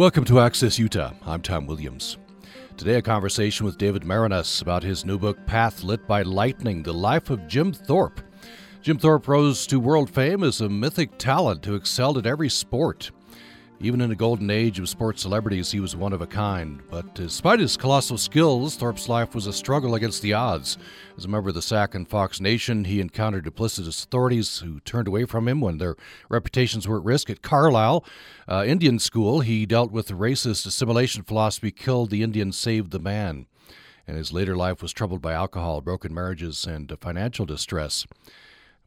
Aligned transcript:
Welcome 0.00 0.24
to 0.24 0.40
Access 0.40 0.78
Utah. 0.78 1.12
I'm 1.26 1.42
Tom 1.42 1.66
Williams. 1.66 2.16
Today, 2.78 2.94
a 2.94 3.02
conversation 3.02 3.66
with 3.66 3.76
David 3.76 4.00
Maraniss 4.02 4.62
about 4.62 4.82
his 4.82 5.04
new 5.04 5.18
book, 5.18 5.44
Path 5.44 5.82
Lit 5.82 6.06
by 6.06 6.22
Lightning 6.22 6.82
The 6.82 6.94
Life 6.94 7.28
of 7.28 7.46
Jim 7.46 7.70
Thorpe. 7.74 8.22
Jim 8.80 8.96
Thorpe 8.96 9.28
rose 9.28 9.66
to 9.66 9.78
world 9.78 10.08
fame 10.08 10.42
as 10.42 10.62
a 10.62 10.70
mythic 10.70 11.18
talent 11.18 11.66
who 11.66 11.74
excelled 11.74 12.16
at 12.16 12.24
every 12.24 12.48
sport. 12.48 13.10
Even 13.82 14.02
in 14.02 14.10
the 14.10 14.14
golden 14.16 14.50
age 14.50 14.78
of 14.78 14.90
sports 14.90 15.22
celebrities, 15.22 15.72
he 15.72 15.80
was 15.80 15.96
one 15.96 16.12
of 16.12 16.20
a 16.20 16.26
kind. 16.26 16.82
But 16.90 17.14
despite 17.14 17.60
his 17.60 17.78
colossal 17.78 18.18
skills, 18.18 18.76
Thorpe's 18.76 19.08
life 19.08 19.34
was 19.34 19.46
a 19.46 19.54
struggle 19.54 19.94
against 19.94 20.20
the 20.20 20.34
odds. 20.34 20.76
As 21.16 21.24
a 21.24 21.28
member 21.28 21.48
of 21.48 21.54
the 21.54 21.62
Sac 21.62 21.94
and 21.94 22.06
Fox 22.06 22.42
Nation, 22.42 22.84
he 22.84 23.00
encountered 23.00 23.46
duplicitous 23.46 24.04
authorities 24.04 24.58
who 24.58 24.80
turned 24.80 25.08
away 25.08 25.24
from 25.24 25.48
him 25.48 25.62
when 25.62 25.78
their 25.78 25.96
reputations 26.28 26.86
were 26.86 26.98
at 26.98 27.04
risk. 27.04 27.30
At 27.30 27.40
Carlisle 27.40 28.04
uh, 28.46 28.64
Indian 28.66 28.98
School, 28.98 29.40
he 29.40 29.64
dealt 29.64 29.90
with 29.90 30.08
the 30.08 30.14
racist 30.14 30.66
assimilation 30.66 31.22
philosophy 31.22 31.70
killed 31.70 32.10
the 32.10 32.22
Indian, 32.22 32.52
saved 32.52 32.90
the 32.90 32.98
man. 32.98 33.46
And 34.06 34.18
his 34.18 34.30
later 34.30 34.56
life 34.56 34.82
was 34.82 34.92
troubled 34.92 35.22
by 35.22 35.32
alcohol, 35.32 35.80
broken 35.80 36.12
marriages, 36.12 36.66
and 36.66 36.94
financial 37.00 37.46
distress. 37.46 38.06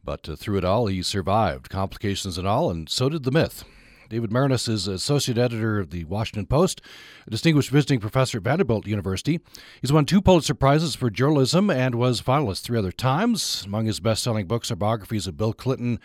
But 0.04 0.28
uh, 0.28 0.36
through 0.36 0.58
it 0.58 0.64
all, 0.64 0.86
he 0.86 1.02
survived, 1.02 1.68
complications 1.68 2.38
and 2.38 2.46
all, 2.46 2.70
and 2.70 2.88
so 2.88 3.08
did 3.08 3.24
the 3.24 3.32
myth. 3.32 3.64
David 4.08 4.30
Maraniss 4.30 4.68
is 4.68 4.86
associate 4.86 5.38
editor 5.38 5.78
of 5.78 5.90
the 5.90 6.04
Washington 6.04 6.46
Post, 6.46 6.82
a 7.26 7.30
distinguished 7.30 7.70
visiting 7.70 8.00
professor 8.00 8.38
at 8.38 8.44
Vanderbilt 8.44 8.86
University. 8.86 9.40
He's 9.80 9.92
won 9.92 10.04
two 10.04 10.20
Pulitzer 10.20 10.54
Prizes 10.54 10.94
for 10.94 11.10
journalism 11.10 11.70
and 11.70 11.94
was 11.94 12.20
finalist 12.20 12.62
three 12.62 12.78
other 12.78 12.92
times. 12.92 13.64
Among 13.64 13.86
his 13.86 14.00
best 14.00 14.22
selling 14.22 14.46
books 14.46 14.70
are 14.70 14.76
biographies 14.76 15.26
of 15.26 15.38
Bill 15.38 15.52
Clinton, 15.52 15.98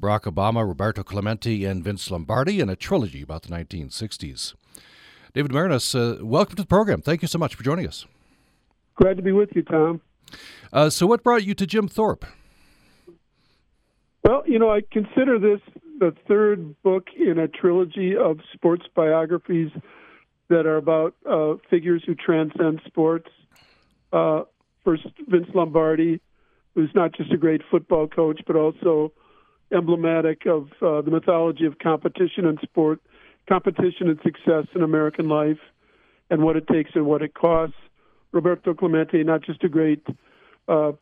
Barack 0.00 0.22
Obama, 0.22 0.66
Roberto 0.66 1.02
Clemente, 1.02 1.64
and 1.64 1.84
Vince 1.84 2.10
Lombardi, 2.10 2.60
and 2.60 2.70
a 2.70 2.76
trilogy 2.76 3.22
about 3.22 3.42
the 3.42 3.50
1960s. 3.50 4.54
David 5.34 5.52
Maraniss, 5.52 5.94
uh, 5.94 6.24
welcome 6.24 6.56
to 6.56 6.62
the 6.62 6.68
program. 6.68 7.02
Thank 7.02 7.22
you 7.22 7.28
so 7.28 7.38
much 7.38 7.54
for 7.54 7.62
joining 7.62 7.86
us. 7.86 8.06
Glad 8.96 9.16
to 9.16 9.22
be 9.22 9.32
with 9.32 9.50
you, 9.54 9.62
Tom. 9.62 10.00
Uh, 10.72 10.88
so, 10.88 11.06
what 11.06 11.22
brought 11.22 11.44
you 11.44 11.54
to 11.54 11.66
Jim 11.66 11.88
Thorpe? 11.88 12.24
Well, 14.24 14.42
you 14.46 14.58
know, 14.58 14.70
I 14.70 14.82
consider 14.90 15.38
this 15.38 15.60
the 15.98 16.14
third 16.26 16.80
book 16.82 17.08
in 17.16 17.38
a 17.38 17.48
trilogy 17.48 18.16
of 18.16 18.40
sports 18.52 18.84
biographies 18.94 19.70
that 20.48 20.66
are 20.66 20.76
about 20.76 21.14
uh, 21.28 21.54
figures 21.70 22.02
who 22.06 22.14
transcend 22.14 22.80
sports. 22.86 23.28
Uh, 24.12 24.42
first, 24.84 25.06
Vince 25.28 25.48
Lombardi, 25.54 26.20
who's 26.74 26.90
not 26.94 27.14
just 27.14 27.32
a 27.32 27.36
great 27.36 27.62
football 27.70 28.06
coach, 28.06 28.40
but 28.46 28.56
also 28.56 29.12
emblematic 29.72 30.46
of 30.46 30.68
uh, 30.82 31.00
the 31.00 31.10
mythology 31.10 31.64
of 31.64 31.78
competition 31.78 32.46
and 32.46 32.58
sport, 32.62 33.00
competition 33.48 34.08
and 34.08 34.18
success 34.22 34.66
in 34.74 34.82
American 34.82 35.28
life, 35.28 35.58
and 36.30 36.42
what 36.42 36.56
it 36.56 36.66
takes 36.66 36.90
and 36.94 37.06
what 37.06 37.22
it 37.22 37.34
costs. 37.34 37.76
Roberto 38.32 38.74
Clemente, 38.74 39.22
not 39.24 39.42
just 39.42 39.62
a 39.64 39.68
great 39.68 40.06
uh, 40.68 40.92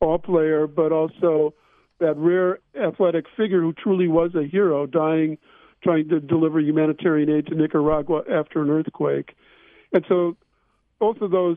ball 0.00 0.18
player, 0.18 0.66
but 0.66 0.92
also 0.92 1.54
that 2.00 2.16
rare 2.16 2.58
athletic 2.80 3.26
figure 3.36 3.60
who 3.60 3.72
truly 3.72 4.08
was 4.08 4.34
a 4.34 4.46
hero, 4.46 4.86
dying 4.86 5.38
trying 5.82 6.08
to 6.08 6.20
deliver 6.20 6.60
humanitarian 6.60 7.30
aid 7.30 7.46
to 7.46 7.54
Nicaragua 7.54 8.22
after 8.30 8.62
an 8.62 8.70
earthquake. 8.70 9.34
And 9.92 10.04
so 10.08 10.36
both 10.98 11.20
of 11.20 11.30
those 11.30 11.56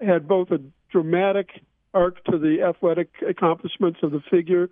had 0.00 0.28
both 0.28 0.50
a 0.50 0.60
dramatic 0.90 1.50
arc 1.92 2.22
to 2.24 2.38
the 2.38 2.62
athletic 2.62 3.10
accomplishments 3.28 3.98
of 4.02 4.12
the 4.12 4.22
figure 4.30 4.68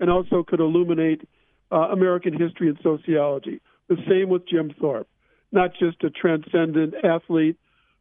and 0.00 0.10
also 0.10 0.42
could 0.42 0.60
illuminate 0.60 1.28
uh, 1.70 1.88
American 1.92 2.32
history 2.38 2.68
and 2.68 2.78
sociology. 2.82 3.60
The 3.88 3.96
same 4.08 4.28
with 4.28 4.48
Jim 4.48 4.72
Thorpe, 4.80 5.08
not 5.52 5.70
just 5.78 6.02
a 6.02 6.10
transcendent 6.10 6.94
athlete 7.04 7.56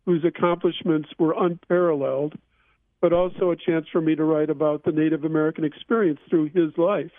whose 0.06 0.23
accomplishments 0.26 1.10
were 1.17 1.36
unparalleled, 1.38 2.33
but 3.03 3.11
also 3.11 3.52
a 3.52 3.55
chance 3.58 3.86
for 3.91 3.99
me 3.99 4.15
to 4.15 4.23
write 4.23 4.49
about 4.49 4.86
the 4.86 4.91
Native 4.93 5.25
American 5.25 5.65
experience 5.65 6.21
through 6.30 6.45
his 6.53 6.71
life 6.77 7.11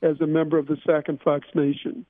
as 0.00 0.18
a 0.22 0.26
member 0.26 0.56
of 0.56 0.66
the 0.66 0.78
Sac 0.86 1.08
and 1.08 1.20
Fox 1.20 1.46
Nation. 1.54 2.06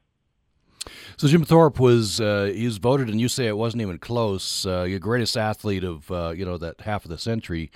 So 1.17 1.27
Jim 1.27 1.45
Thorpe 1.45 1.81
was 1.81 2.21
uh, 2.21 2.53
he 2.55 2.67
was 2.67 2.79
voted, 2.79 3.09
and 3.09 3.21
you 3.21 3.27
say 3.27 3.49
it 3.49 3.57
wasn't 3.57 3.83
even 3.83 3.99
close. 3.99 4.65
Uh, 4.65 4.85
your 4.85 5.01
greatest 5.01 5.37
athlete 5.37 5.83
of 5.83 6.09
uh, 6.09 6.35
you 6.37 6.45
know 6.45 6.57
that 6.57 6.83
half 6.83 7.05
of 7.05 7.11
the 7.11 7.19
century. 7.19 7.73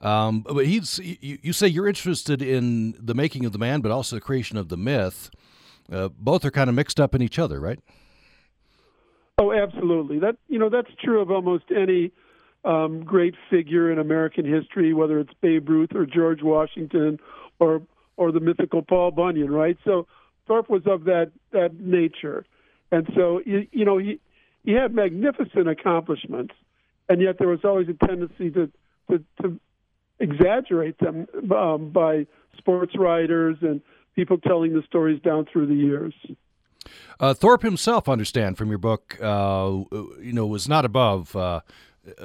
Um, 0.00 0.40
but 0.40 0.64
he's 0.64 0.98
you, 0.98 1.38
you, 1.42 1.52
say 1.52 1.66
you're 1.68 1.88
interested 1.88 2.40
in 2.40 2.94
the 2.98 3.14
making 3.14 3.44
of 3.44 3.52
the 3.52 3.58
man, 3.58 3.82
but 3.82 3.92
also 3.92 4.16
the 4.16 4.22
creation 4.22 4.56
of 4.56 4.70
the 4.70 4.78
myth. 4.78 5.28
Uh, 5.92 6.08
both 6.08 6.42
are 6.42 6.50
kind 6.50 6.70
of 6.70 6.74
mixed 6.74 6.98
up 6.98 7.14
in 7.14 7.20
each 7.20 7.38
other, 7.38 7.60
right? 7.60 7.80
Oh, 9.36 9.52
absolutely. 9.52 10.20
That 10.20 10.38
you 10.48 10.58
know 10.58 10.70
that's 10.70 10.90
true 11.04 11.20
of 11.20 11.30
almost 11.30 11.64
any 11.70 12.12
um, 12.66 13.04
great 13.04 13.34
figure 13.48 13.90
in 13.90 13.98
American 13.98 14.44
history, 14.44 14.92
whether 14.92 15.20
it's 15.20 15.32
Babe 15.40 15.68
Ruth 15.68 15.94
or 15.94 16.04
George 16.04 16.42
Washington 16.42 17.18
or 17.58 17.82
or 18.16 18.32
the 18.32 18.40
mythical 18.40 18.82
Paul 18.82 19.10
Bunyan, 19.10 19.50
right? 19.50 19.76
So 19.84 20.06
Thorpe 20.46 20.68
was 20.68 20.82
of 20.86 21.04
that 21.04 21.30
that 21.52 21.78
nature, 21.78 22.44
and 22.90 23.08
so 23.14 23.40
you, 23.46 23.66
you 23.72 23.84
know 23.84 23.98
he 23.98 24.20
he 24.64 24.72
had 24.72 24.94
magnificent 24.94 25.68
accomplishments, 25.68 26.54
and 27.08 27.22
yet 27.22 27.38
there 27.38 27.48
was 27.48 27.60
always 27.64 27.88
a 27.88 28.06
tendency 28.06 28.50
to 28.50 28.70
to, 29.10 29.24
to 29.42 29.60
exaggerate 30.18 30.98
them 30.98 31.28
um, 31.54 31.90
by 31.90 32.26
sports 32.58 32.94
writers 32.98 33.56
and 33.60 33.80
people 34.16 34.38
telling 34.38 34.72
the 34.72 34.82
stories 34.82 35.20
down 35.22 35.46
through 35.52 35.66
the 35.66 35.74
years. 35.74 36.14
Uh, 37.20 37.34
Thorpe 37.34 37.62
himself, 37.62 38.08
understand 38.08 38.56
from 38.56 38.68
your 38.68 38.78
book, 38.78 39.18
uh, 39.20 39.82
you 40.20 40.32
know, 40.32 40.46
was 40.46 40.68
not 40.68 40.84
above 40.84 41.34
uh, 41.36 41.60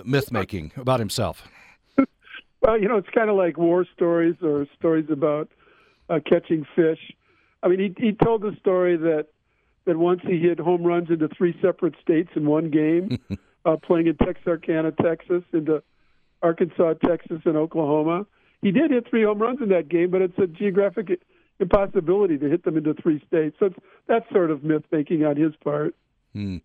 myth 0.04 0.32
making 0.32 0.72
about 0.76 1.00
himself? 1.00 1.48
well, 2.62 2.80
you 2.80 2.88
know, 2.88 2.98
it's 2.98 3.10
kind 3.10 3.30
of 3.30 3.36
like 3.36 3.58
war 3.58 3.86
stories 3.96 4.36
or 4.42 4.68
stories 4.78 5.08
about 5.10 5.50
uh, 6.10 6.20
catching 6.26 6.66
fish. 6.76 7.00
I 7.64 7.68
mean, 7.68 7.80
he 7.80 7.94
he 7.98 8.12
told 8.14 8.42
the 8.42 8.56
story 8.60 8.98
that 8.98 9.28
that 9.86 9.98
once 9.98 10.22
he 10.24 10.40
hit 10.40 10.60
home 10.60 10.84
runs 10.84 11.10
into 11.10 11.28
three 11.30 11.58
separate 11.62 11.96
states 12.02 12.30
in 12.36 12.46
one 12.46 12.70
game, 12.70 13.20
uh, 13.66 13.78
playing 13.78 14.08
in 14.08 14.16
Texarkana, 14.18 14.92
Texas, 14.92 15.44
into 15.54 15.82
Arkansas, 16.42 16.94
Texas, 17.06 17.42
and 17.46 17.58
Oklahoma. 17.58 18.26
He 18.62 18.72
did 18.72 18.92
hit 18.92 19.10
three 19.10 19.24
home 19.24 19.40
runs 19.40 19.60
in 19.62 19.70
that 19.70 19.90
game, 19.90 20.12
but 20.12 20.22
it's 20.22 20.38
a 20.38 20.48
geographic 20.48 21.20
impossibility 21.60 22.38
to 22.38 22.50
hit 22.50 22.64
them 22.64 22.78
into 22.78 22.94
three 22.94 23.24
states. 23.28 23.56
So 23.60 23.70
that's 24.08 24.30
sort 24.32 24.52
of 24.52 24.64
myth 24.64 24.84
making 24.92 25.26
on 25.26 25.36
his 25.36 25.54
part. 25.64 25.96
Hmm. 26.34 26.58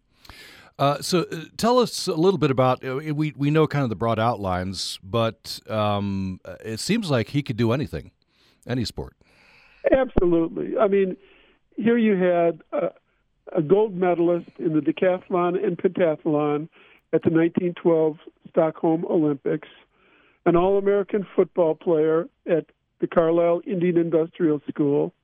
Uh, 0.79 1.01
so 1.01 1.21
uh, 1.33 1.45
tell 1.57 1.79
us 1.79 2.07
a 2.07 2.15
little 2.15 2.39
bit 2.39 2.51
about 2.51 2.85
uh, 2.85 2.97
we 2.97 3.33
we 3.37 3.51
know 3.51 3.67
kind 3.67 3.83
of 3.83 3.89
the 3.89 3.97
broad 3.97 4.19
outlines, 4.19 4.99
but 5.03 5.59
um, 5.69 6.39
uh, 6.45 6.57
it 6.65 6.81
seems 6.81 7.11
like 7.11 7.29
he 7.29 7.43
could 7.43 7.57
do 7.57 7.73
anything, 7.73 8.11
any 8.67 8.85
sport. 8.85 9.17
Absolutely. 9.91 10.77
I 10.77 10.87
mean, 10.89 11.17
here 11.77 11.97
you 11.97 12.17
had 12.17 12.61
a, 12.73 12.91
a 13.57 13.63
gold 13.63 13.95
medalist 13.95 14.51
in 14.59 14.75
the 14.75 14.81
decathlon 14.81 15.65
and 15.65 15.79
pentathlon 15.79 16.69
at 17.13 17.23
the 17.23 17.31
1912 17.31 18.19
Stockholm 18.51 19.07
Olympics, 19.09 19.69
an 20.45 20.57
All-American 20.57 21.27
football 21.35 21.75
player 21.75 22.29
at 22.51 22.67
the 23.01 23.07
Carlisle 23.07 23.63
Indian 23.67 23.97
Industrial 23.97 24.61
School, 24.69 25.15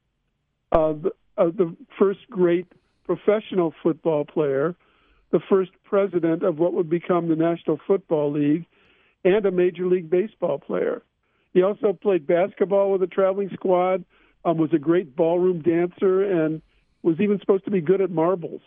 the, 0.70 1.10
the 1.36 1.76
first 1.98 2.20
great 2.30 2.66
professional 3.04 3.74
football 3.82 4.24
player 4.24 4.76
the 5.32 5.40
first 5.48 5.70
president 5.84 6.42
of 6.42 6.58
what 6.58 6.74
would 6.74 6.88
become 6.88 7.28
the 7.28 7.36
National 7.36 7.80
Football 7.86 8.32
League, 8.32 8.66
and 9.24 9.44
a 9.46 9.50
Major 9.50 9.86
League 9.86 10.10
Baseball 10.10 10.58
player. 10.58 11.02
He 11.52 11.62
also 11.62 11.92
played 11.92 12.26
basketball 12.26 12.92
with 12.92 13.02
a 13.02 13.06
traveling 13.06 13.50
squad, 13.52 14.04
um, 14.44 14.58
was 14.58 14.72
a 14.72 14.78
great 14.78 15.16
ballroom 15.16 15.62
dancer, 15.62 16.22
and 16.22 16.62
was 17.02 17.16
even 17.20 17.38
supposed 17.40 17.64
to 17.64 17.70
be 17.70 17.80
good 17.80 18.00
at 18.00 18.10
marbles. 18.10 18.62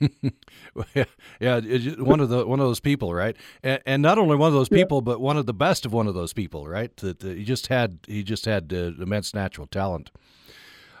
yeah, 0.94 1.04
yeah, 1.40 1.60
one 1.98 2.18
of 2.20 2.28
the 2.28 2.44
one 2.44 2.58
of 2.58 2.66
those 2.66 2.80
people, 2.80 3.14
right? 3.14 3.36
And, 3.62 3.80
and 3.86 4.02
not 4.02 4.18
only 4.18 4.36
one 4.36 4.48
of 4.48 4.54
those 4.54 4.68
people, 4.68 4.98
yeah. 4.98 5.04
but 5.04 5.20
one 5.20 5.36
of 5.36 5.46
the 5.46 5.54
best 5.54 5.86
of 5.86 5.92
one 5.92 6.08
of 6.08 6.14
those 6.14 6.32
people, 6.32 6.66
right? 6.66 6.94
That, 6.96 7.20
that 7.20 7.36
he 7.36 7.44
just 7.44 7.68
had 7.68 7.98
he 8.06 8.22
just 8.22 8.44
had 8.44 8.72
uh, 8.72 8.92
immense 9.00 9.32
natural 9.32 9.66
talent. 9.66 10.10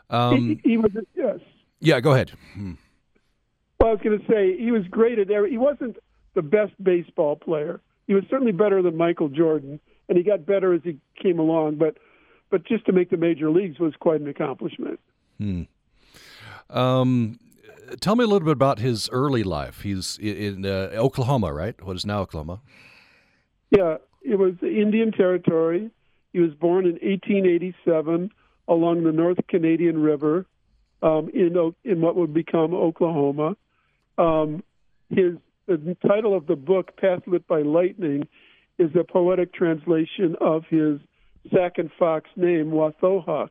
Um, 0.08 0.60
he, 0.62 0.70
he, 0.70 0.76
was 0.76 0.92
yes. 1.16 1.40
Yeah, 1.80 2.00
go 2.00 2.12
ahead. 2.12 2.32
Hmm. 2.54 2.74
Was 3.92 4.00
going 4.02 4.18
to 4.18 4.26
say 4.26 4.56
he 4.56 4.70
was 4.70 4.86
great 4.90 5.18
at 5.18 5.30
every. 5.30 5.50
He 5.50 5.58
wasn't 5.58 5.98
the 6.34 6.40
best 6.40 6.72
baseball 6.82 7.36
player. 7.36 7.78
He 8.06 8.14
was 8.14 8.24
certainly 8.30 8.52
better 8.52 8.80
than 8.80 8.96
Michael 8.96 9.28
Jordan, 9.28 9.80
and 10.08 10.16
he 10.16 10.24
got 10.24 10.46
better 10.46 10.72
as 10.72 10.80
he 10.82 10.98
came 11.22 11.38
along. 11.38 11.76
But 11.76 11.98
but 12.50 12.64
just 12.64 12.86
to 12.86 12.92
make 12.92 13.10
the 13.10 13.18
major 13.18 13.50
leagues 13.50 13.78
was 13.78 13.92
quite 14.00 14.22
an 14.22 14.28
accomplishment. 14.28 14.98
Hmm. 15.36 15.62
Um, 16.70 17.38
tell 18.00 18.16
me 18.16 18.24
a 18.24 18.26
little 18.26 18.46
bit 18.46 18.52
about 18.52 18.78
his 18.78 19.10
early 19.10 19.42
life. 19.42 19.82
He's 19.82 20.18
in 20.18 20.64
uh, 20.64 20.90
Oklahoma, 20.94 21.52
right? 21.52 21.78
What 21.84 21.94
is 21.96 22.06
now 22.06 22.20
Oklahoma? 22.20 22.60
Yeah, 23.70 23.98
it 24.22 24.38
was 24.38 24.54
Indian 24.62 25.12
Territory. 25.12 25.90
He 26.32 26.40
was 26.40 26.54
born 26.54 26.86
in 26.86 26.92
1887 26.92 28.30
along 28.68 29.04
the 29.04 29.12
North 29.12 29.38
Canadian 29.48 30.00
River 30.00 30.46
um, 31.02 31.28
in 31.34 31.74
in 31.84 32.00
what 32.00 32.16
would 32.16 32.32
become 32.32 32.72
Oklahoma. 32.72 33.54
Um, 34.18 34.62
his 35.10 35.34
the 35.66 35.96
title 36.06 36.36
of 36.36 36.46
the 36.46 36.56
book, 36.56 36.96
Path 36.96 37.20
Lit 37.26 37.46
by 37.46 37.62
Lightning, 37.62 38.26
is 38.78 38.90
a 38.98 39.04
poetic 39.04 39.54
translation 39.54 40.36
of 40.40 40.64
his 40.68 40.98
Sac 41.52 41.78
and 41.78 41.90
Fox 41.98 42.28
name, 42.36 42.70
Wathohawk, 42.70 43.50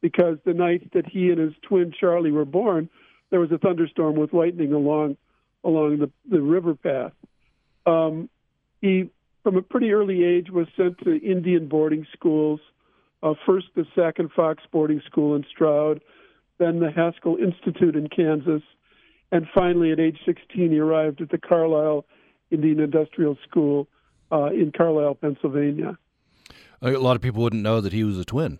because 0.00 0.38
the 0.44 0.54
night 0.54 0.92
that 0.92 1.06
he 1.06 1.30
and 1.30 1.38
his 1.38 1.52
twin 1.62 1.92
Charlie 1.98 2.32
were 2.32 2.44
born, 2.44 2.88
there 3.30 3.40
was 3.40 3.52
a 3.52 3.58
thunderstorm 3.58 4.16
with 4.16 4.32
lightning 4.32 4.72
along 4.72 5.16
along 5.64 5.98
the, 5.98 6.10
the 6.30 6.40
river 6.40 6.74
path. 6.74 7.12
Um, 7.86 8.28
he, 8.80 9.10
from 9.42 9.56
a 9.56 9.62
pretty 9.62 9.92
early 9.92 10.22
age, 10.24 10.50
was 10.50 10.68
sent 10.76 10.98
to 10.98 11.16
Indian 11.16 11.66
boarding 11.66 12.06
schools. 12.12 12.60
Uh, 13.22 13.34
first, 13.44 13.66
the 13.74 13.84
Sac 13.94 14.18
and 14.18 14.30
Fox 14.30 14.62
boarding 14.70 15.02
school 15.06 15.34
in 15.34 15.44
Stroud, 15.50 16.02
then 16.58 16.78
the 16.78 16.90
Haskell 16.90 17.36
Institute 17.36 17.96
in 17.96 18.08
Kansas, 18.08 18.62
and 19.32 19.46
finally, 19.54 19.92
at 19.92 20.00
age 20.00 20.18
16, 20.24 20.70
he 20.70 20.78
arrived 20.78 21.20
at 21.20 21.30
the 21.30 21.38
Carlisle 21.38 22.04
Indian 22.50 22.80
Industrial 22.80 23.36
School 23.48 23.88
uh, 24.30 24.46
in 24.46 24.72
Carlisle, 24.76 25.16
Pennsylvania. 25.16 25.98
A 26.82 26.90
lot 26.92 27.16
of 27.16 27.22
people 27.22 27.42
wouldn't 27.42 27.62
know 27.62 27.80
that 27.80 27.92
he 27.92 28.04
was 28.04 28.18
a 28.18 28.24
twin. 28.24 28.58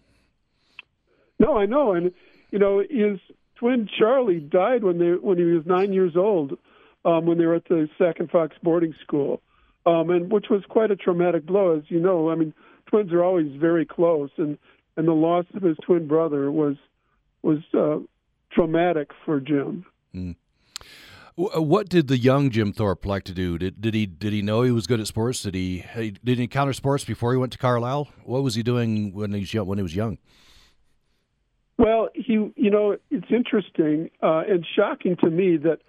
No, 1.38 1.58
I 1.58 1.66
know, 1.66 1.92
and 1.92 2.12
you 2.50 2.58
know 2.58 2.80
his 2.80 3.18
twin 3.56 3.88
Charlie 3.98 4.40
died 4.40 4.84
when 4.84 4.98
they 4.98 5.12
when 5.12 5.36
he 5.36 5.44
was 5.44 5.66
nine 5.66 5.92
years 5.92 6.16
old, 6.16 6.56
um, 7.04 7.26
when 7.26 7.36
they 7.36 7.44
were 7.44 7.54
at 7.54 7.68
the 7.68 7.88
Sac 7.98 8.20
and 8.20 8.30
Fox 8.30 8.56
boarding 8.62 8.94
school, 9.02 9.42
um, 9.84 10.08
and 10.08 10.32
which 10.32 10.46
was 10.48 10.62
quite 10.68 10.90
a 10.90 10.96
traumatic 10.96 11.44
blow, 11.44 11.76
as 11.76 11.84
you 11.88 12.00
know. 12.00 12.30
I 12.30 12.36
mean, 12.36 12.54
twins 12.86 13.12
are 13.12 13.22
always 13.22 13.52
very 13.54 13.84
close, 13.84 14.30
and 14.38 14.56
and 14.96 15.06
the 15.06 15.12
loss 15.12 15.44
of 15.54 15.62
his 15.62 15.76
twin 15.84 16.08
brother 16.08 16.50
was 16.50 16.76
was 17.42 17.58
uh, 17.74 17.98
traumatic 18.50 19.10
for 19.24 19.40
Jim. 19.40 19.84
Mm. 20.14 20.36
Uh, 21.38 21.60
what 21.60 21.88
did 21.88 22.08
the 22.08 22.16
young 22.16 22.50
Jim 22.50 22.72
Thorpe 22.72 23.04
like 23.04 23.24
to 23.24 23.34
do? 23.34 23.58
Did, 23.58 23.80
did 23.80 23.92
he 23.92 24.06
did 24.06 24.32
he 24.32 24.40
know 24.40 24.62
he 24.62 24.70
was 24.70 24.86
good 24.86 25.00
at 25.00 25.06
sports? 25.06 25.42
Did 25.42 25.54
he 25.54 25.84
did 25.94 26.38
he 26.38 26.44
encounter 26.44 26.72
sports 26.72 27.04
before 27.04 27.32
he 27.32 27.38
went 27.38 27.52
to 27.52 27.58
Carlisle? 27.58 28.08
What 28.24 28.42
was 28.42 28.54
he 28.54 28.62
doing 28.62 29.12
when 29.12 29.32
he 29.34 29.40
was 29.40 29.52
young, 29.52 29.66
when 29.66 29.78
he 29.78 29.82
was 29.82 29.94
young? 29.94 30.16
Well, 31.76 32.08
he 32.14 32.32
you 32.32 32.70
know 32.70 32.96
it's 33.10 33.30
interesting 33.30 34.10
uh, 34.22 34.44
and 34.48 34.64
shocking 34.74 35.16
to 35.16 35.28
me 35.28 35.58
that 35.58 35.80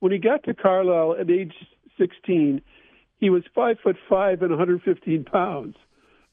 when 0.00 0.10
he 0.10 0.18
got 0.18 0.42
to 0.44 0.54
Carlisle 0.54 1.16
at 1.20 1.30
age 1.30 1.54
16, 1.96 2.60
he 3.18 3.30
was 3.30 3.44
five 3.54 3.76
foot 3.80 3.96
five 4.08 4.42
and 4.42 4.50
115 4.50 5.24
pounds. 5.24 5.76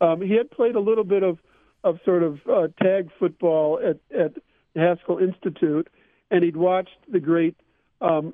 Um, 0.02 0.22
he 0.22 0.34
had 0.34 0.50
played 0.50 0.76
a 0.76 0.80
little 0.80 1.04
bit 1.04 1.22
of 1.22 1.38
of 1.84 2.00
sort 2.04 2.24
of 2.24 2.40
uh, 2.52 2.68
tag 2.82 3.12
football 3.20 3.80
at 3.88 4.00
at 4.18 4.34
Haskell 4.76 5.20
Institute, 5.20 5.90
and 6.32 6.44
he'd 6.44 6.58
watched 6.58 6.98
the 7.12 7.20
great 7.20 7.56
um, 8.02 8.34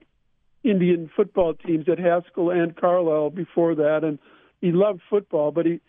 Indian 0.64 1.10
football 1.16 1.54
teams 1.54 1.88
at 1.90 2.00
Haskell 2.00 2.50
and 2.50 2.76
Carlisle 2.76 3.32
before 3.32 3.76
that, 3.76 4.04
and 4.04 4.20
he 4.62 4.72
loved 4.72 5.02
football, 5.10 5.52
but 5.52 5.66
he 5.66 5.82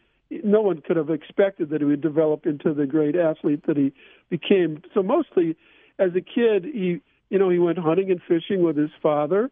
no 0.42 0.62
one 0.62 0.80
could 0.80 0.96
have 0.96 1.10
expected 1.10 1.70
that 1.70 1.80
he 1.80 1.84
would 1.84 2.00
develop 2.00 2.46
into 2.46 2.74
the 2.74 2.86
great 2.86 3.14
athlete 3.14 3.66
that 3.66 3.76
he 3.76 3.92
became. 4.30 4.82
So 4.92 5.02
mostly, 5.02 5.56
as 5.98 6.10
a 6.16 6.20
kid, 6.20 6.64
he 6.64 7.00
you 7.30 7.38
know 7.38 7.50
he 7.50 7.58
went 7.58 7.78
hunting 7.78 8.10
and 8.10 8.20
fishing 8.26 8.62
with 8.62 8.76
his 8.76 8.90
father. 9.02 9.50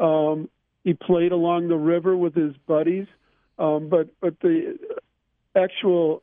Um, 0.00 0.48
he 0.84 0.94
played 0.94 1.32
along 1.32 1.68
the 1.68 1.76
river 1.76 2.16
with 2.16 2.34
his 2.34 2.54
buddies, 2.66 3.06
um, 3.58 3.88
but 3.88 4.08
but 4.20 4.40
the 4.40 4.78
actual 5.54 6.22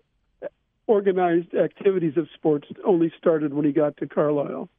organized 0.88 1.54
activities 1.56 2.18
of 2.18 2.28
sports 2.34 2.68
only 2.86 3.12
started 3.18 3.54
when 3.54 3.66
he 3.66 3.72
got 3.72 3.98
to 3.98 4.07
Carlisle. 4.07 4.69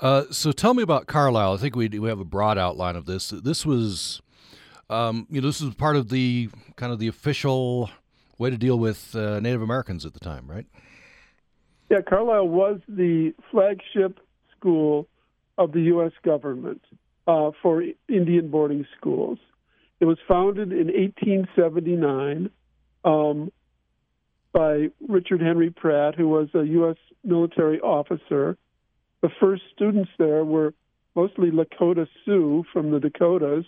Uh, 0.00 0.24
so 0.30 0.50
tell 0.50 0.72
me 0.72 0.82
about 0.82 1.06
Carlisle. 1.06 1.52
I 1.52 1.56
think 1.58 1.76
we 1.76 1.88
we 1.88 2.08
have 2.08 2.20
a 2.20 2.24
broad 2.24 2.56
outline 2.56 2.96
of 2.96 3.04
this. 3.04 3.28
This 3.30 3.66
was, 3.66 4.22
um, 4.88 5.26
you 5.30 5.42
know, 5.42 5.48
this 5.48 5.60
was 5.60 5.74
part 5.74 5.96
of 5.96 6.08
the 6.08 6.48
kind 6.76 6.90
of 6.90 6.98
the 6.98 7.06
official 7.06 7.90
way 8.38 8.48
to 8.48 8.56
deal 8.56 8.78
with 8.78 9.14
uh, 9.14 9.40
Native 9.40 9.60
Americans 9.60 10.06
at 10.06 10.14
the 10.14 10.20
time, 10.20 10.50
right? 10.50 10.66
Yeah, 11.90 12.00
Carlisle 12.00 12.48
was 12.48 12.80
the 12.88 13.34
flagship 13.50 14.20
school 14.56 15.06
of 15.58 15.72
the 15.72 15.82
U.S. 15.82 16.12
government 16.24 16.80
uh, 17.26 17.50
for 17.60 17.84
Indian 18.08 18.48
boarding 18.48 18.86
schools. 18.96 19.38
It 19.98 20.06
was 20.06 20.16
founded 20.26 20.72
in 20.72 20.86
1879 20.86 22.48
um, 23.04 23.52
by 24.52 24.88
Richard 25.06 25.42
Henry 25.42 25.70
Pratt, 25.70 26.14
who 26.14 26.28
was 26.28 26.48
a 26.54 26.62
U.S. 26.62 26.96
military 27.22 27.80
officer 27.80 28.56
the 29.22 29.30
first 29.40 29.62
students 29.74 30.10
there 30.18 30.44
were 30.44 30.74
mostly 31.14 31.50
Lakota 31.50 32.06
Sioux 32.24 32.64
from 32.72 32.90
the 32.90 33.00
Dakotas. 33.00 33.64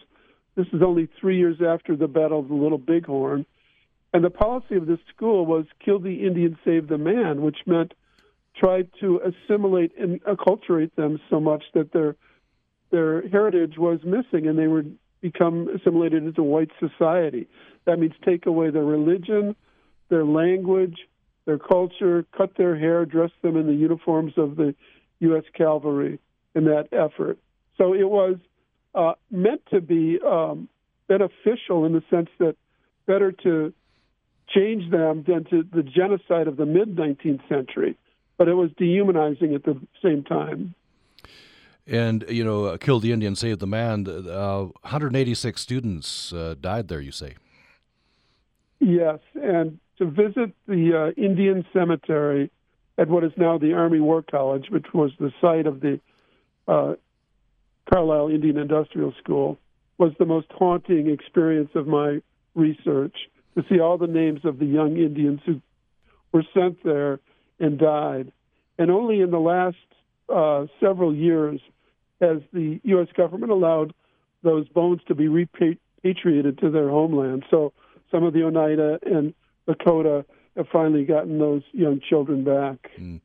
This 0.55 0.67
is 0.73 0.83
only 0.83 1.09
three 1.21 1.39
years 1.39 1.59
after 1.67 1.97
the 1.97 2.09
Battle 2.09 2.41
of 2.41 2.49
the 2.49 2.55
Little 2.55 2.79
Bighorn. 2.79 3.45
And 4.15 4.25
the 4.25 4.31
policy 4.31 4.77
of 4.77 4.87
this 4.87 4.99
school 5.15 5.47
was 5.47 5.65
kill 5.85 5.99
the 5.99 6.27
Indian, 6.27 6.59
save 6.65 6.89
the 6.89 6.99
man, 6.99 7.43
which 7.43 7.59
meant 7.67 7.95
try 8.55 8.83
to 9.01 9.21
assimilate 9.21 9.97
and 9.99 10.23
acculturate 10.25 10.95
them 10.95 11.19
so 11.31 11.41
much 11.41 11.65
that 11.75 11.93
their 11.93 12.17
their 12.91 13.27
heritage 13.29 13.79
was 13.79 14.01
missing 14.05 14.47
and 14.47 14.59
they 14.59 14.67
would 14.67 14.99
become 15.23 15.69
assimilated 15.75 16.23
into 16.23 16.43
white 16.43 16.71
society. 16.79 17.49
That 17.87 17.99
means 17.99 18.13
take 18.23 18.45
away 18.45 18.69
their 18.69 18.85
religion, 18.85 19.57
their 20.11 20.27
language, 20.27 20.99
their 21.47 21.59
culture, 21.59 22.27
cut 22.37 22.57
their 22.59 22.77
hair, 22.77 23.07
dress 23.07 23.31
them 23.41 23.57
in 23.57 23.67
the 23.67 23.75
uniforms 23.75 24.35
of 24.37 24.57
the 24.57 24.75
U.S. 25.23 25.45
cavalry 25.55 26.19
in 26.55 26.65
that 26.65 26.89
effort. 26.93 27.39
So 27.79 27.95
it 27.95 28.09
was 28.09 28.37
uh, 28.95 29.13
meant 29.31 29.63
to 29.71 29.81
be 29.81 30.19
um, 30.25 30.69
beneficial 31.09 31.85
in 31.85 31.93
the 31.93 32.03
sense 32.11 32.29
that 32.39 32.57
better 33.07 33.33
to 33.33 33.73
change 34.49 34.91
them 34.91 35.25
than 35.27 35.45
to 35.45 35.63
the 35.63 35.83
genocide 35.83 36.47
of 36.49 36.57
the 36.57 36.67
mid 36.67 36.97
19th 36.97 37.49
century, 37.49 37.97
but 38.37 38.49
it 38.49 38.55
was 38.55 38.71
dehumanizing 38.77 39.55
at 39.55 39.65
the 39.65 39.81
same 40.03 40.23
time. 40.23 40.75
And, 41.87 42.25
you 42.29 42.45
know, 42.45 42.67
uh, 42.67 42.77
Kill 42.77 43.01
the 43.01 43.13
Indian, 43.13 43.35
Save 43.35 43.59
the 43.59 43.67
Man, 43.67 44.07
uh, 44.07 44.65
186 44.83 45.61
students 45.61 46.33
uh, 46.33 46.55
died 46.61 46.89
there, 46.89 47.01
you 47.01 47.11
say? 47.11 47.35
Yes, 48.79 49.19
and 49.35 49.79
to 49.99 50.07
visit 50.07 50.53
the 50.67 51.13
uh, 51.17 51.21
Indian 51.21 51.65
cemetery 51.73 52.51
at 52.99 53.09
what 53.09 53.25
is 53.25 53.33
now 53.37 53.59
the 53.59 53.73
Army 53.73 54.00
War 54.00 54.23
College, 54.23 54.67
which 54.71 54.87
was 54.93 55.11
the 55.19 55.33
site 55.41 55.67
of 55.67 55.81
the 55.81 56.01
uh, 56.69 56.94
Carlisle 57.93 58.29
Indian 58.29 58.58
Industrial 58.58 59.13
School, 59.22 59.58
was 59.99 60.13
the 60.19 60.25
most 60.25 60.49
haunting 60.51 61.11
experience 61.11 61.70
of 61.75 61.87
my 61.87 62.20
research 62.55 63.15
to 63.55 63.65
see 63.69 63.81
all 63.81 63.99
the 63.99 64.06
names 64.06 64.41
of 64.44 64.58
the 64.58 64.67
young 64.67 64.96
Indians 64.96 65.41
who 65.46 65.61
were 66.32 66.44
sent 66.55 66.82
there 66.84 67.20
and 67.61 67.79
died. 67.79 68.32
And 68.79 68.91
only 68.91 69.20
in 69.20 69.31
the 69.31 69.39
last 69.39 69.77
uh, 70.29 70.67
several 70.81 71.15
years 71.15 71.61
has 72.20 72.39
the 72.53 72.81
U.S. 72.84 73.08
government 73.17 73.53
allowed 73.53 73.93
those 74.43 74.69
bones 74.69 75.01
to 75.08 75.15
be 75.15 75.29
repatriated 75.29 76.58
to 76.58 76.70
their 76.70 76.89
homeland. 76.89 77.44
So 77.51 77.72
some 78.11 78.25
of 78.25 78.32
the 78.32 78.44
Oneida 78.44 78.99
and 79.05 79.34
Lakota 79.69 80.25
have 80.56 80.69
finally 80.69 81.05
gotten 81.05 81.39
those 81.39 81.63
young 81.73 82.01
children 82.01 82.44
back. 82.44 82.91
Mm. 82.99 83.21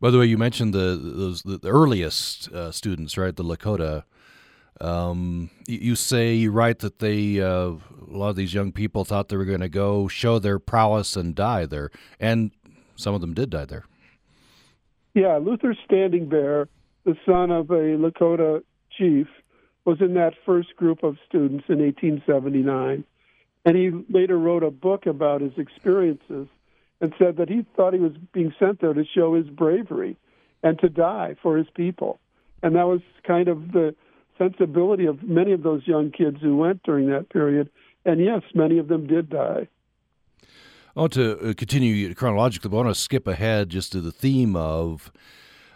By 0.00 0.10
the 0.10 0.18
way, 0.18 0.26
you 0.26 0.38
mentioned 0.38 0.74
the 0.74 0.96
those 0.96 1.42
the 1.42 1.68
earliest 1.68 2.50
uh, 2.52 2.70
students, 2.70 3.16
right? 3.16 3.34
The 3.34 3.44
Lakota. 3.44 4.04
Um, 4.80 5.50
you 5.66 5.96
say 5.96 6.34
you 6.34 6.52
write 6.52 6.78
that 6.80 7.00
they 7.00 7.40
uh, 7.40 7.72
a 8.10 8.16
lot 8.16 8.30
of 8.30 8.36
these 8.36 8.54
young 8.54 8.70
people 8.70 9.04
thought 9.04 9.28
they 9.28 9.36
were 9.36 9.44
going 9.44 9.60
to 9.60 9.68
go 9.68 10.06
show 10.06 10.38
their 10.38 10.60
prowess 10.60 11.16
and 11.16 11.34
die 11.34 11.66
there, 11.66 11.90
and 12.20 12.52
some 12.94 13.14
of 13.14 13.20
them 13.20 13.34
did 13.34 13.50
die 13.50 13.64
there. 13.64 13.84
Yeah, 15.14 15.38
Luther 15.38 15.74
Standing 15.84 16.28
Bear, 16.28 16.68
the 17.04 17.16
son 17.26 17.50
of 17.50 17.70
a 17.70 17.96
Lakota 17.96 18.62
chief, 18.96 19.26
was 19.84 20.00
in 20.00 20.14
that 20.14 20.34
first 20.46 20.76
group 20.76 21.02
of 21.02 21.16
students 21.26 21.64
in 21.68 21.80
1879. 21.80 23.02
And 23.64 23.76
he 23.76 23.90
later 24.08 24.38
wrote 24.38 24.62
a 24.62 24.70
book 24.70 25.06
about 25.06 25.40
his 25.40 25.52
experiences 25.56 26.48
and 27.00 27.14
said 27.18 27.36
that 27.36 27.48
he 27.48 27.64
thought 27.76 27.94
he 27.94 28.00
was 28.00 28.12
being 28.32 28.54
sent 28.58 28.80
there 28.80 28.92
to 28.92 29.04
show 29.04 29.34
his 29.34 29.46
bravery 29.48 30.16
and 30.62 30.78
to 30.80 30.88
die 30.88 31.36
for 31.42 31.56
his 31.56 31.66
people. 31.74 32.18
And 32.62 32.74
that 32.76 32.86
was 32.86 33.00
kind 33.24 33.48
of 33.48 33.72
the 33.72 33.94
sensibility 34.36 35.06
of 35.06 35.22
many 35.22 35.52
of 35.52 35.62
those 35.62 35.86
young 35.86 36.10
kids 36.10 36.38
who 36.40 36.56
went 36.56 36.82
during 36.82 37.10
that 37.10 37.28
period. 37.30 37.70
And 38.04 38.20
yes, 38.20 38.42
many 38.54 38.78
of 38.78 38.88
them 38.88 39.06
did 39.06 39.30
die. 39.30 39.68
I 40.96 41.00
want 41.00 41.12
to 41.12 41.50
uh, 41.50 41.54
continue 41.54 42.12
chronologically, 42.14 42.70
but 42.70 42.76
I 42.78 42.82
want 42.84 42.96
to 42.96 43.00
skip 43.00 43.26
ahead 43.26 43.68
just 43.68 43.92
to 43.92 44.00
the 44.00 44.10
theme 44.10 44.56
of 44.56 45.12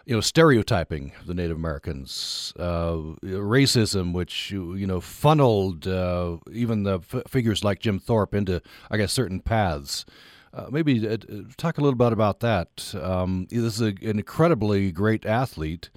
you 0.05 0.15
know, 0.15 0.21
stereotyping 0.21 1.13
the 1.25 1.33
Native 1.33 1.57
Americans, 1.57 2.53
uh, 2.59 2.95
racism, 3.23 4.13
which 4.13 4.51
you 4.51 4.87
know 4.87 5.01
funneled 5.01 5.87
uh, 5.87 6.37
even 6.51 6.83
the 6.83 6.99
f- 6.99 7.23
figures 7.27 7.63
like 7.63 7.79
Jim 7.79 7.99
Thorpe 7.99 8.33
into, 8.35 8.61
I 8.91 8.97
guess, 8.97 9.13
certain 9.13 9.39
paths. 9.39 10.05
Uh, 10.53 10.67
maybe 10.71 11.07
uh, 11.07 11.17
talk 11.57 11.77
a 11.77 11.81
little 11.81 11.97
bit 11.97 12.13
about 12.13 12.41
that. 12.41 12.93
Um, 13.01 13.47
this 13.49 13.79
is 13.79 13.81
a, 13.81 13.95
an 14.07 14.19
incredibly 14.19 14.91
great 14.91 15.25
athlete 15.25 15.89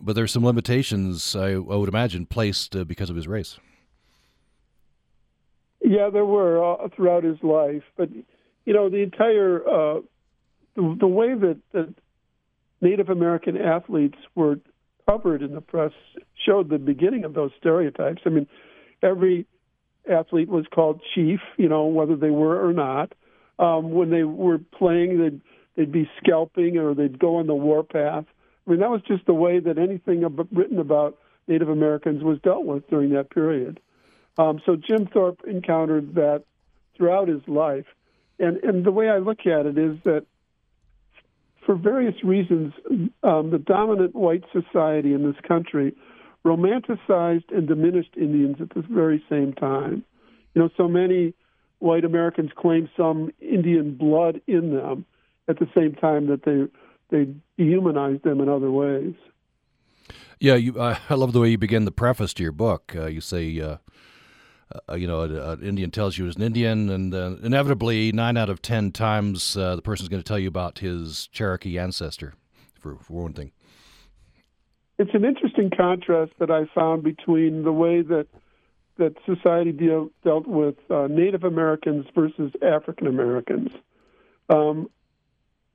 But 0.00 0.14
there's 0.16 0.32
some 0.32 0.44
limitations, 0.44 1.36
I, 1.36 1.52
I 1.52 1.56
would 1.56 1.88
imagine, 1.88 2.26
placed 2.26 2.76
uh, 2.76 2.84
because 2.84 3.10
of 3.10 3.16
his 3.16 3.28
race. 3.28 3.58
Yeah, 5.82 6.10
there 6.10 6.24
were 6.24 6.64
uh, 6.64 6.88
throughout 6.96 7.24
his 7.24 7.42
life, 7.42 7.84
but 7.96 8.10
you 8.64 8.72
know 8.72 8.88
the 8.88 9.02
entire 9.02 9.60
the, 10.76 10.96
the 10.98 11.06
way 11.06 11.34
that, 11.34 11.58
that 11.72 11.94
Native 12.84 13.08
American 13.08 13.56
athletes 13.56 14.18
were 14.34 14.60
covered 15.08 15.42
in 15.42 15.54
the 15.54 15.60
press 15.62 15.92
showed 16.46 16.68
the 16.68 16.78
beginning 16.78 17.24
of 17.24 17.32
those 17.32 17.50
stereotypes. 17.58 18.20
I 18.26 18.28
mean, 18.28 18.46
every 19.02 19.46
athlete 20.08 20.48
was 20.48 20.66
called 20.72 21.00
chief, 21.14 21.40
you 21.56 21.68
know, 21.68 21.86
whether 21.86 22.14
they 22.14 22.30
were 22.30 22.62
or 22.62 22.74
not. 22.74 23.12
Um, 23.58 23.92
when 23.92 24.10
they 24.10 24.24
were 24.24 24.58
playing, 24.58 25.18
they'd, 25.18 25.40
they'd 25.76 25.92
be 25.92 26.10
scalping 26.22 26.76
or 26.76 26.94
they'd 26.94 27.18
go 27.18 27.36
on 27.36 27.46
the 27.46 27.54
warpath. 27.54 28.26
I 28.66 28.70
mean, 28.70 28.80
that 28.80 28.90
was 28.90 29.00
just 29.08 29.24
the 29.24 29.34
way 29.34 29.60
that 29.60 29.78
anything 29.78 30.22
written 30.52 30.78
about 30.78 31.18
Native 31.48 31.70
Americans 31.70 32.22
was 32.22 32.38
dealt 32.40 32.66
with 32.66 32.88
during 32.88 33.10
that 33.10 33.30
period. 33.30 33.80
Um, 34.36 34.60
so 34.66 34.76
Jim 34.76 35.06
Thorpe 35.06 35.40
encountered 35.46 36.16
that 36.16 36.44
throughout 36.96 37.28
his 37.28 37.40
life. 37.46 37.86
And, 38.38 38.58
and 38.58 38.84
the 38.84 38.90
way 38.90 39.08
I 39.08 39.18
look 39.18 39.46
at 39.46 39.64
it 39.64 39.78
is 39.78 39.96
that 40.04 40.26
for 41.64 41.74
various 41.74 42.14
reasons, 42.22 42.72
um, 43.22 43.50
the 43.50 43.58
dominant 43.58 44.14
white 44.14 44.44
society 44.52 45.12
in 45.12 45.24
this 45.24 45.40
country 45.46 45.94
romanticized 46.44 47.50
and 47.56 47.66
diminished 47.66 48.14
Indians 48.16 48.56
at 48.60 48.70
the 48.70 48.82
very 48.82 49.22
same 49.30 49.52
time. 49.54 50.04
You 50.54 50.62
know, 50.62 50.68
so 50.76 50.88
many 50.88 51.34
white 51.78 52.04
Americans 52.04 52.50
claim 52.56 52.88
some 52.96 53.30
Indian 53.40 53.94
blood 53.94 54.40
in 54.46 54.74
them 54.74 55.06
at 55.48 55.58
the 55.58 55.68
same 55.74 55.94
time 55.94 56.26
that 56.28 56.44
they 56.44 56.66
they 57.10 57.32
dehumanize 57.58 58.22
them 58.22 58.40
in 58.40 58.48
other 58.48 58.70
ways. 58.70 59.14
Yeah, 60.40 60.56
you, 60.56 60.78
uh, 60.80 60.98
I 61.08 61.14
love 61.14 61.32
the 61.32 61.40
way 61.40 61.50
you 61.50 61.58
begin 61.58 61.84
the 61.84 61.92
preface 61.92 62.34
to 62.34 62.42
your 62.42 62.52
book. 62.52 62.92
Uh, 62.96 63.06
you 63.06 63.20
say, 63.20 63.60
uh, 63.60 63.76
uh 64.88 64.94
you 64.94 65.06
know, 65.06 65.22
an 65.22 65.62
Indian 65.62 65.90
tells 65.90 66.18
you 66.18 66.26
he's 66.26 66.36
an 66.36 66.42
Indian, 66.42 66.90
and 66.90 67.14
uh, 67.14 67.36
inevitably, 67.42 68.12
nine 68.12 68.36
out 68.36 68.48
of 68.48 68.62
ten 68.62 68.92
times, 68.92 69.56
uh, 69.56 69.76
the 69.76 69.82
person's 69.82 70.08
going 70.08 70.22
to 70.22 70.26
tell 70.26 70.38
you 70.38 70.48
about 70.48 70.78
his 70.78 71.28
Cherokee 71.28 71.78
ancestor, 71.78 72.34
for, 72.78 72.96
for 72.96 73.22
one 73.22 73.32
thing. 73.32 73.52
It's 74.98 75.14
an 75.14 75.24
interesting 75.24 75.70
contrast 75.70 76.32
that 76.38 76.50
I 76.50 76.66
found 76.74 77.02
between 77.02 77.64
the 77.64 77.72
way 77.72 78.02
that 78.02 78.26
that 78.96 79.16
society 79.26 79.72
deal, 79.72 80.10
dealt 80.22 80.46
with 80.46 80.76
Native 80.88 81.42
Americans 81.42 82.06
versus 82.14 82.52
African 82.62 83.08
Americans. 83.08 83.72
Um, 84.48 84.88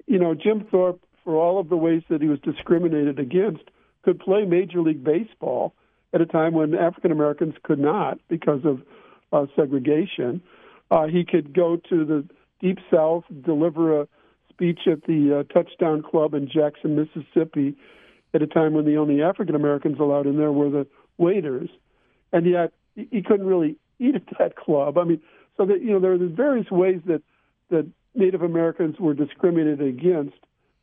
you 0.08 0.18
know, 0.18 0.34
Jim 0.34 0.66
Thorpe 0.72 1.02
for 1.24 1.36
all 1.36 1.60
of 1.60 1.70
the 1.70 1.78
ways 1.78 2.02
that 2.10 2.22
he 2.22 2.28
was 2.28 2.40
discriminated 2.40 3.20
against, 3.20 3.64
could 4.02 4.20
play 4.20 4.46
Major 4.46 4.82
League 4.82 5.04
Baseball 5.04 5.74
at 6.14 6.22
a 6.22 6.26
time 6.26 6.54
when 6.54 6.76
African 6.76 7.12
Americans 7.12 7.56
could 7.64 7.80
not 7.80 8.20
because 8.28 8.62
of 8.66 8.82
uh, 9.32 9.46
segregation. 9.56 10.42
Uh, 10.92 11.08
he 11.08 11.24
could 11.24 11.54
go 11.54 11.78
to 11.90 12.06
the 12.06 12.28
Deep 12.60 12.80
South, 12.92 13.24
deliver 13.46 14.02
a 14.02 14.08
speech 14.50 14.82
at 14.92 15.04
the 15.04 15.40
uh, 15.40 15.54
Touchdown 15.54 16.04
Club 16.04 16.34
in 16.34 16.50
Jackson, 16.50 16.96
Mississippi, 16.96 17.76
at 18.34 18.42
a 18.42 18.48
time 18.48 18.74
when 18.74 18.86
the 18.86 18.98
only 18.98 19.22
African 19.22 19.56
Americans 19.56 20.00
allowed 20.00 20.28
in 20.28 20.38
there 20.38 20.52
were 20.52 20.70
the 20.70 20.88
waiters, 21.18 21.70
and 22.34 22.46
yet 22.46 22.74
he 22.96 23.22
couldn't 23.22 23.46
really 23.46 23.76
eat 24.00 24.16
at 24.16 24.24
that 24.38 24.56
club. 24.56 24.98
I 24.98 25.04
mean, 25.04 25.22
so 25.58 25.66
that 25.66 25.82
you 25.82 25.92
know 25.92 26.00
there 26.00 26.14
are 26.14 26.18
various 26.18 26.70
ways 26.70 27.02
that 27.06 27.22
that 27.70 27.88
Native 28.16 28.42
Americans 28.42 29.00
were 29.00 29.14
discriminated 29.14 29.82
against 29.82 30.36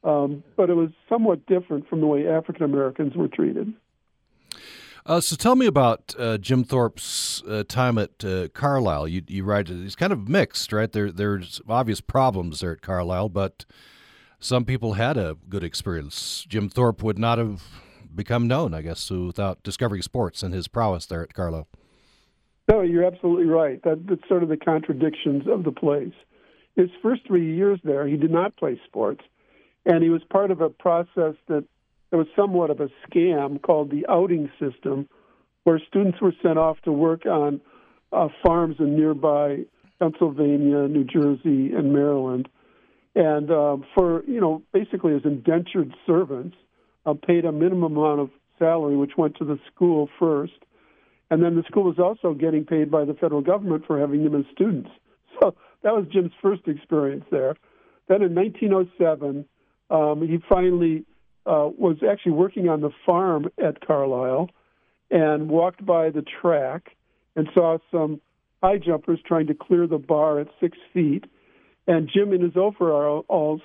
um, 0.07 0.45
but 0.57 0.71
it 0.71 0.75
was 0.75 0.91
somewhat 1.09 1.45
different 1.47 1.89
from 1.89 2.01
the 2.01 2.07
way 2.07 2.29
African 2.29 2.63
Americans 2.63 3.15
were 3.17 3.29
treated. 3.29 3.73
Uh, 5.07 5.21
so 5.21 5.37
tell 5.37 5.55
me 5.55 5.67
about 5.67 6.17
uh, 6.19 6.37
Jim 6.37 6.65
Thorpe's 6.65 7.41
uh, 7.49 7.63
time 7.69 7.97
at 7.97 8.25
uh, 8.25 8.49
Carlisle. 8.49 9.07
You, 9.07 9.23
you 9.29 9.45
write 9.45 9.71
it's 9.71 9.95
kind 9.95 10.13
of 10.13 10.29
mixed, 10.29 10.73
right? 10.73 10.91
There, 10.91 11.13
there's 11.13 11.61
obvious 11.69 12.01
problems 12.01 12.59
there 12.59 12.73
at 12.73 12.83
Carlisle, 12.83 13.29
but 13.29 13.65
some 14.41 14.65
people 14.65 14.95
had 14.95 15.17
a 15.17 15.37
good 15.49 15.63
experience. 15.63 16.45
Jim 16.49 16.69
Thorpe 16.69 17.05
would 17.05 17.21
not 17.21 17.39
have 17.39 17.63
become 18.13 18.49
known, 18.49 18.75
I 18.75 18.83
guess, 18.83 19.09
without 19.09 19.63
discovering 19.63 20.03
sports 20.03 20.43
and 20.43 20.53
his 20.53 20.67
prowess 20.67 21.07
there 21.07 21.23
at 21.23 21.35
Carlisle. 21.35 21.69
No, 22.69 22.81
you're 22.81 23.05
absolutely 23.05 23.47
right. 23.47 23.81
That, 23.85 24.09
that's 24.09 24.27
sort 24.29 24.43
of 24.43 24.49
the 24.49 24.57
contradictions 24.57 25.45
of 25.47 25.63
the 25.63 25.71
place. 25.71 26.15
His 26.75 26.91
first 27.01 27.25
three 27.29 27.55
years 27.55 27.79
there, 27.85 28.09
he 28.09 28.17
did 28.17 28.33
not 28.33 28.57
play 28.57 28.81
sports 28.85 29.23
and 29.87 30.03
he 30.03 30.11
was 30.11 30.23
part 30.25 30.51
of 30.51 30.61
a 30.61 30.69
process 30.69 31.35
that 31.47 31.65
that 32.11 32.17
was 32.17 32.27
somewhat 32.37 32.71
of 32.71 32.81
a 32.81 32.89
scam 33.09 33.61
called 33.61 33.91
the 33.91 34.07
outing 34.09 34.51
system, 34.61 35.09
where 35.65 35.81
students 35.89 36.21
were 36.21 36.35
sent 36.43 36.59
off 36.59 36.81
to 36.83 36.93
work 36.93 37.27
on 37.27 37.61
uh, 38.13 38.29
farms 38.45 38.77
in 38.79 38.97
nearby 38.97 39.59
Pennsylvania, 39.99 40.87
New 40.89 41.05
Jersey, 41.05 41.75
and 41.75 41.93
Maryland, 41.93 42.49
and 43.15 43.51
uh, 43.51 43.77
for 43.95 44.25
you 44.25 44.41
know 44.41 44.63
basically 44.73 45.15
as 45.15 45.23
indentured 45.25 45.95
servants, 46.07 46.57
uh, 47.07 47.15
paid 47.15 47.45
a 47.45 47.53
minimum 47.53 47.97
amount 47.97 48.21
of 48.21 48.31
salary, 48.59 48.97
which 48.97 49.13
went 49.17 49.37
to 49.37 49.45
the 49.45 49.59
school 49.73 50.09
first, 50.19 50.53
and 51.31 51.43
then 51.43 51.57
the 51.57 51.63
school 51.65 51.85
was 51.85 51.99
also 51.99 52.35
getting 52.35 52.65
paid 52.65 52.91
by 52.91 53.05
the 53.05 53.15
federal 53.15 53.41
government 53.41 53.85
for 53.87 53.99
having 53.99 54.25
them 54.25 54.35
as 54.35 54.45
students. 54.53 54.91
So 55.43 55.55
that 55.83 55.93
was 55.93 56.07
Jim's 56.11 56.33
first 56.41 56.63
experience 56.67 57.27
there. 57.31 57.57
Then 58.09 58.23
in 58.23 58.35
1907 58.35 59.45
um, 59.91 60.27
he 60.27 60.39
finally 60.49 61.05
uh, 61.47 61.69
was 61.77 61.99
actually 62.09 62.33
working 62.33 62.69
on 62.69 62.81
the 62.81 62.91
farm 63.05 63.51
at 63.63 63.87
Carlisle 63.87 64.51
and 65.11 65.49
walked 65.49 65.85
by 65.85 66.11
the 66.11 66.23
track 66.23 66.97
and 67.37 67.49
saw 67.55 67.79
some 67.91 68.21
high 68.63 68.79
jumpers 68.79 69.21
trying 69.25 69.47
to 69.47 69.55
clear 69.55 69.87
the 69.87 69.99
bar 69.99 70.41
at 70.41 70.49
six 70.61 70.77
feet. 70.93 71.25
And 71.87 72.11
Jim, 72.13 72.33
in 72.33 72.41
his 72.41 72.57
overalls, 72.57 73.61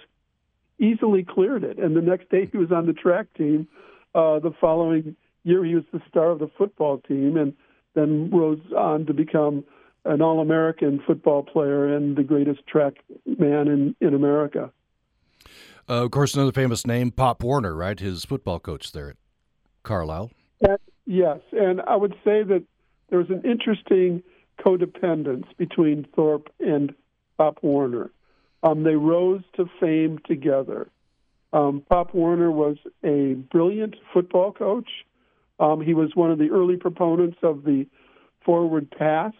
easily 0.80 1.24
cleared 1.24 1.64
it. 1.64 1.80
And 1.80 1.96
the 1.96 2.02
next 2.02 2.30
day, 2.30 2.48
he 2.52 2.58
was 2.58 2.72
on 2.72 2.86
the 2.86 2.94
track 2.94 3.28
team. 3.36 3.68
Uh, 4.14 4.40
the 4.40 4.54
following 4.60 5.16
year, 5.44 5.64
he 5.64 5.76
was 5.76 5.86
the 5.92 6.02
star 6.08 6.32
of 6.32 6.40
the 6.40 6.52
football 6.58 7.00
team, 7.00 7.38
and 7.38 7.54
then 7.96 8.30
rose 8.30 8.60
on 8.78 9.06
to 9.08 9.14
become 9.14 9.64
an 10.06 10.22
All-American 10.22 11.02
football 11.06 11.44
player 11.44 11.96
and 11.96 12.16
the 12.16 12.24
greatest 12.24 12.66
track 12.68 12.96
man 13.26 13.68
in 13.68 13.96
in 14.02 14.14
America. 14.14 14.72
Uh, 15.92 16.06
of 16.06 16.12
course, 16.12 16.36
another 16.36 16.54
famous 16.54 16.88
name, 16.88 17.12
Pop 17.12 17.44
Warner, 17.44 17.76
right? 17.76 18.00
His 18.00 18.24
football 18.24 18.62
coach 18.62 18.94
there 18.94 19.10
at 19.10 19.18
Carlisle. 19.84 20.32
yes, 21.06 21.40
and 21.52 21.82
I 21.82 21.98
would 21.98 22.14
say 22.24 22.44
that 22.44 22.64
there 23.10 23.20
was 23.20 23.30
an 23.30 23.42
interesting 23.44 24.24
codependence 24.58 25.44
between 25.58 26.08
Thorpe 26.16 26.48
and 26.62 26.96
Pop 27.38 27.58
Warner. 27.62 28.10
Um, 28.64 28.84
they 28.84 28.96
rose 28.96 29.42
to 29.58 29.66
fame 29.82 30.20
together. 30.26 30.88
Um, 31.52 31.84
Pop 31.90 32.14
Warner 32.14 32.52
was 32.52 32.78
a 33.04 33.34
brilliant 33.52 33.98
football 34.14 34.54
coach. 34.54 34.88
Um, 35.60 35.82
he 35.82 35.94
was 35.94 36.16
one 36.16 36.32
of 36.32 36.40
the 36.40 36.52
early 36.52 36.78
proponents 36.78 37.40
of 37.44 37.66
the 37.66 37.86
forward 38.46 38.90
pass. 38.98 39.34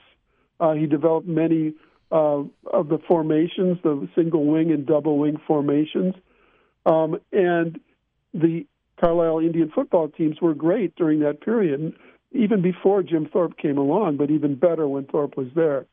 Uh, 0.60 0.74
he 0.74 0.86
developed 0.86 1.28
many 1.28 1.76
uh, 2.12 2.44
of 2.74 2.90
the 2.90 3.00
formations, 3.08 3.78
the 3.84 4.10
single 4.16 4.44
wing 4.48 4.70
and 4.72 4.86
double 4.86 5.18
wing 5.18 5.38
formations. 5.48 6.14
Um, 6.86 7.20
and 7.32 7.80
the 8.34 8.66
Carlisle 9.00 9.40
Indian 9.40 9.72
football 9.74 10.10
teams 10.10 10.40
were 10.42 10.54
great 10.54 10.96
during 10.96 11.20
that 11.22 11.42
period, 11.42 11.94
even 12.32 12.62
before 12.62 13.04
Jim 13.04 13.28
Thorpe 13.32 13.58
came 13.58 13.78
along, 13.78 14.18
but 14.18 14.32
even 14.32 14.56
better 14.56 14.88
when 14.88 15.06
Thorpe 15.06 15.38
was 15.38 15.48
there. 15.56 15.86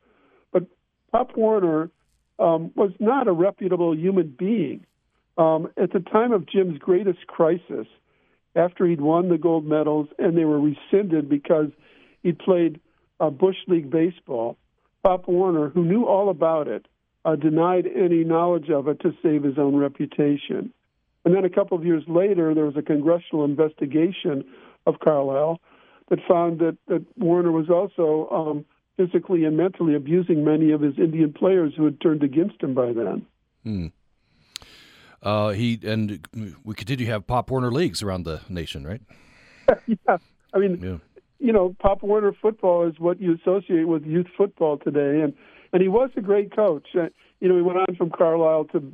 But 0.51 0.63
Pop 1.11 1.35
Warner 1.35 1.89
um, 2.37 2.71
was 2.75 2.91
not 2.99 3.27
a 3.27 3.33
reputable 3.33 3.95
human 3.95 4.35
being. 4.37 4.85
Um, 5.37 5.69
at 5.81 5.91
the 5.91 5.99
time 5.99 6.31
of 6.31 6.47
Jim's 6.47 6.79
greatest 6.79 7.27
crisis, 7.27 7.87
after 8.55 8.85
he'd 8.85 9.01
won 9.01 9.29
the 9.29 9.37
gold 9.37 9.65
medals 9.65 10.07
and 10.17 10.37
they 10.37 10.45
were 10.45 10.59
rescinded 10.59 11.29
because 11.29 11.67
he 12.23 12.31
played 12.31 12.79
uh, 13.19 13.29
Bush 13.29 13.57
League 13.67 13.89
baseball, 13.89 14.57
Pop 15.03 15.27
Warner, 15.27 15.69
who 15.69 15.83
knew 15.85 16.05
all 16.05 16.29
about 16.29 16.67
it, 16.67 16.85
uh, 17.25 17.35
denied 17.35 17.85
any 17.87 18.23
knowledge 18.23 18.69
of 18.69 18.87
it 18.87 18.99
to 19.01 19.13
save 19.23 19.43
his 19.43 19.57
own 19.57 19.75
reputation. 19.75 20.73
And 21.29 21.37
then 21.37 21.45
a 21.45 21.49
couple 21.49 21.77
of 21.77 21.85
years 21.85 22.01
later, 22.07 22.55
there 22.55 22.65
was 22.65 22.75
a 22.75 22.81
congressional 22.81 23.45
investigation 23.45 24.43
of 24.87 24.95
Carlisle 24.99 25.59
that 26.09 26.17
found 26.27 26.57
that, 26.57 26.75
that 26.87 27.05
Warner 27.19 27.51
was 27.51 27.69
also 27.69 28.27
um, 28.35 28.65
physically 28.97 29.45
and 29.45 29.55
mentally 29.55 29.93
abusing 29.93 30.43
many 30.43 30.71
of 30.71 30.81
his 30.81 30.97
Indian 30.97 31.31
players 31.31 31.73
who 31.77 31.85
had 31.85 32.01
turned 32.01 32.23
against 32.23 32.63
him 32.63 32.73
by 32.73 32.93
then. 32.93 33.27
Hmm. 33.63 33.85
Uh, 35.21 35.49
he 35.49 35.79
and 35.83 36.25
we 36.65 36.73
continue 36.73 37.05
to 37.05 37.11
have 37.11 37.27
Pop 37.27 37.51
Warner 37.51 37.71
leagues 37.71 38.01
around 38.01 38.23
the 38.23 38.41
nation, 38.49 38.87
right? 38.87 39.01
yeah, 39.85 40.17
I 40.51 40.57
mean, 40.57 40.79
yeah. 40.81 40.97
you 41.37 41.53
know, 41.53 41.75
Pop 41.77 42.01
Warner 42.01 42.33
football 42.41 42.87
is 42.87 42.97
what 42.97 43.21
you 43.21 43.35
associate 43.35 43.87
with 43.87 44.03
youth 44.03 44.29
football 44.35 44.79
today, 44.79 45.21
and 45.21 45.35
and 45.73 45.83
he 45.83 45.89
was 45.89 46.09
a 46.15 46.21
great 46.21 46.55
coach. 46.55 46.87
Uh, 46.95 47.09
you 47.39 47.49
know, 47.49 47.55
he 47.55 47.61
went 47.61 47.77
on 47.77 47.95
from 47.97 48.09
Carlisle 48.09 48.65
to 48.71 48.91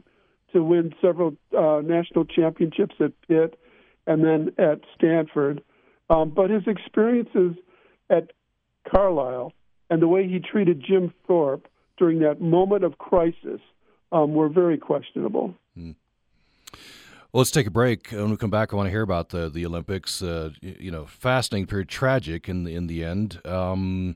to 0.54 0.64
win 0.64 0.94
several 1.02 1.36
uh, 1.58 1.82
national 1.84 2.26
championships 2.26 2.96
at 3.00 3.12
Pitt 3.28 3.60
and 4.08 4.24
then 4.24 4.54
at 4.58 4.82
Stanford. 4.96 5.62
Um, 6.10 6.30
but 6.30 6.50
his 6.50 6.64
experiences 6.68 7.56
at 8.10 8.32
Carlisle 8.90 9.54
and 9.90 10.02
the 10.02 10.08
way 10.08 10.28
he 10.28 10.40
treated 10.40 10.84
Jim 10.86 11.14
Thorpe 11.28 11.68
during 11.98 12.20
that 12.20 12.42
moment 12.42 12.84
of 12.84 12.98
crisis 12.98 13.60
um, 14.12 14.34
were 14.34 14.50
very 14.50 14.78
questionable. 14.78 15.56
Mm. 15.78 15.96
Well, 17.32 17.42
let's 17.42 17.52
take 17.52 17.68
a 17.68 17.72
break. 17.72 18.12
When 18.12 18.30
we 18.30 18.38
come 18.38 18.50
back, 18.50 18.72
I 18.72 18.78
want 18.78 18.88
to 18.88 18.92
hear 18.92 19.02
about 19.02 19.30
the 19.30 19.50
the 19.50 19.66
Olympics. 19.66 20.22
Uh, 20.22 20.52
you 20.62 20.90
know, 20.90 21.06
fascinating 21.06 21.68
period, 21.68 21.90
tragic 21.90 22.48
in 22.48 22.64
the, 22.64 22.74
in 22.74 22.88
the 22.88 23.04
end. 23.04 23.42
Um, 23.46 24.16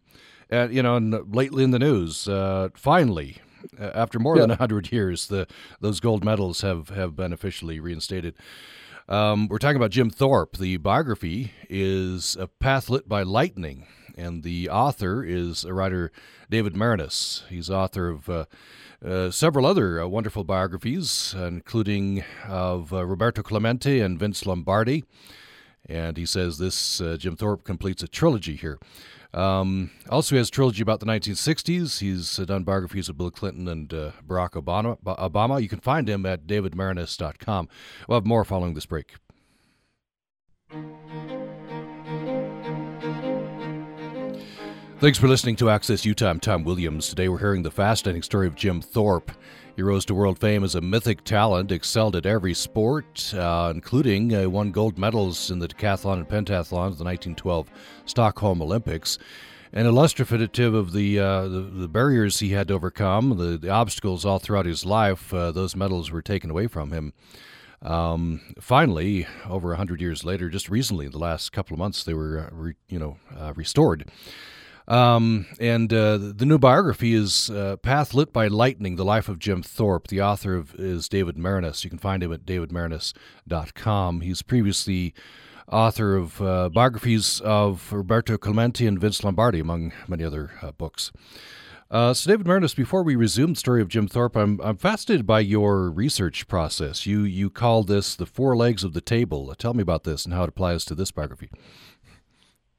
and 0.49 0.73
you 0.73 0.81
know, 0.81 0.95
and 0.95 1.35
lately 1.35 1.63
in 1.63 1.71
the 1.71 1.79
news, 1.79 2.29
uh, 2.29 2.69
finally, 2.75 3.37
after 3.79 4.19
more 4.19 4.35
yeah. 4.35 4.45
than 4.45 4.57
hundred 4.57 4.91
years, 4.91 5.27
the 5.27 5.47
those 5.79 5.99
gold 5.99 6.23
medals 6.23 6.61
have 6.61 6.89
have 6.89 7.15
been 7.15 7.33
officially 7.33 7.79
reinstated. 7.79 8.35
Um, 9.07 9.47
we're 9.47 9.57
talking 9.57 9.77
about 9.77 9.89
Jim 9.89 10.11
Thorpe. 10.11 10.57
The 10.57 10.77
biography 10.77 11.51
is 11.67 12.37
A 12.39 12.47
Path 12.47 12.89
Lit 12.89 13.09
by 13.09 13.23
Lightning, 13.23 13.87
and 14.15 14.43
the 14.43 14.69
author 14.69 15.23
is 15.23 15.65
a 15.65 15.73
writer, 15.73 16.11
David 16.49 16.75
Maraniss. 16.75 17.47
He's 17.47 17.71
author 17.71 18.09
of 18.09 18.29
uh, 18.29 18.45
uh, 19.03 19.31
several 19.31 19.65
other 19.65 20.01
uh, 20.01 20.07
wonderful 20.07 20.43
biographies, 20.43 21.33
including 21.35 22.23
of 22.47 22.93
uh, 22.93 23.05
Roberto 23.05 23.41
Clemente 23.41 23.99
and 23.99 24.19
Vince 24.19 24.45
Lombardi. 24.45 25.03
And 25.87 26.17
he 26.17 26.25
says 26.25 26.57
this 26.57 27.01
uh, 27.01 27.17
Jim 27.17 27.35
Thorpe 27.35 27.63
completes 27.63 28.03
a 28.03 28.07
trilogy 28.07 28.55
here. 28.55 28.77
Um, 29.33 29.91
also, 30.09 30.35
he 30.35 30.37
has 30.37 30.49
trilogy 30.49 30.81
about 30.81 30.99
the 30.99 31.05
1960s. 31.05 31.99
He's 31.99 32.39
uh, 32.39 32.45
done 32.45 32.63
biographies 32.63 33.09
of 33.09 33.17
Bill 33.17 33.31
Clinton 33.31 33.67
and 33.67 33.89
Barack 33.89 34.51
Obama. 34.51 34.97
Obama. 35.03 35.61
You 35.61 35.69
can 35.69 35.79
find 35.79 36.09
him 36.09 36.25
at 36.25 36.47
davidmaraniss.com. 36.47 37.69
We'll 38.07 38.17
have 38.17 38.25
more 38.25 38.43
following 38.43 38.73
this 38.73 38.85
break. 38.85 39.15
Thanks 44.99 45.17
for 45.17 45.29
listening 45.29 45.55
to 45.57 45.69
Access 45.69 46.05
Utah. 46.05 46.29
I'm 46.29 46.41
Tom 46.41 46.65
Williams. 46.65 47.07
Today 47.07 47.29
we're 47.29 47.39
hearing 47.39 47.63
the 47.63 47.71
fascinating 47.71 48.21
story 48.21 48.47
of 48.47 48.55
Jim 48.55 48.81
Thorpe. 48.81 49.31
He 49.79 49.83
rose 49.83 50.03
to 50.07 50.13
world 50.13 50.39
fame 50.39 50.65
as 50.65 50.75
a 50.75 50.81
mythic 50.81 51.23
talent, 51.23 51.71
excelled 51.71 52.17
at 52.17 52.25
every 52.25 52.53
sport, 52.53 53.33
uh, 53.33 53.71
including 53.73 54.35
uh, 54.35 54.49
won 54.49 54.71
gold 54.71 54.97
medals 54.97 55.49
in 55.49 55.59
the 55.59 55.69
decathlon 55.69 56.17
and 56.17 56.27
pentathlon 56.27 56.87
of 56.87 56.97
the 56.97 57.05
1912 57.05 57.71
Stockholm 58.03 58.61
Olympics. 58.61 59.17
And 59.71 59.87
illustrative 59.87 60.73
of 60.73 60.91
the, 60.91 61.19
uh, 61.19 61.47
the, 61.47 61.61
the 61.61 61.87
barriers 61.87 62.39
he 62.39 62.49
had 62.49 62.67
to 62.67 62.73
overcome, 62.73 63.37
the, 63.37 63.57
the 63.57 63.69
obstacles 63.69 64.25
all 64.25 64.37
throughout 64.37 64.65
his 64.65 64.83
life, 64.83 65.33
uh, 65.33 65.53
those 65.53 65.77
medals 65.77 66.11
were 66.11 66.21
taken 66.21 66.49
away 66.49 66.67
from 66.67 66.91
him. 66.91 67.13
Um, 67.81 68.41
finally, 68.59 69.27
over 69.47 69.69
100 69.69 70.01
years 70.01 70.25
later, 70.25 70.49
just 70.49 70.67
recently, 70.67 71.07
the 71.07 71.17
last 71.17 71.53
couple 71.53 71.73
of 71.73 71.79
months, 71.79 72.03
they 72.03 72.13
were, 72.13 72.49
uh, 72.51 72.53
re, 72.53 72.73
you 72.89 72.99
know, 72.99 73.15
uh, 73.33 73.53
restored. 73.55 74.11
Um, 74.89 75.45
and 75.59 75.93
uh, 75.93 76.17
the 76.17 76.45
new 76.47 76.57
biography 76.57 77.13
is 77.13 77.51
uh, 77.51 77.77
Path 77.77 78.15
Lit 78.15 78.33
by 78.33 78.47
Lightning, 78.47 78.95
The 78.95 79.05
Life 79.05 79.29
of 79.29 79.37
Jim 79.37 79.61
Thorpe. 79.61 80.07
The 80.07 80.21
author 80.21 80.55
of, 80.55 80.73
is 80.75 81.07
David 81.07 81.35
Maraniss. 81.35 81.83
You 81.83 81.91
can 81.91 81.99
find 81.99 82.23
him 82.23 82.33
at 82.33 82.43
davidmaraniss.com. 82.45 84.21
He's 84.21 84.41
previously 84.41 85.13
author 85.71 86.15
of 86.15 86.41
uh, 86.41 86.69
biographies 86.69 87.39
of 87.41 87.93
Roberto 87.93 88.35
Clemente 88.37 88.87
and 88.87 88.99
Vince 88.99 89.23
Lombardi, 89.23 89.59
among 89.59 89.93
many 90.07 90.23
other 90.23 90.51
uh, 90.63 90.71
books. 90.71 91.11
Uh, 91.91 92.13
so, 92.13 92.31
David 92.31 92.47
Maraniss, 92.47 92.75
before 92.75 93.03
we 93.03 93.15
resume 93.15 93.53
the 93.53 93.59
story 93.59 93.81
of 93.81 93.87
Jim 93.87 94.07
Thorpe, 94.07 94.35
I'm, 94.35 94.59
I'm 94.61 94.77
fascinated 94.77 95.25
by 95.25 95.39
your 95.39 95.89
research 95.89 96.47
process. 96.47 97.07
You 97.07 97.23
you 97.23 97.49
call 97.49 97.83
this 97.83 98.15
the 98.15 98.27
four 98.27 98.55
legs 98.55 98.83
of 98.83 98.93
the 98.93 99.01
table. 99.01 99.53
tell 99.55 99.73
me 99.73 99.81
about 99.81 100.03
this 100.03 100.25
and 100.25 100.33
how 100.33 100.43
it 100.43 100.49
applies 100.49 100.85
to 100.85 100.95
this 100.95 101.11
biography. 101.11 101.49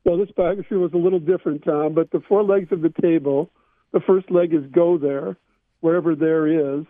Well, 0.05 0.19
this 0.19 0.31
biography 0.35 0.77
was 0.77 0.93
a 0.93 0.99
little 0.99 1.21
different, 1.21 1.65
Tom, 1.65 1.95
but 1.95 2.11
the 2.11 2.21
four 2.21 2.43
legs 2.43 2.73
of 2.73 2.81
the 2.81 2.93
table, 3.03 3.51
the 3.93 4.01
first 4.01 4.31
leg 4.31 4.55
is 4.55 4.65
go 4.73 4.97
there, 4.97 5.37
wherever 5.81 6.15
there 6.15 6.47
is, 6.79 6.87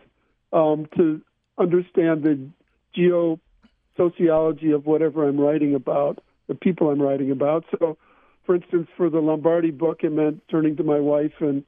um, 0.52 0.88
to 0.96 1.20
understand 1.58 2.22
the 2.22 2.48
geosociology 2.96 4.74
of 4.74 4.86
whatever 4.86 5.28
I'm 5.28 5.38
writing 5.38 5.74
about, 5.74 6.22
the 6.46 6.54
people 6.54 6.90
I'm 6.90 7.02
writing 7.02 7.30
about. 7.30 7.64
So, 7.78 7.98
for 8.44 8.54
instance, 8.54 8.88
for 8.96 9.10
the 9.10 9.20
Lombardi 9.20 9.70
book, 9.70 10.02
it 10.02 10.10
meant 10.10 10.42
turning 10.48 10.76
to 10.76 10.84
my 10.84 10.98
wife 10.98 11.34
and 11.40 11.64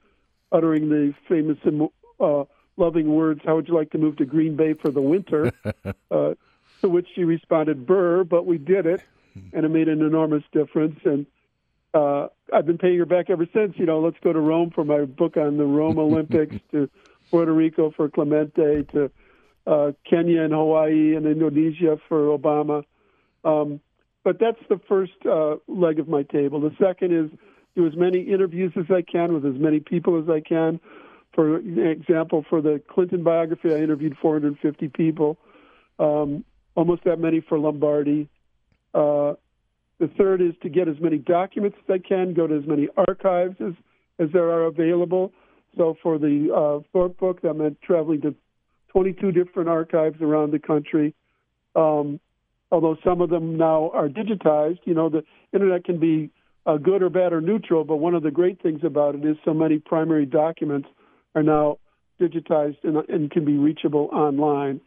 uttering 0.50 0.88
the 0.88 1.14
famous 1.28 1.59
uh, 2.20 2.44
loving 2.76 3.14
words, 3.14 3.40
How 3.44 3.57
would 3.57 3.68
you 3.68 3.74
like 3.74 3.90
to 3.90 3.98
move 3.98 4.16
to 4.16 4.24
Green 4.24 4.57
Bay 4.57 4.74
for 4.74 4.90
the 4.90 5.00
winter? 5.00 5.52
uh, 6.11 6.35
to 6.81 6.88
which 6.88 7.09
she 7.14 7.24
responded, 7.24 7.87
Burr, 7.87 8.24
but 8.24 8.46
we 8.46 8.59
did 8.59 8.87
it. 8.87 9.02
And 9.53 9.64
it 9.64 9.68
made 9.68 9.88
an 9.88 10.03
enormous 10.03 10.42
difference. 10.53 10.99
And 11.05 11.27
uh, 11.95 12.29
I've 12.53 12.66
been 12.66 12.79
paying 12.79 12.99
her 12.99 13.07
back 13.07 13.31
ever 13.31 13.47
since. 13.53 13.75
You 13.77 13.87
know, 13.87 14.01
let's 14.01 14.16
go 14.23 14.33
to 14.33 14.40
Rome 14.40 14.71
for 14.75 14.85
my 14.85 15.05
book 15.05 15.37
on 15.37 15.57
the 15.57 15.64
Rome 15.64 15.99
Olympics, 15.99 16.57
to 16.73 16.88
Puerto 17.31 17.53
Rico 17.53 17.92
for 17.97 18.09
Clemente, 18.09 18.85
to 18.92 19.11
uh, 19.66 19.92
Kenya 20.09 20.42
and 20.42 20.53
Hawaii 20.53 21.14
and 21.14 21.27
Indonesia 21.27 21.99
for 22.09 22.37
Obama. 22.37 22.85
Um, 23.45 23.81
but 24.25 24.38
that's 24.38 24.61
the 24.68 24.81
first 24.88 25.12
uh, 25.29 25.57
leg 25.66 25.99
of 25.99 26.09
my 26.09 26.23
table. 26.23 26.61
The 26.61 26.75
second 26.81 27.12
is 27.12 27.31
do 27.75 27.87
as 27.87 27.97
many 27.97 28.21
interviews 28.21 28.73
as 28.77 28.85
I 28.90 29.03
can 29.03 29.33
with 29.33 29.47
as 29.47 29.61
many 29.61 29.81
people 29.81 30.23
as 30.23 30.29
I 30.29 30.40
can. 30.40 30.79
For 31.35 31.57
example, 31.57 32.45
for 32.49 32.61
the 32.61 32.81
Clinton 32.90 33.23
biography, 33.23 33.73
I 33.73 33.79
interviewed 33.79 34.16
450 34.21 34.88
people, 34.88 35.38
um, 35.99 36.45
almost 36.75 37.05
that 37.05 37.18
many 37.18 37.40
for 37.40 37.59
Lombardi. 37.59 38.29
Uh, 38.94 39.35
the 39.98 40.09
third 40.18 40.40
is 40.40 40.52
to 40.62 40.68
get 40.68 40.88
as 40.88 40.96
many 41.00 41.18
documents 41.18 41.76
as 41.88 41.94
I 41.94 41.98
can, 42.07 42.35
go 42.35 42.46
to 42.46 42.57
as 42.57 42.66
many 42.66 42.88
archives 43.09 43.57
as, 43.61 43.74
as 44.18 44.28
there 44.33 44.50
are 44.50 44.64
available. 44.64 45.33
So 45.76 45.96
for 46.02 46.18
the 46.18 46.48
uh, 46.52 46.87
Thorpe 46.92 47.18
book, 47.18 47.42
that 47.42 47.55
meant 47.55 47.81
traveling 47.83 48.20
to 48.22 48.35
22 48.92 49.33
different 49.33 49.68
archives 49.68 50.20
around 50.20 50.52
the 50.52 50.59
country. 50.59 51.14
Um, 51.74 52.20
although 52.70 52.96
some 53.05 53.20
of 53.20 53.31
them 53.31 53.57
now 53.57 53.90
are 53.94 54.09
digitized, 54.09 54.81
you 54.85 54.94
know, 54.94 55.09
the 55.09 55.24
internet 55.52 55.85
can 55.85 55.98
be 55.98 56.31
uh, 56.66 56.76
good 56.76 57.02
or 57.02 57.11
bad 57.11 57.33
or 57.33 57.40
neutral, 57.40 57.85
but 57.85 57.96
one 57.96 58.14
of 58.14 58.22
the 58.22 58.31
great 58.31 58.62
things 58.62 58.81
about 58.85 59.14
it 59.14 59.24
is 59.24 59.37
so 59.44 59.55
many 59.55 59.78
primary 59.78 60.26
documents 60.26 60.88
are 61.35 61.42
now 61.42 61.78
digitized 62.20 62.78
and, 62.85 62.96
and 63.09 63.31
can 63.31 63.44
be 63.44 63.57
reachable 63.57 64.09
online. 64.12 64.81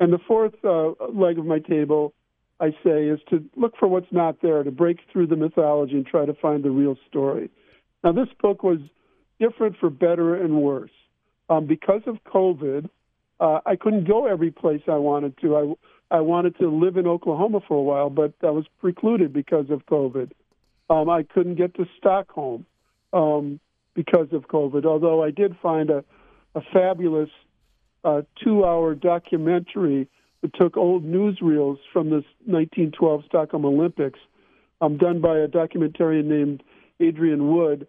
And 0.00 0.12
the 0.12 0.18
fourth 0.26 0.54
uh, 0.64 0.90
leg 1.12 1.38
of 1.38 1.46
my 1.46 1.58
table 1.58 2.12
I 2.60 2.70
say, 2.84 3.04
is 3.04 3.20
to 3.30 3.44
look 3.56 3.74
for 3.78 3.86
what's 3.86 4.10
not 4.10 4.42
there, 4.42 4.62
to 4.62 4.70
break 4.70 4.98
through 5.12 5.28
the 5.28 5.36
mythology 5.36 5.94
and 5.94 6.06
try 6.06 6.26
to 6.26 6.34
find 6.34 6.64
the 6.64 6.70
real 6.70 6.96
story. 7.08 7.50
Now, 8.02 8.12
this 8.12 8.28
book 8.40 8.62
was 8.62 8.78
different 9.38 9.76
for 9.78 9.90
better 9.90 10.34
and 10.34 10.60
worse. 10.60 10.90
Um, 11.48 11.66
because 11.66 12.02
of 12.06 12.16
COVID, 12.24 12.88
uh, 13.40 13.60
I 13.64 13.76
couldn't 13.76 14.06
go 14.06 14.26
every 14.26 14.50
place 14.50 14.82
I 14.88 14.96
wanted 14.96 15.38
to. 15.38 15.76
I, 16.10 16.16
I 16.16 16.20
wanted 16.20 16.58
to 16.58 16.68
live 16.68 16.96
in 16.96 17.06
Oklahoma 17.06 17.60
for 17.66 17.76
a 17.76 17.82
while, 17.82 18.10
but 18.10 18.32
that 18.40 18.52
was 18.52 18.66
precluded 18.80 19.32
because 19.32 19.70
of 19.70 19.86
COVID. 19.86 20.32
Um, 20.90 21.08
I 21.08 21.22
couldn't 21.22 21.54
get 21.54 21.74
to 21.76 21.86
Stockholm 21.98 22.66
um, 23.12 23.60
because 23.94 24.28
of 24.32 24.48
COVID, 24.48 24.84
although 24.84 25.22
I 25.22 25.30
did 25.30 25.56
find 25.62 25.90
a, 25.90 26.04
a 26.54 26.60
fabulous 26.72 27.30
uh, 28.04 28.22
two 28.42 28.64
hour 28.64 28.94
documentary 28.94 30.08
took 30.54 30.76
old 30.76 31.04
newsreels 31.04 31.78
from 31.92 32.10
the 32.10 32.22
1912 32.46 33.24
Stockholm 33.26 33.64
Olympics, 33.64 34.18
um, 34.80 34.96
done 34.96 35.20
by 35.20 35.38
a 35.38 35.48
documentarian 35.48 36.24
named 36.24 36.62
Adrian 37.00 37.54
Wood. 37.54 37.86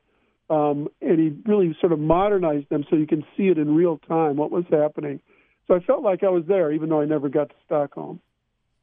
Um, 0.50 0.88
and 1.02 1.20
he 1.20 1.38
really 1.46 1.78
sort 1.80 1.92
of 1.92 2.00
modernized 2.00 2.70
them 2.70 2.84
so 2.90 2.96
you 2.96 3.06
can 3.06 3.24
see 3.38 3.50
it 3.50 3.60
in 3.60 3.76
real 3.76 4.00
time 4.00 4.38
what 4.38 4.50
was 4.50 4.66
happening. 4.72 5.20
So 5.68 5.76
I 5.76 5.80
felt 5.80 6.02
like 6.02 6.24
I 6.24 6.30
was 6.30 6.44
there, 6.48 6.72
even 6.72 6.90
though 6.90 7.02
I 7.02 7.06
never 7.06 7.30
got 7.30 7.50
to 7.50 7.56
Stockholm. 7.66 8.20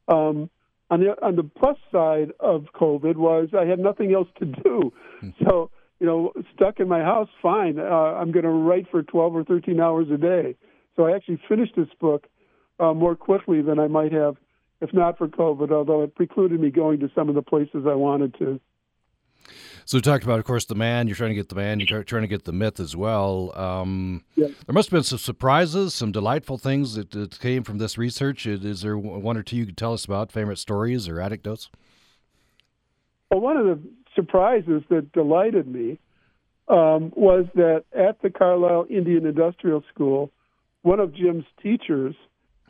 Um, 0.07 0.49
on 0.89 1.01
the 1.01 1.21
on 1.21 1.35
the 1.35 1.43
plus 1.43 1.75
side 1.91 2.31
of 2.39 2.67
COVID 2.73 3.17
was 3.17 3.49
I 3.53 3.65
had 3.65 3.77
nothing 3.77 4.13
else 4.13 4.29
to 4.39 4.45
do, 4.45 4.93
hmm. 5.19 5.29
so 5.43 5.69
you 5.99 6.05
know, 6.05 6.31
stuck 6.55 6.79
in 6.79 6.87
my 6.87 7.01
house, 7.01 7.29
fine. 7.41 7.79
Uh, 7.79 7.83
I'm 7.83 8.31
going 8.31 8.43
to 8.43 8.49
write 8.49 8.87
for 8.91 9.01
12 9.01 9.35
or 9.35 9.43
13 9.43 9.79
hours 9.79 10.07
a 10.13 10.17
day. 10.17 10.55
So 10.95 11.05
I 11.05 11.15
actually 11.15 11.41
finished 11.47 11.73
this 11.75 11.87
book 11.99 12.27
uh, 12.79 12.93
more 12.93 13.15
quickly 13.15 13.61
than 13.61 13.79
I 13.79 13.87
might 13.87 14.11
have 14.11 14.37
if 14.81 14.93
not 14.93 15.17
for 15.17 15.27
COVID, 15.27 15.71
although 15.71 16.03
it 16.03 16.15
precluded 16.15 16.59
me 16.59 16.69
going 16.69 16.99
to 16.99 17.11
some 17.15 17.29
of 17.29 17.35
the 17.35 17.41
places 17.41 17.85
I 17.87 17.95
wanted 17.95 18.37
to. 18.39 18.59
So 19.85 19.97
we 19.97 20.01
talked 20.01 20.25
about, 20.25 20.39
of 20.39 20.45
course, 20.45 20.65
the 20.65 20.75
man. 20.75 21.07
You're 21.07 21.15
trying 21.15 21.29
to 21.29 21.35
get 21.35 21.47
the 21.47 21.55
man. 21.55 21.79
You're 21.79 22.03
trying 22.03 22.23
to 22.23 22.27
get 22.27 22.43
the 22.43 22.51
myth 22.51 22.79
as 22.79 22.95
well. 22.95 23.57
Um, 23.57 24.23
yeah. 24.35 24.47
There 24.65 24.73
must 24.73 24.89
have 24.89 24.97
been 24.97 25.03
some 25.03 25.17
surprises, 25.17 25.93
some 25.93 26.11
delightful 26.11 26.57
things 26.57 26.95
that, 26.95 27.11
that, 27.11 27.39
came 27.39 27.63
from 27.63 27.77
this 27.77 27.97
research. 27.97 28.45
Is 28.45 28.81
there 28.81 28.97
one 28.97 29.37
or 29.37 29.43
two 29.43 29.55
you 29.55 29.65
could 29.65 29.77
tell 29.77 29.93
us 29.93 30.03
about, 30.03 30.31
favorite 30.31 30.57
stories 30.57 31.07
or 31.07 31.21
anecdotes? 31.21 31.69
Well, 33.31 33.39
one 33.39 33.55
of 33.55 33.65
the 33.65 33.79
surprises 34.15 34.83
that 34.89 35.13
delighted 35.13 35.67
me 35.67 35.99
um, 36.67 37.13
was 37.15 37.45
that 37.55 37.85
at 37.97 38.21
the 38.21 38.29
Carlisle 38.29 38.87
Indian 38.89 39.25
Industrial 39.25 39.81
School, 39.93 40.31
one 40.81 40.99
of 40.99 41.15
Jim's 41.15 41.45
teachers 41.63 42.15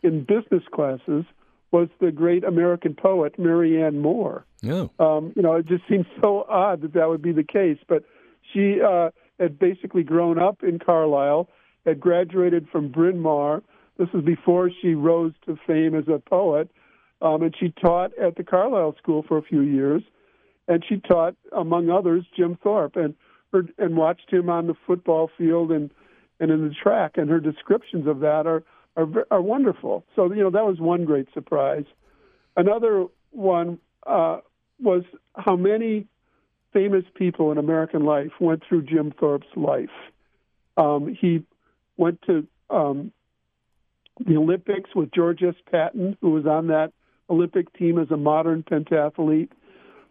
in 0.04 0.24
business 0.24 0.64
classes 0.74 1.26
was 1.72 1.90
the 2.00 2.12
great 2.12 2.44
American 2.44 2.96
poet 2.96 3.38
Marianne 3.38 4.00
Moore. 4.00 4.46
Yeah. 4.62 4.88
Um, 5.00 5.34
you 5.36 5.42
know, 5.42 5.56
it 5.56 5.66
just 5.68 5.84
seems 5.90 6.06
so 6.22 6.46
odd 6.48 6.82
that 6.82 6.94
that 6.94 7.10
would 7.10 7.22
be 7.22 7.34
the 7.34 7.44
case. 7.44 7.78
But 7.88 8.04
she 8.54 8.80
uh, 8.82 9.10
had 9.40 9.60
basically 9.60 10.04
grown 10.04 10.40
up 10.40 10.64
in 10.64 10.80
Carlisle, 10.80 11.50
had 11.86 12.00
graduated 12.00 12.68
from 12.72 12.90
Bryn 12.90 13.20
Mawr. 13.20 13.62
This 13.98 14.08
was 14.14 14.24
before 14.24 14.70
she 14.82 14.94
rose 14.94 15.34
to 15.46 15.58
fame 15.68 15.96
as 15.96 16.08
a 16.08 16.20
poet. 16.20 16.70
Um, 17.22 17.42
and 17.42 17.54
she 17.60 17.74
taught 17.82 18.18
at 18.18 18.36
the 18.36 18.44
Carlisle 18.44 18.96
School 19.02 19.26
for 19.28 19.38
a 19.38 19.42
few 19.42 19.62
years. 19.62 20.04
And 20.68 20.84
she 20.88 20.98
taught, 20.98 21.36
among 21.56 21.90
others, 21.90 22.26
Jim 22.36 22.58
Thorpe 22.62 22.96
and 22.96 23.16
heard, 23.52 23.74
and 23.78 23.98
watched 23.98 24.32
him 24.32 24.50
on 24.50 24.68
the 24.68 24.76
football 24.86 25.30
field 25.38 25.72
and, 25.72 25.90
and 26.40 26.52
in 26.52 26.68
the 26.68 26.74
track. 26.74 27.14
And 27.16 27.30
her 27.30 27.40
descriptions 27.40 28.08
of 28.08 28.20
that 28.20 28.46
are, 28.46 28.64
are, 28.98 29.08
are 29.32 29.42
wonderful. 29.42 30.04
So, 30.16 30.34
you 30.34 30.42
know, 30.44 30.50
that 30.50 30.66
was 30.66 30.80
one 30.80 31.06
great 31.06 31.28
surprise. 31.34 31.86
Another 32.58 33.06
one 33.32 33.80
uh, 34.06 34.40
was 34.82 35.04
how 35.36 35.56
many 35.56 36.08
famous 36.74 37.06
people 37.16 37.52
in 37.52 37.58
American 37.58 38.04
life 38.04 38.32
went 38.40 38.64
through 38.68 38.84
Jim 38.84 39.14
Thorpe's 39.18 39.48
life. 39.56 39.90
Um, 40.76 41.16
he 41.20 41.44
went 41.96 42.22
to 42.24 42.48
um, 42.70 43.12
the 44.26 44.38
Olympics 44.38 44.90
with 44.96 45.12
George 45.12 45.44
S. 45.44 45.56
Patton, 45.72 46.18
who 46.22 46.32
was 46.32 46.46
on 46.46 46.68
that 46.68 46.92
Olympic 47.30 47.72
team 47.74 48.00
as 48.00 48.10
a 48.12 48.18
modern 48.18 48.64
pentathlete. 48.64 49.50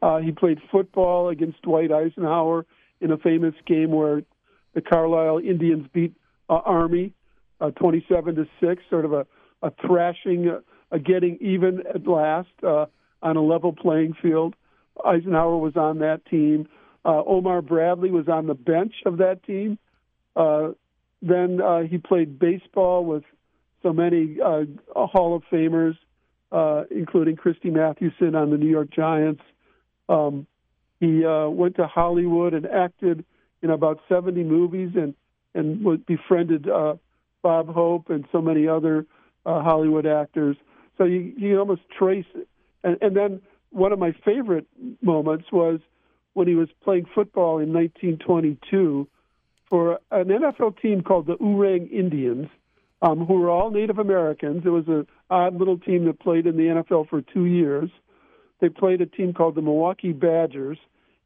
Uh, 0.03 0.19
he 0.19 0.31
played 0.31 0.61
football 0.71 1.29
against 1.29 1.63
Dwight 1.63 1.91
Eisenhower 1.91 2.67
in 3.01 3.11
a 3.11 3.17
famous 3.17 3.55
game 3.67 3.91
where 3.91 4.23
the 4.75 4.81
Carlisle 4.81 5.39
Indians 5.39 5.87
beat 5.93 6.15
uh, 6.49 6.61
Army 6.65 7.13
uh, 7.61 7.71
27 7.73 8.37
to 8.37 8.47
six, 8.61 8.83
sort 8.91 9.05
of 9.05 9.13
a, 9.13 9.27
a 9.63 9.73
thrashing, 9.87 10.49
uh, 10.49 10.61
a 10.91 10.99
getting 10.99 11.39
even 11.41 11.83
at 11.95 12.07
last 12.07 12.49
uh, 12.63 12.87
on 13.23 13.37
a 13.37 13.43
level 13.43 13.73
playing 13.73 14.15
field. 14.21 14.55
Eisenhower 15.05 15.57
was 15.57 15.77
on 15.77 15.99
that 15.99 16.25
team. 16.27 16.69
Uh, 17.05 17.23
Omar 17.25 17.63
Bradley 17.63 18.11
was 18.11 18.29
on 18.29 18.47
the 18.47 18.55
bench 18.55 18.95
of 19.05 19.19
that 19.19 19.43
team. 19.45 19.79
Uh, 20.35 20.71
then 21.23 21.61
uh, 21.61 21.81
he 21.81 21.99
played 21.99 22.39
baseball 22.39 23.05
with 23.05 23.25
so 23.83 23.93
many 23.93 24.39
uh, 24.45 24.65
Hall 24.95 25.37
of 25.37 25.43
Famers, 25.51 25.97
uh, 26.53 26.85
including 26.91 27.37
Christy 27.37 27.71
Mathewson 27.71 28.35
on 28.35 28.51
the 28.51 28.57
New 28.57 28.69
York 28.69 28.91
Giants. 28.91 29.43
Um, 30.09 30.47
he 31.01 31.25
uh, 31.25 31.49
went 31.49 31.77
to 31.77 31.87
Hollywood 31.87 32.55
and 32.55 32.67
acted 32.67 33.25
in 33.63 33.71
about 33.71 34.01
70 34.09 34.45
movies 34.45 34.91
and 34.95 35.15
and 35.55 36.05
befriended 36.05 36.69
uh, 36.69 36.97
Bob 37.47 37.73
Hope 37.73 38.11
and 38.11 38.25
so 38.33 38.43
many 38.43 38.67
other 38.67 39.07
uh, 39.47 39.63
Hollywood 39.63 40.05
actors. 40.05 40.57
So 40.99 41.05
you 41.05 41.33
you 41.37 41.51
can 41.51 41.59
almost 41.59 41.83
trace 41.97 42.27
it. 42.35 42.49
And, 42.83 42.99
and 43.01 43.17
then 43.17 43.41
one 43.71 43.93
of 43.93 44.01
my 44.01 44.13
favorite 44.25 44.67
moments 45.01 45.45
was 45.53 45.79
when 46.33 46.49
he 46.49 46.57
was 46.57 46.69
playing 46.83 47.07
football 47.15 47.61
in 47.61 47.73
1922 47.73 49.07
for 49.71 50.01
an 50.11 50.25
NFL 50.25 50.83
team 50.83 51.03
called 51.03 51.29
the 51.29 51.37
Oorang 51.37 51.89
Indians, 51.93 52.49
um, 53.01 53.25
who 53.25 53.35
were 53.35 53.49
all 53.49 53.71
Native 53.71 54.01
Americans. 54.01 54.63
It 54.67 54.71
was 54.71 54.89
an 54.89 55.07
odd 55.31 55.55
little 55.55 55.79
team 55.79 56.05
that 56.07 56.19
played 56.19 56.49
in 56.49 56.57
the 56.57 56.65
NFL 56.65 57.09
for 57.09 57.23
two 57.23 57.45
years. 57.45 57.91
They 58.61 58.71
played 58.71 59.01
a 59.03 59.07
team 59.07 59.35
called 59.35 59.55
the 59.55 59.63
Milwaukee 59.63 60.13
Badgers 60.13 60.79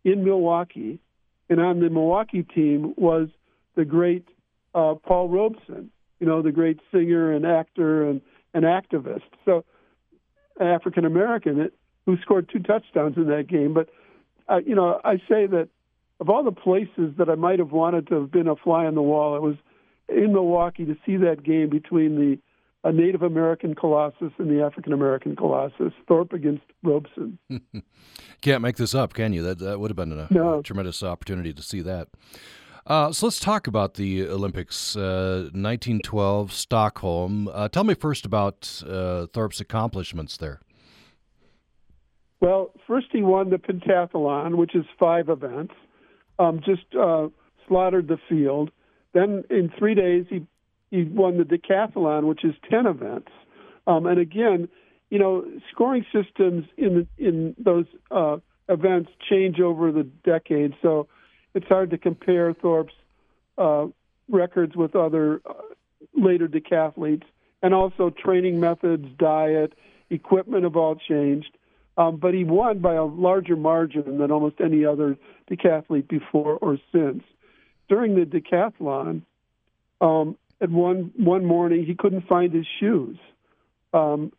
in 0.04 0.22
Milwaukee, 0.22 1.00
and 1.48 1.60
on 1.60 1.80
the 1.80 1.88
Milwaukee 1.88 2.42
team 2.42 2.92
was 2.98 3.28
the 3.74 3.86
great 3.86 4.28
uh, 4.74 4.96
Paul 5.02 5.28
Robeson, 5.30 5.90
you 6.20 6.26
know, 6.26 6.42
the 6.42 6.52
great 6.52 6.78
singer 6.92 7.32
and 7.32 7.44
actor 7.44 8.08
and 8.08 8.20
an 8.54 8.62
activist. 8.62 9.22
So, 9.44 9.64
African 10.60 11.04
American 11.04 11.70
who 12.06 12.16
scored 12.18 12.48
two 12.52 12.58
touchdowns 12.58 13.16
in 13.16 13.26
that 13.28 13.46
game. 13.48 13.72
But, 13.74 13.88
uh, 14.48 14.60
you 14.64 14.74
know, 14.74 15.00
I 15.04 15.16
say 15.16 15.46
that 15.46 15.68
of 16.20 16.28
all 16.28 16.44
the 16.44 16.52
places 16.52 17.14
that 17.18 17.28
I 17.28 17.34
might 17.34 17.58
have 17.58 17.72
wanted 17.72 18.08
to 18.08 18.20
have 18.20 18.30
been 18.30 18.48
a 18.48 18.56
fly 18.56 18.86
on 18.86 18.94
the 18.94 19.02
wall, 19.02 19.36
it 19.36 19.42
was 19.42 19.56
in 20.08 20.32
Milwaukee 20.32 20.84
to 20.84 20.96
see 21.06 21.16
that 21.16 21.42
game 21.42 21.70
between 21.70 22.16
the 22.16 22.38
a 22.82 22.92
Native 22.92 23.20
American 23.20 23.74
Colossus 23.74 24.32
and 24.38 24.50
the 24.50 24.64
African 24.64 24.94
American 24.94 25.36
Colossus, 25.36 25.92
Thorpe 26.08 26.32
against 26.32 26.62
Robeson. 26.82 27.38
Can't 28.40 28.62
make 28.62 28.76
this 28.76 28.94
up, 28.94 29.12
can 29.12 29.34
you? 29.34 29.42
That 29.42 29.58
that 29.58 29.80
would 29.80 29.90
have 29.90 29.96
been 29.96 30.12
a, 30.12 30.26
no. 30.30 30.60
a 30.60 30.62
tremendous 30.62 31.02
opportunity 31.02 31.52
to 31.52 31.62
see 31.62 31.82
that. 31.82 32.08
Uh, 32.86 33.12
so 33.12 33.26
let's 33.26 33.38
talk 33.38 33.66
about 33.66 33.94
the 33.94 34.26
Olympics, 34.26 34.96
uh, 34.96 35.50
1912, 35.52 36.52
Stockholm. 36.52 37.48
Uh, 37.52 37.68
tell 37.68 37.84
me 37.84 37.94
first 37.94 38.24
about 38.24 38.82
uh, 38.86 39.26
Thorpe's 39.26 39.60
accomplishments 39.60 40.36
there. 40.36 40.60
Well, 42.40 42.72
first 42.86 43.08
he 43.12 43.22
won 43.22 43.50
the 43.50 43.58
pentathlon, 43.58 44.56
which 44.56 44.74
is 44.74 44.84
five 44.98 45.28
events. 45.28 45.74
Um, 46.38 46.60
just 46.64 46.94
uh, 46.98 47.28
slaughtered 47.68 48.08
the 48.08 48.18
field. 48.28 48.70
Then 49.12 49.44
in 49.50 49.70
three 49.78 49.94
days 49.94 50.24
he 50.28 50.46
he 50.90 51.04
won 51.04 51.38
the 51.38 51.44
decathlon, 51.44 52.24
which 52.24 52.44
is 52.44 52.54
ten 52.68 52.86
events. 52.86 53.30
Um, 53.86 54.06
and 54.06 54.18
again, 54.18 54.68
you 55.10 55.18
know, 55.18 55.44
scoring 55.70 56.06
systems 56.12 56.64
in 56.78 57.06
in 57.18 57.54
those 57.58 57.84
uh, 58.10 58.38
events 58.68 59.10
change 59.28 59.60
over 59.60 59.92
the 59.92 60.04
decades, 60.24 60.74
so 60.80 61.08
it's 61.54 61.66
hard 61.66 61.90
to 61.90 61.98
compare 61.98 62.52
Thorpe's 62.54 62.94
uh, 63.58 63.86
records 64.28 64.76
with 64.76 64.94
other 64.94 65.40
uh, 65.48 65.54
later 66.14 66.48
decathletes. 66.48 67.24
And 67.62 67.74
also, 67.74 68.10
training 68.10 68.58
methods, 68.58 69.06
diet, 69.18 69.74
equipment 70.08 70.64
have 70.64 70.76
all 70.76 70.96
changed. 70.96 71.56
Um, 71.96 72.16
but 72.16 72.32
he 72.32 72.44
won 72.44 72.78
by 72.78 72.94
a 72.94 73.04
larger 73.04 73.56
margin 73.56 74.18
than 74.18 74.30
almost 74.30 74.56
any 74.60 74.84
other 74.84 75.18
decathlete 75.50 76.08
before 76.08 76.56
or 76.56 76.78
since. 76.92 77.22
During 77.88 78.14
the 78.14 78.24
decathlon, 78.24 79.22
um, 80.00 80.36
at 80.60 80.70
one 80.70 81.12
one 81.16 81.44
morning 81.44 81.84
he 81.84 81.94
couldn't 81.94 82.26
find 82.26 82.54
his 82.54 82.66
shoes. 82.78 83.18
Um, 83.92 84.32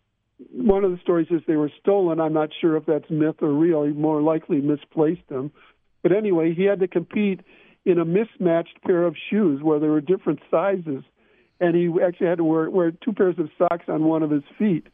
one 0.51 0.83
of 0.83 0.91
the 0.91 0.97
stories 1.03 1.27
is 1.29 1.41
they 1.45 1.55
were 1.55 1.71
stolen. 1.79 2.19
I'm 2.19 2.33
not 2.33 2.49
sure 2.61 2.77
if 2.77 2.85
that's 2.85 3.09
myth 3.09 3.35
or 3.41 3.51
real. 3.51 3.83
He 3.83 3.91
more 3.91 4.21
likely 4.21 4.61
misplaced 4.61 5.27
them. 5.29 5.51
But 6.03 6.11
anyway, 6.11 6.53
he 6.53 6.63
had 6.63 6.79
to 6.79 6.87
compete 6.87 7.41
in 7.85 7.99
a 7.99 8.05
mismatched 8.05 8.81
pair 8.85 9.03
of 9.03 9.15
shoes 9.29 9.61
where 9.61 9.79
there 9.79 9.91
were 9.91 10.01
different 10.01 10.39
sizes, 10.49 11.03
and 11.59 11.75
he 11.75 11.89
actually 12.03 12.27
had 12.27 12.37
to 12.37 12.43
wear 12.43 12.69
wear 12.69 12.91
two 12.91 13.13
pairs 13.13 13.35
of 13.37 13.49
socks 13.57 13.85
on 13.87 14.03
one 14.03 14.23
of 14.23 14.31
his 14.31 14.43
feet. 14.57 14.87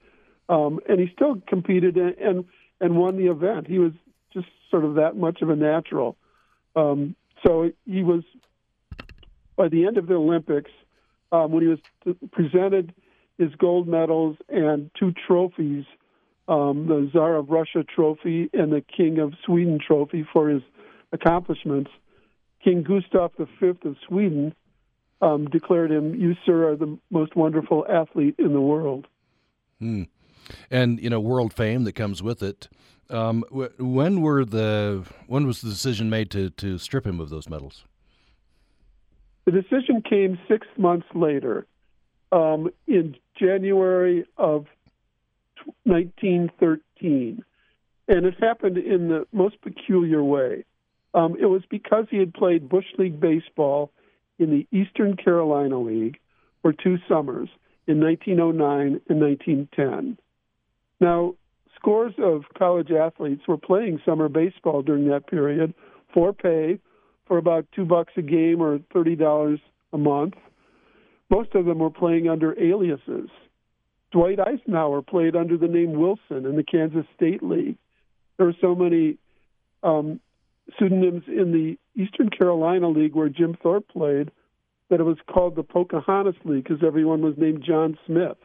Um, 0.50 0.80
and 0.88 1.00
he 1.00 1.12
still 1.14 1.42
competed 1.48 1.98
and, 1.98 2.18
and 2.18 2.46
and 2.80 2.98
won 2.98 3.18
the 3.18 3.30
event. 3.32 3.68
He 3.68 3.80
was 3.80 3.94
just 4.34 4.48
sort 4.70 4.86
of 4.86 4.96
that 4.96 5.16
much 5.16 5.42
of 5.42 5.50
a 5.50 5.56
natural. 5.56 6.16
Um, 6.76 7.16
so 7.46 7.72
he 7.86 8.04
was 8.04 8.24
by 9.56 9.68
the 9.68 9.86
end 9.86 9.98
of 9.98 10.08
the 10.08 10.14
Olympics 10.14 10.72
um, 11.32 11.52
when 11.52 11.64
he 11.64 11.70
was 11.70 11.80
presented 12.32 12.94
his 13.38 13.54
gold 13.56 13.88
medals 13.88 14.38
and 14.50 14.90
two 15.00 15.14
trophies, 15.28 15.86
um, 16.48 16.88
the 16.88 17.10
Tsar 17.12 17.36
of 17.36 17.50
Russia 17.50 17.84
trophy 17.84 18.50
and 18.54 18.72
the 18.72 18.82
King 18.82 19.20
of 19.20 19.34
Sweden 19.46 19.80
trophy 19.86 20.26
for 20.32 20.50
his 20.50 20.62
accomplishments. 21.12 21.92
King 22.64 22.84
Gustav 22.84 23.32
V 23.38 23.68
of 23.68 23.96
Sweden 24.08 24.54
um, 25.22 25.46
declared 25.50 25.92
him, 25.92 26.16
"You, 26.16 26.36
sir, 26.46 26.70
are 26.70 26.76
the 26.76 26.98
most 27.10 27.36
wonderful 27.36 27.86
athlete 27.88 28.36
in 28.38 28.54
the 28.54 28.62
world." 28.62 29.08
Hmm 29.80 30.04
and 30.70 31.00
you 31.00 31.10
know 31.10 31.20
world 31.20 31.54
fame 31.54 31.84
that 31.84 31.94
comes 31.94 32.22
with 32.22 32.42
it. 32.44 32.68
Um, 33.10 33.44
when 33.80 34.22
were 34.22 34.44
the 34.44 35.06
when 35.28 35.48
was 35.48 35.62
the 35.62 35.70
decision 35.70 36.10
made 36.10 36.30
to 36.32 36.50
to 36.52 36.78
strip 36.78 37.06
him 37.06 37.20
of 37.20 37.30
those 37.30 37.50
medals? 37.50 37.86
The 39.46 39.52
decision 39.52 40.02
came 40.02 40.38
six 40.48 40.68
months 40.78 41.08
later, 41.16 41.66
um, 42.34 42.70
in 42.86 43.16
January 43.40 44.26
of 44.38 44.66
1913, 45.86 47.46
and 48.10 48.26
it 48.26 48.34
happened 48.42 48.78
in 48.78 49.08
the 49.08 49.26
most 49.32 49.62
peculiar 49.62 50.22
way. 50.22 50.66
Um, 51.14 51.36
it 51.40 51.46
was 51.46 51.64
because 51.70 52.06
he 52.10 52.18
had 52.18 52.34
played 52.34 52.70
bush 52.70 52.86
league 52.98 53.20
baseball 53.20 53.92
in 54.40 54.52
the 54.52 54.68
Eastern 54.78 55.16
Carolina 55.16 55.80
League 55.80 56.20
for 56.62 56.74
two 56.74 56.98
summers 57.08 57.50
in 57.88 58.00
1909 58.00 59.02
and 59.10 59.22
1910. 59.22 60.18
Now, 61.00 61.36
scores 61.76 62.14
of 62.18 62.44
college 62.58 62.92
athletes 62.92 63.48
were 63.48 63.58
playing 63.58 64.02
summer 64.06 64.30
baseball 64.30 64.82
during 64.82 65.08
that 65.10 65.28
period 65.28 65.74
for 66.14 66.34
pay 66.34 66.80
for 67.28 67.38
about 67.38 67.66
two 67.74 67.86
bucks 67.86 68.14
a 68.18 68.22
game 68.22 68.62
or 68.62 68.80
thirty 68.94 69.16
dollars 69.16 69.60
a 69.94 69.98
month. 69.98 70.34
Most 71.30 71.56
of 71.56 71.66
them 71.66 71.80
were 71.80 71.92
playing 71.92 72.30
under 72.30 72.58
aliases. 72.60 73.30
Dwight 74.12 74.40
Eisenhower 74.40 75.02
played 75.02 75.36
under 75.36 75.58
the 75.58 75.68
name 75.68 75.94
Wilson 75.94 76.46
in 76.46 76.56
the 76.56 76.64
Kansas 76.64 77.06
State 77.16 77.44
League. 77.44 77.78
There 78.38 78.46
were 78.46 78.56
so 78.62 78.74
many 78.74 79.18
um, 79.84 80.22
pseudonyms 80.78 81.24
in 81.28 81.52
the 81.52 81.78
Eastern 82.02 82.30
Carolina 82.30 82.90
League 82.90 83.16
where 83.16 83.30
Jim 83.30 83.56
Thorpe 83.62 83.88
played 83.88 84.32
that 84.90 85.00
it 85.00 85.04
was 85.04 85.18
called 85.30 85.56
the 85.56 85.64
Pocahontas 85.64 86.36
League 86.46 86.64
because 86.64 86.84
everyone 86.86 87.22
was 87.22 87.36
named 87.38 87.64
John 87.64 87.98
Smith. 88.06 88.38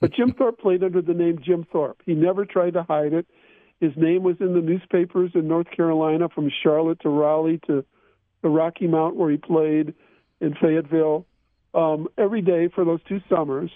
But 0.00 0.12
Jim 0.12 0.32
Thorpe 0.32 0.58
played 0.58 0.82
under 0.82 1.02
the 1.02 1.14
name 1.14 1.40
Jim 1.42 1.66
Thorpe. 1.70 2.02
He 2.06 2.14
never 2.14 2.44
tried 2.44 2.74
to 2.74 2.82
hide 2.82 3.12
it. 3.12 3.26
His 3.80 3.92
name 3.96 4.22
was 4.22 4.36
in 4.40 4.54
the 4.54 4.60
newspapers 4.60 5.30
in 5.34 5.48
North 5.48 5.70
Carolina, 5.74 6.28
from 6.28 6.50
Charlotte 6.62 7.00
to 7.00 7.08
Raleigh 7.08 7.60
to 7.66 7.84
the 8.42 8.48
Rocky 8.48 8.86
Mount, 8.86 9.16
where 9.16 9.30
he 9.30 9.36
played 9.36 9.94
in 10.40 10.54
Fayetteville, 10.54 11.26
um, 11.74 12.08
every 12.18 12.42
day 12.42 12.68
for 12.68 12.84
those 12.84 13.00
two 13.08 13.20
summers. 13.28 13.70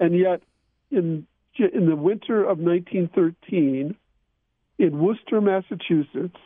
And 0.00 0.16
yet, 0.18 0.42
in 0.90 1.26
in 1.58 1.86
the 1.86 1.96
winter 1.96 2.40
of 2.40 2.58
1913, 2.58 3.94
in 4.78 4.98
Worcester, 4.98 5.40
Massachusetts, 5.40 6.38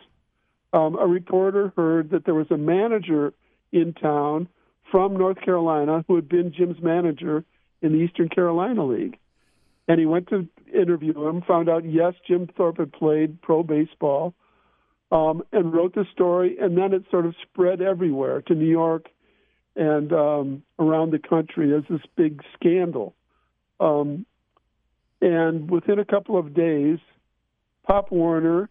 um, 0.72 0.96
a 0.98 1.06
reporter 1.06 1.72
heard 1.76 2.10
that 2.10 2.24
there 2.24 2.34
was 2.34 2.50
a 2.50 2.56
manager 2.56 3.32
in 3.72 3.92
town 3.92 4.48
from 4.90 5.16
North 5.16 5.40
Carolina 5.40 6.04
who 6.06 6.16
had 6.16 6.28
been 6.28 6.52
Jim's 6.52 6.80
manager 6.82 7.44
in 7.82 7.92
the 7.92 7.98
Eastern 7.98 8.28
Carolina 8.28 8.84
League. 8.84 9.18
And 9.88 10.00
he 10.00 10.06
went 10.06 10.28
to 10.28 10.48
interview 10.74 11.28
him, 11.28 11.42
found 11.42 11.68
out, 11.68 11.84
yes, 11.84 12.14
Jim 12.26 12.48
Thorpe 12.56 12.78
had 12.78 12.92
played 12.92 13.40
pro 13.40 13.62
baseball, 13.62 14.34
um, 15.12 15.42
and 15.52 15.72
wrote 15.72 15.94
the 15.94 16.04
story. 16.12 16.56
And 16.60 16.76
then 16.76 16.92
it 16.92 17.04
sort 17.10 17.26
of 17.26 17.34
spread 17.42 17.80
everywhere 17.80 18.42
to 18.42 18.54
New 18.54 18.68
York 18.68 19.06
and 19.76 20.12
um, 20.12 20.62
around 20.78 21.12
the 21.12 21.18
country 21.18 21.74
as 21.76 21.84
this 21.88 22.00
big 22.16 22.42
scandal. 22.54 23.14
Um, 23.78 24.26
and 25.20 25.70
within 25.70 25.98
a 25.98 26.04
couple 26.04 26.38
of 26.38 26.54
days, 26.54 26.98
Pop 27.86 28.10
Warner 28.10 28.68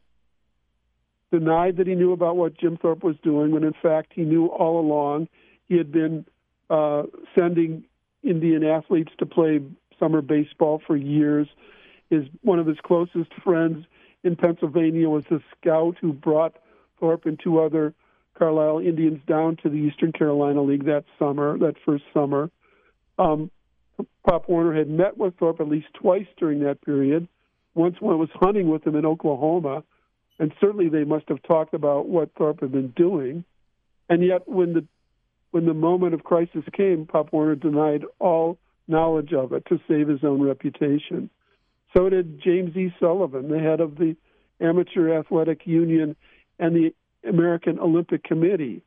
denied 1.39 1.77
that 1.77 1.87
he 1.87 1.95
knew 1.95 2.13
about 2.13 2.37
what 2.37 2.57
Jim 2.57 2.77
Thorpe 2.77 3.03
was 3.03 3.15
doing, 3.23 3.51
when 3.51 3.63
in 3.63 3.73
fact 3.81 4.13
he 4.13 4.21
knew 4.21 4.47
all 4.47 4.79
along. 4.79 5.27
He 5.67 5.77
had 5.77 5.91
been 5.91 6.25
uh, 6.69 7.03
sending 7.33 7.83
Indian 8.23 8.63
athletes 8.63 9.11
to 9.19 9.25
play 9.25 9.61
summer 9.99 10.21
baseball 10.21 10.81
for 10.85 10.95
years. 10.95 11.47
His 12.09 12.25
one 12.41 12.59
of 12.59 12.67
his 12.67 12.77
closest 12.83 13.33
friends 13.43 13.85
in 14.23 14.35
Pennsylvania 14.35 15.09
was 15.09 15.25
a 15.31 15.39
scout 15.55 15.97
who 15.99 16.13
brought 16.13 16.55
Thorpe 16.99 17.25
and 17.25 17.39
two 17.39 17.59
other 17.59 17.93
Carlisle 18.37 18.79
Indians 18.79 19.21
down 19.27 19.57
to 19.63 19.69
the 19.69 19.77
Eastern 19.77 20.11
Carolina 20.11 20.61
League 20.61 20.85
that 20.85 21.05
summer, 21.17 21.57
that 21.59 21.75
first 21.85 22.03
summer. 22.13 22.49
Um, 23.17 23.49
Pop 24.27 24.49
Warner 24.49 24.73
had 24.73 24.89
met 24.89 25.17
with 25.17 25.37
Thorpe 25.37 25.61
at 25.61 25.69
least 25.69 25.87
twice 25.93 26.27
during 26.37 26.59
that 26.61 26.81
period. 26.81 27.27
Once 27.75 27.95
when 27.99 28.15
he 28.15 28.19
was 28.19 28.29
hunting 28.33 28.69
with 28.69 28.85
him 28.85 28.95
in 28.95 29.05
Oklahoma, 29.05 29.83
and 30.39 30.51
certainly 30.59 30.89
they 30.89 31.03
must 31.03 31.29
have 31.29 31.41
talked 31.43 31.73
about 31.73 32.07
what 32.07 32.29
Thorpe 32.37 32.61
had 32.61 32.71
been 32.71 32.93
doing. 32.95 33.43
And 34.09 34.23
yet, 34.23 34.47
when 34.47 34.73
the 34.73 34.85
when 35.51 35.65
the 35.65 35.73
moment 35.73 36.13
of 36.13 36.23
crisis 36.23 36.63
came, 36.73 37.05
Pop 37.05 37.31
Warner 37.31 37.55
denied 37.55 38.03
all 38.19 38.57
knowledge 38.87 39.31
of 39.33 39.53
it 39.53 39.65
to 39.67 39.79
save 39.87 40.09
his 40.09 40.23
own 40.23 40.41
reputation. 40.41 41.29
So 41.95 42.09
did 42.09 42.41
James 42.41 42.75
E. 42.75 42.93
Sullivan, 42.99 43.49
the 43.49 43.59
head 43.59 43.79
of 43.79 43.95
the 43.95 44.17
Amateur 44.59 45.17
Athletic 45.17 45.61
Union 45.65 46.15
and 46.59 46.75
the 46.75 46.93
American 47.27 47.79
Olympic 47.79 48.23
Committee, 48.23 48.81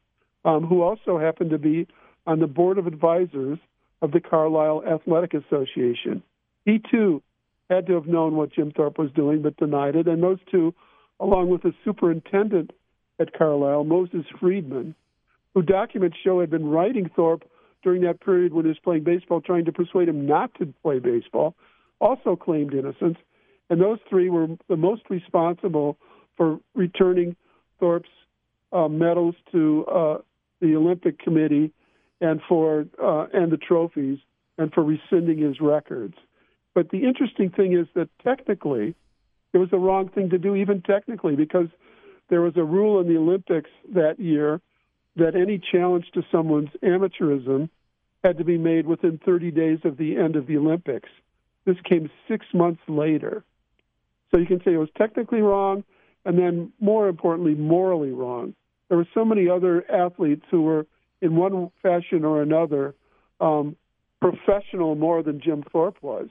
um, 0.44 0.66
who 0.66 0.82
also 0.82 1.18
happened 1.18 1.50
to 1.50 1.58
be 1.58 1.86
on 2.26 2.38
the 2.38 2.46
board 2.46 2.76
of 2.76 2.86
advisors 2.86 3.58
of 4.02 4.12
the 4.12 4.20
Carlisle 4.20 4.84
Athletic 4.86 5.34
Association. 5.34 6.22
He 6.64 6.80
too 6.90 7.22
had 7.70 7.86
to 7.86 7.94
have 7.94 8.06
known 8.06 8.36
what 8.36 8.52
Jim 8.52 8.72
Thorpe 8.72 8.98
was 8.98 9.10
doing, 9.12 9.42
but 9.42 9.56
denied 9.56 9.96
it. 9.96 10.06
And 10.06 10.22
those 10.22 10.38
two, 10.50 10.74
along 11.20 11.48
with 11.48 11.62
the 11.62 11.72
superintendent 11.84 12.72
at 13.18 13.32
Carlisle, 13.36 13.84
Moses 13.84 14.24
Friedman, 14.40 14.94
who 15.54 15.62
documents 15.62 16.16
show 16.22 16.40
had 16.40 16.50
been 16.50 16.66
writing 16.66 17.10
Thorpe 17.14 17.44
during 17.82 18.02
that 18.02 18.20
period 18.20 18.52
when 18.52 18.64
he 18.64 18.68
was 18.68 18.78
playing 18.78 19.04
baseball, 19.04 19.40
trying 19.40 19.64
to 19.64 19.72
persuade 19.72 20.08
him 20.08 20.26
not 20.26 20.54
to 20.54 20.72
play 20.82 20.98
baseball, 20.98 21.54
also 22.00 22.36
claimed 22.36 22.74
innocence. 22.74 23.16
And 23.70 23.80
those 23.80 23.98
three 24.08 24.30
were 24.30 24.48
the 24.68 24.76
most 24.76 25.02
responsible 25.10 25.96
for 26.36 26.60
returning 26.74 27.36
Thorpe's 27.80 28.08
uh, 28.72 28.88
medals 28.88 29.34
to 29.52 29.84
uh, 29.86 30.18
the 30.60 30.76
Olympic 30.76 31.18
Committee 31.18 31.72
and 32.20 32.40
for 32.48 32.86
uh, 33.02 33.26
and 33.32 33.52
the 33.52 33.56
trophies 33.56 34.18
and 34.56 34.72
for 34.72 34.82
rescinding 34.82 35.38
his 35.38 35.60
records. 35.60 36.14
But 36.74 36.90
the 36.90 37.04
interesting 37.04 37.50
thing 37.50 37.72
is 37.72 37.86
that 37.94 38.08
technically, 38.22 38.94
it 39.52 39.58
was 39.58 39.70
the 39.70 39.78
wrong 39.78 40.08
thing 40.08 40.30
to 40.30 40.38
do, 40.38 40.54
even 40.54 40.82
technically, 40.82 41.36
because 41.36 41.68
there 42.28 42.42
was 42.42 42.56
a 42.56 42.64
rule 42.64 43.00
in 43.00 43.08
the 43.08 43.18
Olympics 43.18 43.70
that 43.94 44.20
year 44.20 44.60
that 45.16 45.34
any 45.34 45.58
challenge 45.58 46.06
to 46.14 46.22
someone's 46.30 46.70
amateurism 46.82 47.68
had 48.22 48.38
to 48.38 48.44
be 48.44 48.58
made 48.58 48.86
within 48.86 49.18
30 49.24 49.50
days 49.50 49.78
of 49.84 49.96
the 49.96 50.16
end 50.16 50.36
of 50.36 50.46
the 50.46 50.56
Olympics. 50.56 51.08
This 51.64 51.76
came 51.88 52.10
six 52.28 52.46
months 52.52 52.80
later. 52.88 53.44
So 54.30 54.38
you 54.38 54.46
can 54.46 54.58
say 54.64 54.74
it 54.74 54.78
was 54.78 54.88
technically 54.96 55.40
wrong, 55.40 55.84
and 56.24 56.38
then 56.38 56.72
more 56.80 57.08
importantly, 57.08 57.54
morally 57.54 58.10
wrong. 58.10 58.54
There 58.88 58.98
were 58.98 59.08
so 59.14 59.24
many 59.24 59.48
other 59.48 59.84
athletes 59.90 60.44
who 60.50 60.62
were 60.62 60.86
in 61.20 61.36
one 61.36 61.70
fashion 61.82 62.24
or 62.24 62.42
another, 62.42 62.94
um, 63.40 63.76
professional 64.20 64.94
more 64.94 65.22
than 65.22 65.40
Jim 65.40 65.62
Thorpe 65.62 66.02
was. 66.02 66.28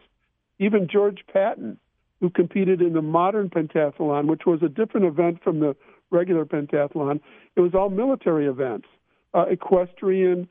Even 0.59 0.87
George 0.91 1.23
Patton, 1.31 1.79
who 2.19 2.29
competed 2.29 2.81
in 2.81 2.93
the 2.93 3.01
modern 3.01 3.49
pentathlon, 3.49 4.27
which 4.27 4.45
was 4.45 4.61
a 4.63 4.69
different 4.69 5.05
event 5.05 5.43
from 5.43 5.59
the 5.59 5.75
regular 6.09 6.45
pentathlon, 6.45 7.19
it 7.55 7.61
was 7.61 7.75
all 7.75 7.89
military 7.89 8.47
events, 8.47 8.87
uh, 9.33 9.45
equestrian, 9.49 10.47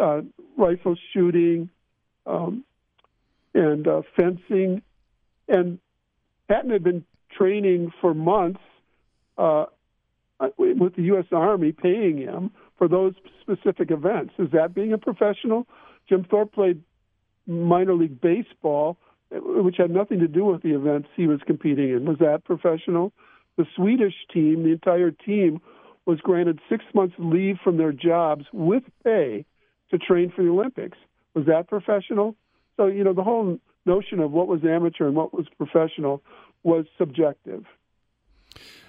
uh, 0.00 0.20
rifle 0.56 0.96
shooting, 1.12 1.68
um, 2.26 2.64
and 3.54 3.86
uh, 3.86 4.02
fencing. 4.16 4.82
And 5.48 5.78
Patton 6.48 6.70
had 6.70 6.84
been 6.84 7.04
training 7.36 7.92
for 8.00 8.14
months 8.14 8.60
uh, 9.36 9.66
with 10.56 10.94
the 10.96 11.02
U.S. 11.02 11.26
Army 11.32 11.72
paying 11.72 12.18
him 12.18 12.50
for 12.76 12.88
those 12.88 13.14
specific 13.42 13.90
events. 13.90 14.32
Is 14.38 14.50
that 14.52 14.74
being 14.74 14.92
a 14.92 14.98
professional? 14.98 15.66
Jim 16.08 16.24
Thorpe 16.24 16.52
played 16.52 16.82
minor 17.46 17.94
league 17.94 18.20
baseball, 18.20 18.96
which 19.30 19.76
had 19.76 19.90
nothing 19.90 20.20
to 20.20 20.28
do 20.28 20.44
with 20.44 20.62
the 20.62 20.74
events 20.74 21.08
he 21.14 21.26
was 21.26 21.40
competing 21.46 21.90
in. 21.90 22.06
Was 22.06 22.18
that 22.18 22.44
professional? 22.44 23.12
The 23.56 23.66
Swedish 23.76 24.14
team, 24.32 24.62
the 24.62 24.70
entire 24.70 25.10
team, 25.10 25.60
was 26.06 26.20
granted 26.20 26.60
six 26.68 26.84
months 26.94 27.14
leave 27.18 27.56
from 27.62 27.76
their 27.76 27.92
jobs 27.92 28.46
with 28.52 28.84
pay 29.04 29.44
to 29.90 29.98
train 29.98 30.32
for 30.34 30.42
the 30.42 30.50
Olympics. 30.50 30.96
Was 31.34 31.46
that 31.46 31.68
professional? 31.68 32.34
So, 32.76 32.86
you 32.86 33.04
know, 33.04 33.12
the 33.12 33.22
whole 33.22 33.58
notion 33.84 34.20
of 34.20 34.30
what 34.30 34.48
was 34.48 34.64
amateur 34.64 35.06
and 35.06 35.16
what 35.16 35.34
was 35.34 35.46
professional 35.56 36.22
was 36.62 36.86
subjective. 36.96 37.64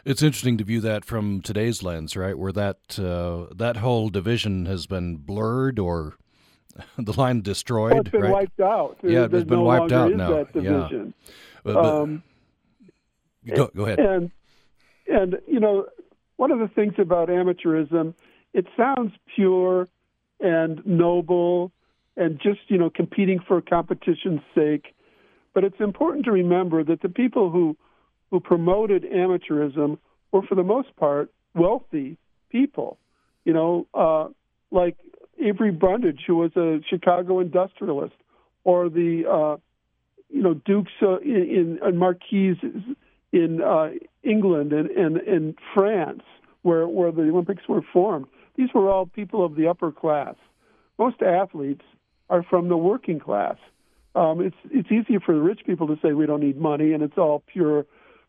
It's 0.06 0.23
interesting 0.23 0.58
to 0.58 0.63
view 0.63 0.82
that 0.82 1.04
from 1.04 1.41
today's 1.41 1.84
lens, 1.84 2.15
right? 2.15 2.38
Where 2.38 2.54
that 2.54 2.97
uh, 2.97 3.54
that 3.54 3.78
whole 3.78 4.10
division 4.10 4.65
has 4.65 4.88
been 4.88 5.17
blurred 5.17 5.78
or 5.78 6.15
the 6.98 7.14
line 7.14 7.42
destroyed. 7.42 7.98
it's 7.98 8.10
been 8.10 8.22
right? 8.22 8.32
wiped 8.32 8.60
out. 8.60 8.98
Yeah, 9.04 9.26
it's 9.26 9.32
been 9.32 9.48
no 9.48 9.64
wiped 9.64 9.92
out 9.92 10.14
now. 10.14 10.46
Yeah. 10.54 10.88
But, 11.64 11.74
but, 11.74 11.86
um, 11.86 12.24
go, 13.46 13.70
go 13.76 13.86
ahead. 13.86 14.00
And 14.00 14.32
and 15.08 15.38
you 15.48 15.60
know, 15.60 15.88
one 16.38 16.52
of 16.52 16.60
the 16.60 16.68
things 16.68 16.94
about 16.98 17.30
amateurism, 17.30 18.14
it 18.54 18.66
sounds 18.78 19.14
pure 19.36 19.88
and 20.40 20.86
noble 20.86 21.72
and 22.16 22.40
just 22.40 22.60
you 22.68 22.78
know 22.78 22.90
competing 22.90 23.40
for 23.40 23.62
competition's 23.62 24.42
sake, 24.56 24.94
but 25.54 25.64
it's 25.64 25.80
important 25.80 26.26
to 26.26 26.32
remember 26.32 26.84
that 26.84 27.02
the 27.02 27.10
people 27.10 27.50
who 27.50 27.76
who 28.30 28.40
promoted 28.40 29.04
amateurism 29.04 29.98
were, 30.32 30.44
for 30.44 30.56
the 30.56 30.64
most 30.64 30.96
part, 30.96 31.32
wealthy 31.56 32.18
people. 32.50 32.98
You 33.46 33.54
know, 33.54 33.88
uh, 33.94 34.28
like 34.72 34.98
Avery 35.41 35.71
Brundage, 35.71 36.21
who 36.28 36.36
was 36.36 36.56
a 36.56 36.80
Chicago 36.89 37.39
industrialist, 37.39 38.15
or 38.63 38.89
the 38.89 39.23
uh, 39.30 39.58
you 40.30 40.41
know 40.41 40.54
Dukes 40.54 40.91
uh, 41.02 41.19
in, 41.19 41.80
in 41.86 41.97
Marquis 41.97 42.60
in 43.32 43.62
uh, 43.62 43.89
England 44.23 44.73
and, 44.73 44.89
and 44.89 45.17
in 45.17 45.56
France, 45.73 46.23
where 46.62 46.88
where 46.88 47.12
the 47.12 47.23
Olympics 47.23 47.63
were 47.67 47.82
formed. 47.93 48.28
These 48.56 48.69
were 48.73 48.89
all 48.89 49.06
people 49.06 49.45
of 49.45 49.56
the 49.56 49.67
upper 49.67 49.91
class. 49.91 50.36
Most 50.97 51.21
athletes 51.21 51.84
are 52.30 52.43
from 52.43 52.67
the 52.67 52.78
working 52.78 53.19
class. 53.19 53.56
Um, 54.15 54.41
it's 54.41 54.58
it's 54.71 54.91
easier 54.91 55.19
for 55.19 55.34
the 55.34 55.41
rich 55.41 55.62
people 55.65 55.88
to 55.88 55.97
say 56.02 56.13
we 56.13 56.25
don't 56.25 56.41
need 56.41 56.58
money 56.58 56.93
and 56.93 57.04
it's 57.04 57.17
all 57.17 57.43
pure 57.52 57.86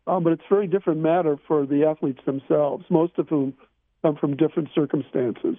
um, 0.07 0.23
but 0.23 0.33
it's 0.33 0.43
a 0.49 0.53
very 0.53 0.67
different 0.67 0.99
matter 0.99 1.37
for 1.47 1.65
the 1.65 1.85
athletes 1.85 2.21
themselves, 2.25 2.85
most 2.89 3.13
of 3.17 3.29
whom 3.29 3.53
come 4.01 4.15
from 4.15 4.35
different 4.35 4.69
circumstances. 4.73 5.57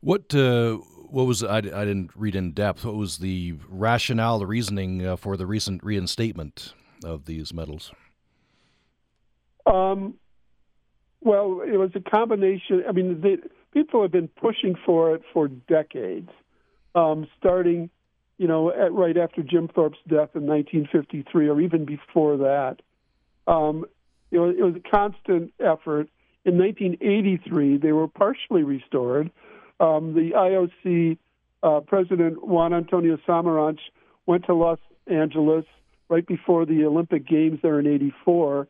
What 0.00 0.34
uh, 0.34 0.76
what 1.10 1.26
was 1.26 1.42
I, 1.42 1.58
I 1.58 1.60
didn't 1.60 2.10
read 2.14 2.34
in 2.34 2.52
depth. 2.52 2.84
What 2.84 2.94
was 2.94 3.18
the 3.18 3.54
rationale, 3.68 4.38
the 4.38 4.46
reasoning 4.46 5.06
uh, 5.06 5.16
for 5.16 5.36
the 5.36 5.46
recent 5.46 5.82
reinstatement 5.82 6.74
of 7.04 7.24
these 7.24 7.52
medals? 7.52 7.92
Um, 9.66 10.14
well, 11.20 11.62
it 11.66 11.76
was 11.76 11.90
a 11.94 12.00
combination. 12.00 12.84
I 12.88 12.92
mean, 12.92 13.20
the, 13.20 13.38
people 13.72 14.02
have 14.02 14.12
been 14.12 14.28
pushing 14.28 14.76
for 14.86 15.14
it 15.14 15.22
for 15.32 15.48
decades, 15.48 16.30
um, 16.94 17.26
starting 17.38 17.90
you 18.38 18.46
know, 18.46 18.70
at, 18.70 18.92
right 18.92 19.16
after 19.16 19.42
Jim 19.42 19.68
Thorpe's 19.68 19.98
death 20.08 20.30
in 20.34 20.46
1953, 20.46 21.48
or 21.48 21.60
even 21.60 21.84
before 21.84 22.36
that. 22.38 22.76
Um, 23.46 23.84
you 24.30 24.38
know, 24.38 24.48
it 24.48 24.62
was 24.62 24.74
a 24.76 24.90
constant 24.90 25.52
effort. 25.58 26.08
In 26.44 26.56
1983, 26.56 27.78
they 27.78 27.92
were 27.92 28.08
partially 28.08 28.62
restored. 28.62 29.30
Um, 29.80 30.14
the 30.14 30.32
IOC 30.34 31.18
uh, 31.62 31.80
President 31.80 32.44
Juan 32.46 32.72
Antonio 32.72 33.18
Samaranch 33.26 33.80
went 34.26 34.46
to 34.46 34.54
Los 34.54 34.78
Angeles 35.06 35.64
right 36.08 36.26
before 36.26 36.66
the 36.66 36.84
Olympic 36.84 37.26
Games 37.26 37.60
there 37.62 37.78
in 37.78 37.86
'84 37.86 38.68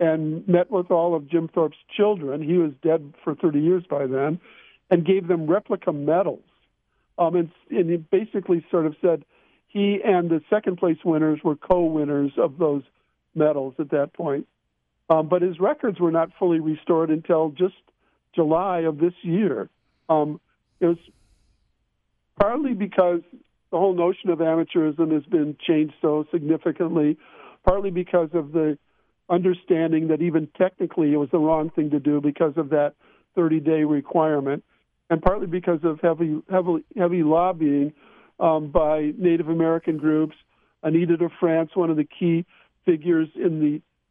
and 0.00 0.46
met 0.48 0.70
with 0.70 0.90
all 0.90 1.14
of 1.14 1.28
Jim 1.28 1.48
Thorpe's 1.48 1.76
children. 1.96 2.42
He 2.42 2.54
was 2.54 2.72
dead 2.82 3.14
for 3.22 3.34
30 3.34 3.60
years 3.60 3.84
by 3.88 4.06
then, 4.06 4.40
and 4.90 5.04
gave 5.04 5.28
them 5.28 5.46
replica 5.46 5.92
medals. 5.92 6.42
Um, 7.16 7.36
and, 7.36 7.50
and 7.70 7.90
he 7.90 7.96
basically 7.96 8.64
sort 8.70 8.86
of 8.86 8.96
said 9.00 9.24
he 9.68 10.00
and 10.04 10.30
the 10.30 10.42
second 10.50 10.78
place 10.78 10.98
winners 11.04 11.40
were 11.44 11.56
co-winners 11.56 12.32
of 12.36 12.58
those 12.58 12.82
medals 13.34 13.74
at 13.78 13.90
that 13.90 14.12
point. 14.12 14.46
Um, 15.08 15.28
but 15.28 15.42
his 15.42 15.60
records 15.60 16.00
were 16.00 16.10
not 16.10 16.30
fully 16.38 16.60
restored 16.60 17.10
until 17.10 17.50
just 17.50 17.74
July 18.34 18.80
of 18.80 18.98
this 18.98 19.14
year. 19.22 19.68
Um, 20.08 20.40
partly 22.38 22.74
because 22.74 23.20
the 23.70 23.78
whole 23.78 23.94
notion 23.94 24.30
of 24.30 24.38
amateurism 24.38 25.12
has 25.12 25.24
been 25.24 25.56
changed 25.66 25.94
so 26.00 26.24
significantly, 26.32 27.16
partly 27.64 27.90
because 27.90 28.28
of 28.32 28.52
the 28.52 28.78
understanding 29.28 30.08
that 30.08 30.20
even 30.20 30.48
technically 30.56 31.12
it 31.12 31.16
was 31.16 31.28
the 31.32 31.38
wrong 31.38 31.70
thing 31.70 31.90
to 31.90 31.98
do 31.98 32.20
because 32.20 32.52
of 32.56 32.70
that 32.70 32.94
30 33.34 33.60
day 33.60 33.84
requirement, 33.84 34.62
and 35.10 35.20
partly 35.20 35.46
because 35.46 35.80
of 35.82 35.98
heavy, 36.00 36.40
heavy, 36.50 36.84
heavy 36.96 37.22
lobbying 37.22 37.92
um, 38.38 38.70
by 38.70 39.12
Native 39.18 39.48
American 39.48 39.96
groups. 39.96 40.36
Anita 40.82 41.16
de 41.16 41.28
France, 41.40 41.70
one 41.74 41.90
of 41.90 41.96
the 41.96 42.04
key 42.04 42.44
figures 42.84 43.28
in 43.34 43.60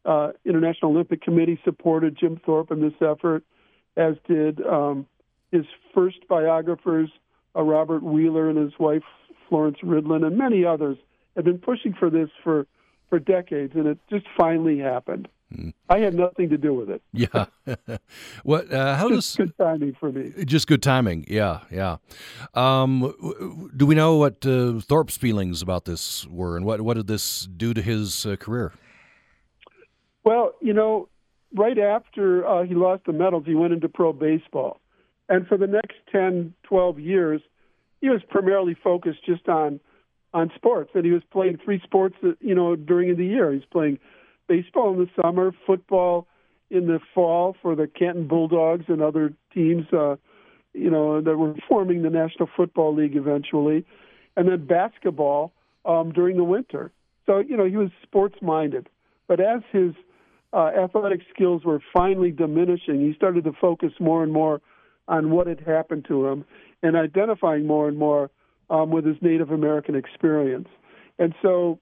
the 0.04 0.10
uh, 0.10 0.32
International 0.44 0.90
Olympic 0.90 1.22
Committee, 1.22 1.58
supported 1.64 2.18
Jim 2.18 2.40
Thorpe 2.44 2.70
in 2.72 2.80
this 2.80 2.94
effort, 3.00 3.44
as 3.96 4.14
did 4.28 4.60
um, 4.66 5.06
his 5.54 5.66
first 5.94 6.18
biographers, 6.28 7.10
uh, 7.56 7.62
Robert 7.62 8.02
Wheeler 8.02 8.48
and 8.48 8.58
his 8.58 8.72
wife 8.78 9.02
Florence 9.48 9.78
Ridlon, 9.82 10.26
and 10.26 10.36
many 10.36 10.64
others 10.64 10.98
have 11.36 11.44
been 11.44 11.58
pushing 11.58 11.94
for 11.94 12.10
this 12.10 12.28
for 12.42 12.66
for 13.08 13.18
decades, 13.18 13.74
and 13.76 13.86
it 13.86 13.98
just 14.10 14.26
finally 14.36 14.78
happened. 14.78 15.28
Mm. 15.54 15.72
I 15.88 15.98
had 15.98 16.14
nothing 16.14 16.48
to 16.48 16.58
do 16.58 16.74
with 16.74 16.90
it. 16.90 17.02
Yeah. 17.12 17.46
what? 18.42 18.72
Uh, 18.72 18.96
how 18.96 19.08
just 19.08 19.36
does 19.36 19.46
good 19.46 19.58
timing 19.58 19.96
for 20.00 20.10
me? 20.10 20.44
Just 20.44 20.66
good 20.66 20.82
timing. 20.82 21.24
Yeah, 21.28 21.60
yeah. 21.70 21.98
Um, 22.54 23.70
do 23.76 23.86
we 23.86 23.94
know 23.94 24.16
what 24.16 24.44
uh, 24.44 24.80
Thorpe's 24.80 25.16
feelings 25.16 25.62
about 25.62 25.84
this 25.84 26.26
were, 26.26 26.56
and 26.56 26.66
what 26.66 26.80
what 26.80 26.96
did 26.96 27.06
this 27.06 27.46
do 27.46 27.72
to 27.74 27.82
his 27.82 28.26
uh, 28.26 28.36
career? 28.36 28.72
Well, 30.24 30.54
you 30.60 30.72
know, 30.72 31.08
right 31.54 31.78
after 31.78 32.46
uh, 32.46 32.64
he 32.64 32.74
lost 32.74 33.04
the 33.06 33.12
medals, 33.12 33.44
he 33.46 33.54
went 33.54 33.72
into 33.72 33.88
pro 33.88 34.12
baseball, 34.12 34.80
and 35.28 35.46
for 35.46 35.56
the 35.56 35.66
next 35.66 35.96
10, 36.12 36.54
12 36.64 36.98
years, 36.98 37.40
he 38.00 38.10
was 38.10 38.20
primarily 38.28 38.76
focused 38.82 39.24
just 39.24 39.48
on 39.48 39.80
on 40.34 40.50
sports, 40.56 40.90
and 40.94 41.04
he 41.04 41.12
was 41.12 41.22
playing 41.30 41.58
three 41.64 41.80
sports, 41.84 42.16
you 42.40 42.56
know, 42.56 42.74
during 42.74 43.16
the 43.16 43.24
year. 43.24 43.52
He's 43.52 43.64
playing 43.70 44.00
baseball 44.48 44.92
in 44.92 44.98
the 44.98 45.22
summer, 45.22 45.52
football 45.64 46.26
in 46.70 46.88
the 46.88 46.98
fall 47.14 47.56
for 47.62 47.76
the 47.76 47.86
Canton 47.86 48.26
Bulldogs 48.26 48.86
and 48.88 49.00
other 49.00 49.32
teams, 49.54 49.86
uh, 49.92 50.16
you 50.72 50.90
know, 50.90 51.20
that 51.20 51.36
were 51.36 51.54
forming 51.68 52.02
the 52.02 52.10
National 52.10 52.48
Football 52.56 52.96
League 52.96 53.14
eventually, 53.14 53.86
and 54.36 54.48
then 54.48 54.66
basketball 54.66 55.52
um, 55.84 56.12
during 56.12 56.36
the 56.36 56.44
winter. 56.44 56.90
So, 57.26 57.38
you 57.38 57.56
know, 57.56 57.64
he 57.64 57.76
was 57.76 57.90
sports 58.02 58.36
minded. 58.42 58.88
But 59.28 59.40
as 59.40 59.62
his 59.70 59.94
uh, 60.52 60.70
athletic 60.76 61.20
skills 61.32 61.64
were 61.64 61.80
finally 61.92 62.32
diminishing, 62.32 63.00
he 63.00 63.14
started 63.14 63.44
to 63.44 63.52
focus 63.52 63.92
more 64.00 64.22
and 64.22 64.32
more 64.32 64.60
on 65.08 65.30
what 65.30 65.46
had 65.46 65.60
happened 65.60 66.04
to 66.08 66.26
him 66.26 66.44
and 66.82 66.96
identifying 66.96 67.66
more 67.66 67.88
and 67.88 67.98
more 67.98 68.30
um, 68.70 68.90
with 68.90 69.04
his 69.04 69.16
Native 69.20 69.50
American 69.50 69.94
experience. 69.94 70.68
And 71.18 71.34
so 71.42 71.78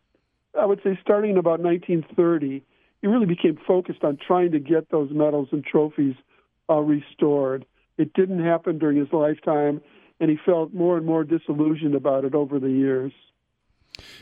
I 0.58 0.66
would 0.66 0.80
say 0.82 0.98
starting 1.02 1.32
in 1.32 1.38
about 1.38 1.60
1930, 1.60 2.62
he 3.00 3.06
really 3.06 3.26
became 3.26 3.58
focused 3.66 4.04
on 4.04 4.18
trying 4.24 4.52
to 4.52 4.58
get 4.58 4.90
those 4.90 5.10
medals 5.12 5.48
and 5.52 5.64
trophies 5.64 6.14
uh, 6.70 6.76
restored. 6.76 7.64
It 7.98 8.12
didn't 8.14 8.44
happen 8.44 8.78
during 8.78 8.96
his 8.96 9.12
lifetime, 9.12 9.80
and 10.20 10.30
he 10.30 10.38
felt 10.44 10.72
more 10.72 10.96
and 10.96 11.06
more 11.06 11.24
disillusioned 11.24 11.94
about 11.94 12.24
it 12.24 12.34
over 12.34 12.58
the 12.58 12.70
years. 12.70 13.12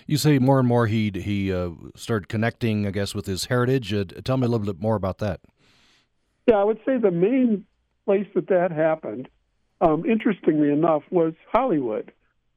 You 0.06 0.16
say 0.16 0.38
more 0.38 0.58
and 0.58 0.66
more 0.66 0.86
he 0.86 1.10
he 1.14 1.52
uh, 1.52 1.70
started 1.94 2.28
connecting, 2.28 2.86
I 2.86 2.90
guess, 2.90 3.14
with 3.14 3.26
his 3.26 3.44
heritage. 3.46 3.92
Uh, 3.94 4.04
tell 4.24 4.36
me 4.36 4.46
a 4.46 4.48
little 4.48 4.66
bit 4.66 4.80
more 4.80 4.96
about 4.96 5.18
that. 5.18 5.40
Yeah, 6.48 6.56
I 6.56 6.64
would 6.64 6.80
say 6.84 6.98
the 6.98 7.12
main 7.12 7.64
place 8.10 8.26
that 8.34 8.48
that 8.48 8.72
happened, 8.72 9.28
um, 9.80 10.04
interestingly 10.04 10.68
enough, 10.68 11.04
was 11.12 11.32
Hollywood. 11.52 12.10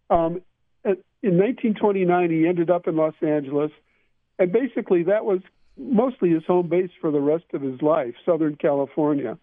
Um, 0.09 0.41
in 0.83 1.37
1929, 1.37 2.31
he 2.31 2.47
ended 2.47 2.71
up 2.71 2.87
in 2.87 2.95
Los 2.95 3.13
Angeles, 3.21 3.71
and 4.39 4.51
basically 4.51 5.03
that 5.03 5.25
was 5.25 5.41
mostly 5.77 6.31
his 6.31 6.43
home 6.45 6.69
base 6.69 6.89
for 6.99 7.11
the 7.11 7.19
rest 7.19 7.45
of 7.53 7.61
his 7.61 7.83
life, 7.83 8.15
Southern 8.25 8.55
California. 8.55 9.37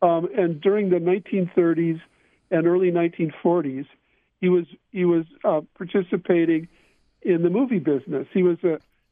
Um, 0.00 0.26
and 0.34 0.58
during 0.58 0.88
the 0.88 0.96
1930s 0.96 2.00
and 2.50 2.66
early 2.66 2.90
1940s, 2.90 3.84
he 4.40 4.48
was 4.48 4.64
he 4.90 5.04
was 5.04 5.26
uh, 5.44 5.60
participating 5.76 6.66
in 7.20 7.42
the 7.42 7.50
movie 7.50 7.78
business. 7.78 8.26
He 8.32 8.42
was 8.42 8.56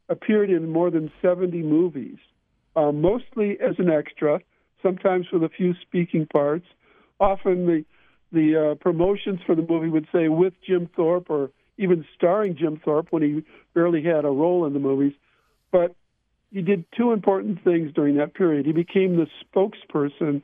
appeared 0.09 0.49
in 0.49 0.73
more 0.73 0.91
than 0.91 1.13
70 1.21 1.63
movies, 1.63 2.17
uh, 2.77 2.93
mostly 2.93 3.61
as 3.61 3.79
an 3.79 3.91
extra, 3.91 4.41
sometimes 4.83 5.27
with 5.33 5.43
a 5.45 5.49
few 5.49 5.75
speaking 5.83 6.27
parts. 6.27 6.67
Often 7.19 7.67
the 7.67 7.85
the 8.33 8.73
uh, 8.73 8.75
promotions 8.77 9.41
for 9.45 9.57
the 9.57 9.67
movie 9.69 9.89
would 9.89 10.07
say 10.13 10.29
with 10.29 10.55
Jim 10.65 10.89
Thorpe 10.95 11.29
or 11.31 11.51
even 11.79 12.05
starring 12.15 12.57
Jim 12.57 12.81
Thorpe 12.85 13.09
when 13.11 13.23
he 13.23 13.43
barely 13.75 14.03
had 14.03 14.25
a 14.25 14.29
role 14.29 14.67
in 14.67 14.73
the 14.73 14.79
movies. 14.79 15.15
But 15.73 15.97
he 16.53 16.63
did 16.63 16.85
two 16.97 17.13
important 17.13 17.65
things 17.65 17.93
during 17.93 18.17
that 18.17 18.35
period. 18.35 18.67
He 18.67 18.73
became 18.73 19.17
the 19.17 19.27
spokesperson 19.43 20.43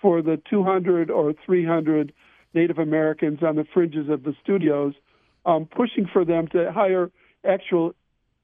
for 0.00 0.20
the 0.20 0.40
200 0.50 1.10
or 1.10 1.32
300 1.46 2.12
Native 2.52 2.78
Americans 2.78 3.38
on 3.42 3.56
the 3.56 3.64
fringes 3.72 4.08
of 4.08 4.22
the 4.22 4.34
studios, 4.42 4.94
um, 5.46 5.66
pushing 5.66 6.06
for 6.12 6.24
them 6.24 6.46
to 6.48 6.70
hire 6.72 7.10
actual 7.44 7.94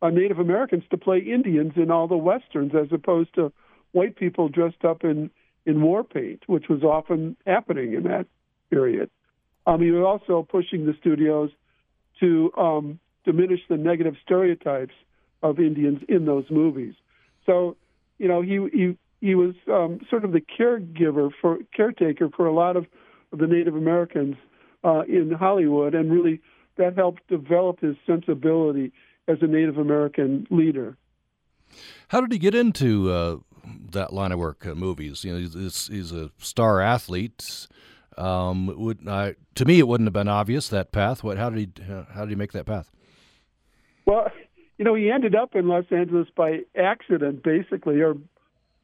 uh, 0.03 0.11
Native 0.11 0.39
Americans 0.39 0.85
to 0.91 0.97
play 0.97 1.19
Indians 1.19 1.73
in 1.77 1.91
all 1.91 2.09
the 2.09 2.17
westerns, 2.17 2.73
as 2.75 2.89
opposed 2.93 3.35
to 3.35 3.53
white 3.93 4.17
people 4.17 4.49
dressed 4.49 4.85
up 4.85 5.05
in 5.05 5.31
in 5.67 5.83
war 5.83 6.03
paint, 6.03 6.43
which 6.47 6.69
was 6.69 6.83
often 6.83 7.37
happening 7.47 7.93
in 7.93 8.05
that 8.05 8.27
period. 8.71 9.11
Um, 9.67 9.81
he 9.83 9.91
was 9.91 10.03
also 10.03 10.43
pushing 10.43 10.87
the 10.87 10.95
studios 10.99 11.51
to 12.21 12.51
um, 12.57 12.99
diminish 13.25 13.61
the 13.69 13.77
negative 13.77 14.15
stereotypes 14.25 14.95
of 15.43 15.59
Indians 15.59 16.01
in 16.09 16.25
those 16.25 16.45
movies. 16.51 16.95
So, 17.47 17.77
you 18.19 18.29
know, 18.29 18.41
he 18.41 18.67
he 18.73 18.97
he 19.21 19.35
was 19.35 19.55
um, 19.71 20.01
sort 20.09 20.25
of 20.25 20.33
the 20.33 20.41
caregiver 20.41 21.31
for 21.41 21.59
caretaker 21.77 22.31
for 22.31 22.47
a 22.47 22.55
lot 22.55 22.77
of, 22.77 22.87
the 23.33 23.47
Native 23.47 23.77
Americans 23.77 24.35
uh, 24.83 25.03
in 25.03 25.31
Hollywood, 25.31 25.95
and 25.95 26.11
really 26.11 26.41
that 26.77 26.97
helped 26.97 27.25
develop 27.29 27.79
his 27.81 27.95
sensibility 28.05 28.93
as 29.29 29.39
a 29.41 29.47
Native 29.47 29.79
American 29.79 30.49
leader. 30.51 30.97
How 32.09 32.21
did 32.21 32.33
he 32.33 32.39
get 32.39 32.57
into 32.57 33.13
uh, 33.13 33.37
that 33.93 34.13
line 34.13 34.33
of 34.33 34.39
work, 34.39 34.67
uh, 34.67 34.75
movies? 34.75 35.25
You 35.25 35.33
know, 35.33 35.39
he's, 35.39 35.87
he's 35.89 36.13
a 36.13 36.31
star 36.39 36.81
athlete. 36.81 37.67
Um, 38.19 38.67
would 38.77 39.07
uh, 39.07 39.33
to 39.55 39.65
me 39.65 39.79
it 39.79 39.89
wouldn't 39.89 40.07
have 40.07 40.13
been 40.13 40.29
obvious 40.29 40.69
that 40.69 40.93
path. 40.93 41.23
What? 41.23 41.39
How 41.39 41.51
did 41.51 41.59
he? 41.77 41.93
How 42.13 42.21
did 42.21 42.31
he 42.31 42.35
make 42.35 42.53
that 42.53 42.67
path? 42.67 42.91
Well, 44.05 44.31
you 44.77 44.85
know, 44.85 44.95
he 44.95 45.11
ended 45.11 45.35
up 45.35 45.55
in 45.55 45.69
Los 45.69 45.85
Angeles 45.91 46.27
by 46.35 46.61
accident, 46.75 47.43
basically, 47.43 48.01
or 48.01 48.17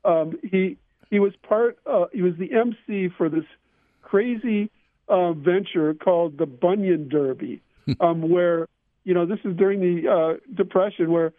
um, 0.05 0.39
he 0.43 0.77
he 1.11 1.19
was 1.19 1.33
part. 1.43 1.79
Uh, 1.87 2.05
he 2.13 2.23
was 2.23 2.35
the 2.39 2.53
MC 2.53 3.09
for 3.17 3.29
this 3.29 3.45
crazy 4.03 4.71
uh, 5.09 5.33
venture 5.33 5.95
called 5.95 6.39
the 6.39 6.47
Bunion 6.47 7.09
Derby, 7.09 7.63
um, 8.01 8.31
where 8.31 8.69
you 9.05 9.15
know 9.15 9.27
this 9.27 9.39
is 9.45 9.57
during 9.57 9.81
the 9.81 10.09
uh, 10.09 10.55
Depression, 10.55 11.11
where 11.11 11.33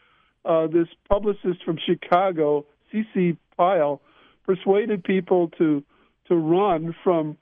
uh, 0.44 0.68
this 0.68 0.88
publicist 1.08 1.64
from 1.64 1.78
Chicago, 1.78 2.66
C.C. 2.92 3.38
Pyle, 3.56 4.02
persuaded 4.46 5.04
people 5.04 5.50
to 5.58 5.84
to 6.28 6.36
run 6.36 6.94
from 7.04 7.38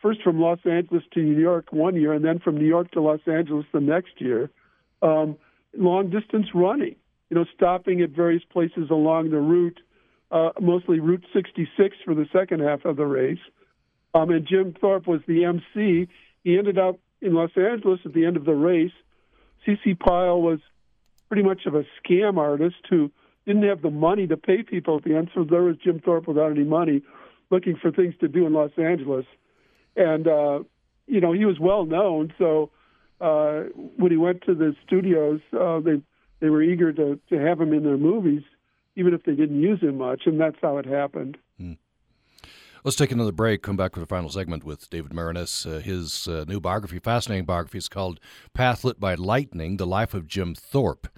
first 0.00 0.22
from 0.22 0.40
Los 0.40 0.58
Angeles 0.64 1.02
to 1.14 1.20
New 1.20 1.40
York 1.40 1.72
one 1.72 1.96
year, 1.96 2.12
and 2.12 2.24
then 2.24 2.38
from 2.38 2.56
New 2.56 2.66
York 2.66 2.90
to 2.92 3.00
Los 3.00 3.20
Angeles 3.26 3.66
the 3.72 3.80
next 3.80 4.20
year. 4.20 4.50
Um, 5.02 5.36
long 5.76 6.10
distance 6.10 6.46
running, 6.54 6.96
you 7.30 7.36
know, 7.36 7.44
stopping 7.54 8.00
at 8.00 8.10
various 8.10 8.42
places 8.44 8.90
along 8.90 9.30
the 9.30 9.38
route, 9.40 9.80
uh, 10.30 10.50
mostly 10.60 11.00
Route 11.00 11.24
66 11.32 11.96
for 12.04 12.14
the 12.14 12.26
second 12.32 12.60
half 12.60 12.84
of 12.84 12.96
the 12.96 13.06
race. 13.06 13.38
Um, 14.14 14.30
and 14.30 14.46
Jim 14.46 14.74
Thorpe 14.80 15.06
was 15.06 15.20
the 15.26 15.44
MC. 15.44 16.08
He 16.44 16.58
ended 16.58 16.78
up 16.78 16.98
in 17.20 17.34
Los 17.34 17.50
Angeles 17.56 18.00
at 18.04 18.12
the 18.12 18.24
end 18.24 18.36
of 18.36 18.44
the 18.44 18.54
race, 18.54 18.92
C.C. 19.64 19.94
Pyle 19.94 20.40
was 20.40 20.60
pretty 21.28 21.42
much 21.42 21.66
of 21.66 21.74
a 21.74 21.84
scam 22.00 22.38
artist 22.38 22.76
who 22.88 23.10
didn't 23.48 23.66
have 23.66 23.80
the 23.80 23.90
money 23.90 24.26
to 24.26 24.36
pay 24.36 24.62
people 24.62 24.98
at 24.98 25.04
the 25.04 25.16
end. 25.16 25.30
So 25.34 25.42
there 25.42 25.62
was 25.62 25.76
Jim 25.82 26.00
Thorpe 26.04 26.28
without 26.28 26.50
any 26.50 26.64
money, 26.64 27.02
looking 27.50 27.76
for 27.80 27.90
things 27.90 28.14
to 28.20 28.28
do 28.28 28.46
in 28.46 28.52
Los 28.52 28.72
Angeles, 28.76 29.24
and 29.96 30.28
uh, 30.28 30.60
you 31.06 31.20
know 31.20 31.32
he 31.32 31.46
was 31.46 31.58
well 31.58 31.86
known. 31.86 32.32
So 32.38 32.70
uh, 33.20 33.62
when 33.96 34.12
he 34.12 34.18
went 34.18 34.42
to 34.42 34.54
the 34.54 34.76
studios, 34.86 35.40
uh, 35.58 35.80
they 35.80 36.02
they 36.40 36.50
were 36.50 36.62
eager 36.62 36.92
to 36.92 37.18
to 37.30 37.38
have 37.38 37.58
him 37.58 37.72
in 37.72 37.84
their 37.84 37.96
movies, 37.96 38.42
even 38.96 39.14
if 39.14 39.24
they 39.24 39.34
didn't 39.34 39.60
use 39.60 39.80
him 39.80 39.96
much, 39.96 40.22
and 40.26 40.38
that's 40.38 40.58
how 40.60 40.76
it 40.76 40.84
happened. 40.84 41.38
Hmm. 41.58 41.72
Let's 42.84 42.96
take 42.96 43.10
another 43.10 43.32
break. 43.32 43.62
Come 43.62 43.76
back 43.76 43.94
for 43.94 44.00
the 44.00 44.06
final 44.06 44.28
segment 44.28 44.62
with 44.62 44.88
David 44.90 45.12
Maraniss. 45.12 45.66
Uh, 45.66 45.80
his 45.80 46.28
uh, 46.28 46.44
new 46.46 46.60
biography, 46.60 46.98
fascinating 46.98 47.46
biography, 47.46 47.78
is 47.78 47.88
called 47.88 48.20
Path 48.52 48.84
Lit 48.84 49.00
by 49.00 49.14
Lightning 49.14 49.78
The 49.78 49.86
Life 49.86 50.14
of 50.14 50.28
Jim 50.28 50.54
Thorpe. 50.54 51.08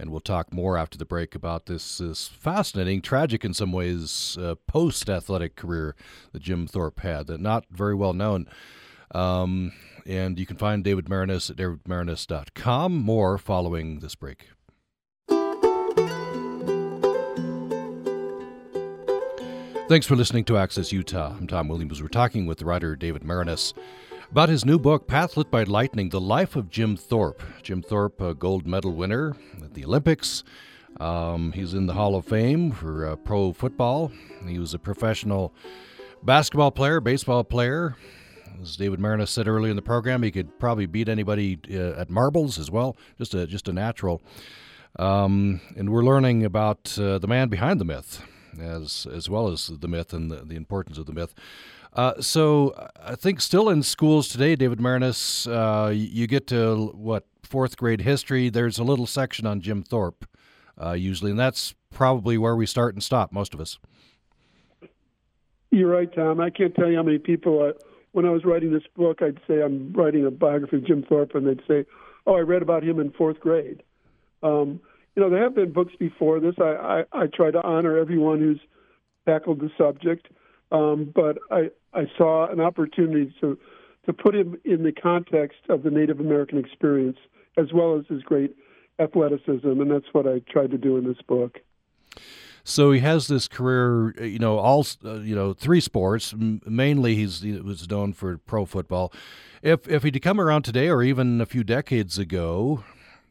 And 0.00 0.10
we'll 0.10 0.20
talk 0.20 0.50
more 0.50 0.78
after 0.78 0.96
the 0.96 1.04
break 1.04 1.34
about 1.34 1.66
this, 1.66 1.98
this 1.98 2.26
fascinating, 2.26 3.02
tragic 3.02 3.44
in 3.44 3.52
some 3.52 3.70
ways, 3.70 4.38
uh, 4.40 4.54
post 4.66 5.10
athletic 5.10 5.56
career 5.56 5.94
that 6.32 6.40
Jim 6.40 6.66
Thorpe 6.66 7.00
had, 7.00 7.26
that 7.26 7.38
not 7.38 7.66
very 7.70 7.94
well 7.94 8.14
known. 8.14 8.48
Um, 9.10 9.72
and 10.06 10.38
you 10.38 10.46
can 10.46 10.56
find 10.56 10.82
David 10.82 11.04
Maraniss 11.04 11.50
at 11.50 11.56
davidmaraniss.com. 11.56 12.94
More 12.94 13.36
following 13.36 13.98
this 13.98 14.14
break. 14.14 14.48
Thanks 19.90 20.06
for 20.06 20.16
listening 20.16 20.44
to 20.44 20.56
Access 20.56 20.92
Utah. 20.92 21.34
I'm 21.36 21.46
Tom 21.46 21.68
Williams. 21.68 22.00
We're 22.00 22.08
talking 22.08 22.46
with 22.46 22.56
the 22.56 22.64
writer 22.64 22.96
David 22.96 23.22
Maraniss 23.22 23.74
about 24.30 24.48
his 24.48 24.64
new 24.64 24.78
book, 24.78 25.08
Path 25.08 25.36
Lit 25.36 25.50
by 25.50 25.64
Lightning 25.64 26.10
The 26.10 26.20
Life 26.20 26.54
of 26.54 26.70
Jim 26.70 26.96
Thorpe. 26.96 27.42
Jim 27.62 27.82
Thorpe, 27.82 28.20
a 28.20 28.32
gold 28.32 28.64
medal 28.64 28.92
winner 28.92 29.34
at 29.62 29.74
the 29.74 29.84
Olympics. 29.84 30.44
Um, 31.00 31.50
he's 31.52 31.74
in 31.74 31.86
the 31.86 31.94
Hall 31.94 32.14
of 32.14 32.26
Fame 32.26 32.70
for 32.70 33.06
uh, 33.06 33.16
pro 33.16 33.52
football. 33.52 34.12
He 34.46 34.58
was 34.60 34.72
a 34.72 34.78
professional 34.78 35.52
basketball 36.22 36.70
player, 36.70 37.00
baseball 37.00 37.42
player. 37.42 37.96
As 38.62 38.76
David 38.76 39.00
Maraniss 39.00 39.28
said 39.28 39.48
earlier 39.48 39.70
in 39.70 39.76
the 39.76 39.82
program, 39.82 40.22
he 40.22 40.30
could 40.30 40.58
probably 40.60 40.86
beat 40.86 41.08
anybody 41.08 41.58
uh, 41.72 42.00
at 42.00 42.08
marbles 42.08 42.58
as 42.58 42.70
well. 42.70 42.96
Just 43.18 43.34
a 43.34 43.48
just 43.48 43.68
a 43.68 43.72
natural. 43.72 44.22
Um, 44.96 45.60
and 45.76 45.90
we're 45.90 46.04
learning 46.04 46.44
about 46.44 46.96
uh, 46.98 47.18
the 47.18 47.28
man 47.28 47.48
behind 47.48 47.80
the 47.80 47.84
myth 47.84 48.22
as 48.58 49.06
as 49.12 49.28
well 49.28 49.48
as 49.48 49.70
the 49.80 49.88
myth 49.88 50.12
and 50.12 50.30
the, 50.30 50.44
the 50.44 50.56
importance 50.56 50.98
of 50.98 51.06
the 51.06 51.12
myth. 51.12 51.34
Uh, 51.92 52.20
so 52.20 52.74
I 53.02 53.16
think 53.16 53.40
still 53.40 53.68
in 53.68 53.82
schools 53.82 54.28
today, 54.28 54.54
David 54.54 54.78
Maraniss, 54.78 55.46
uh, 55.46 55.90
you 55.90 56.26
get 56.26 56.46
to 56.48 56.92
what 56.94 57.26
fourth 57.42 57.76
grade 57.76 58.02
history. 58.02 58.48
There's 58.48 58.78
a 58.78 58.84
little 58.84 59.06
section 59.06 59.46
on 59.46 59.60
Jim 59.60 59.82
Thorpe 59.82 60.24
uh, 60.80 60.92
usually, 60.92 61.30
and 61.30 61.40
that's 61.40 61.74
probably 61.92 62.38
where 62.38 62.56
we 62.56 62.66
start 62.66 62.94
and 62.94 63.02
stop. 63.02 63.32
Most 63.32 63.54
of 63.54 63.60
us. 63.60 63.78
You're 65.70 65.90
right, 65.90 66.12
Tom. 66.12 66.40
I 66.40 66.50
can't 66.50 66.74
tell 66.74 66.88
you 66.88 66.96
how 66.96 67.02
many 67.02 67.18
people. 67.18 67.62
Uh, 67.62 67.72
when 68.12 68.26
I 68.26 68.30
was 68.30 68.44
writing 68.44 68.72
this 68.72 68.82
book, 68.96 69.22
I'd 69.22 69.38
say 69.46 69.62
I'm 69.62 69.92
writing 69.92 70.26
a 70.26 70.30
biography 70.30 70.76
of 70.76 70.86
Jim 70.86 71.04
Thorpe, 71.08 71.34
and 71.34 71.46
they'd 71.46 71.62
say, 71.68 71.84
"Oh, 72.26 72.34
I 72.34 72.40
read 72.40 72.62
about 72.62 72.82
him 72.82 72.98
in 72.98 73.10
fourth 73.12 73.38
grade." 73.38 73.82
Um, 74.42 74.80
you 75.14 75.22
know, 75.22 75.30
there 75.30 75.42
have 75.42 75.54
been 75.54 75.72
books 75.72 75.92
before 75.98 76.40
this. 76.40 76.54
I, 76.58 77.04
I, 77.12 77.22
I 77.22 77.26
try 77.26 77.50
to 77.50 77.62
honor 77.62 77.98
everyone 77.98 78.38
who's 78.38 78.60
tackled 79.26 79.60
the 79.60 79.70
subject, 79.76 80.28
um, 80.72 81.12
but 81.14 81.38
I, 81.50 81.70
I 81.94 82.06
saw 82.16 82.50
an 82.50 82.60
opportunity 82.60 83.34
to, 83.40 83.58
to 84.06 84.12
put 84.12 84.34
him 84.34 84.56
in 84.64 84.82
the 84.82 84.92
context 84.92 85.58
of 85.68 85.82
the 85.82 85.90
Native 85.90 86.20
American 86.20 86.58
experience 86.58 87.18
as 87.56 87.72
well 87.72 87.98
as 87.98 88.06
his 88.06 88.22
great 88.22 88.56
athleticism, 88.98 89.68
and 89.68 89.90
that's 89.90 90.12
what 90.12 90.26
I 90.26 90.40
tried 90.50 90.70
to 90.70 90.78
do 90.78 90.96
in 90.96 91.04
this 91.04 91.20
book. 91.26 91.58
So 92.62 92.92
he 92.92 93.00
has 93.00 93.26
this 93.26 93.48
career, 93.48 94.14
you 94.22 94.38
know, 94.38 94.58
all 94.58 94.86
uh, 95.04 95.14
you 95.20 95.34
know, 95.34 95.54
three 95.54 95.80
sports. 95.80 96.34
Mainly, 96.36 97.16
he's 97.16 97.40
he 97.40 97.52
was 97.52 97.88
known 97.88 98.12
for 98.12 98.36
pro 98.38 98.66
football. 98.66 99.12
If 99.62 99.88
if 99.88 100.02
he'd 100.02 100.20
come 100.22 100.40
around 100.40 100.62
today, 100.62 100.88
or 100.88 101.02
even 101.02 101.40
a 101.40 101.46
few 101.46 101.64
decades 101.64 102.18
ago, 102.18 102.84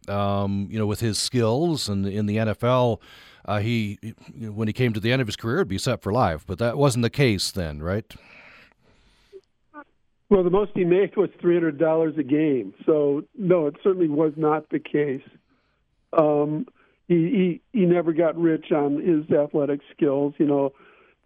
um, 0.08 0.68
you 0.72 0.80
know, 0.80 0.88
with 0.88 1.00
his 1.00 1.18
skills 1.20 1.88
and 1.88 2.08
in 2.08 2.26
the 2.26 2.38
NFL, 2.38 3.00
uh, 3.46 3.60
he 3.60 3.98
when 4.40 4.68
he 4.68 4.74
came 4.74 4.94
to 4.94 5.00
the 5.00 5.12
end 5.12 5.22
of 5.22 5.28
his 5.28 5.36
career, 5.36 5.58
would 5.58 5.68
be 5.68 5.78
set 5.78 6.02
for 6.02 6.12
life. 6.12 6.44
But 6.46 6.60
that 6.60 6.78
wasn't 6.78 7.04
the 7.04 7.10
case 7.10 7.52
then, 7.52 7.82
right? 7.82 8.14
Well, 10.30 10.44
the 10.44 10.52
most 10.52 10.72
he 10.76 10.86
made 10.86 11.16
was 11.18 11.30
three 11.42 11.56
hundred 11.56 11.80
dollars 11.80 12.16
a 12.18 12.24
game. 12.24 12.74
So 12.86 13.24
no, 13.38 13.68
it 13.68 13.76
certainly 13.84 14.10
was 14.10 14.34
not 14.36 14.70
the 14.70 14.80
case. 14.80 15.28
Um, 16.14 16.68
he, 17.08 17.62
he 17.74 17.80
he 17.80 17.86
never 17.86 18.14
got 18.14 18.38
rich 18.38 18.72
on 18.72 19.02
his 19.02 19.36
athletic 19.36 19.82
skills. 19.92 20.36
You 20.38 20.46
know, 20.46 20.74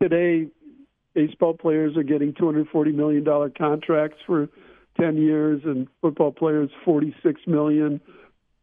today 0.01 0.47
baseball 1.13 1.53
players 1.53 1.97
are 1.97 2.03
getting 2.03 2.33
two 2.33 2.45
hundred 2.45 2.69
forty 2.69 2.91
million 2.91 3.23
dollar 3.25 3.49
contracts 3.49 4.17
for 4.25 4.47
ten 4.99 5.17
years, 5.17 5.61
and 5.65 5.87
football 6.01 6.31
players 6.31 6.69
forty 6.85 7.13
six 7.21 7.41
million. 7.45 7.99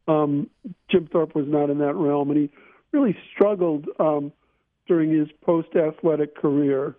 Um, 0.09 0.48
Jim 0.90 1.07
Thorpe 1.12 1.34
was 1.34 1.46
not 1.46 1.68
in 1.68 1.78
that 1.78 1.94
realm, 1.94 2.30
and 2.30 2.38
he 2.38 2.51
really 2.93 3.16
struggled 3.34 3.86
um, 3.99 4.32
during 4.86 5.11
his 5.11 5.28
post-athletic 5.43 6.36
career, 6.36 6.97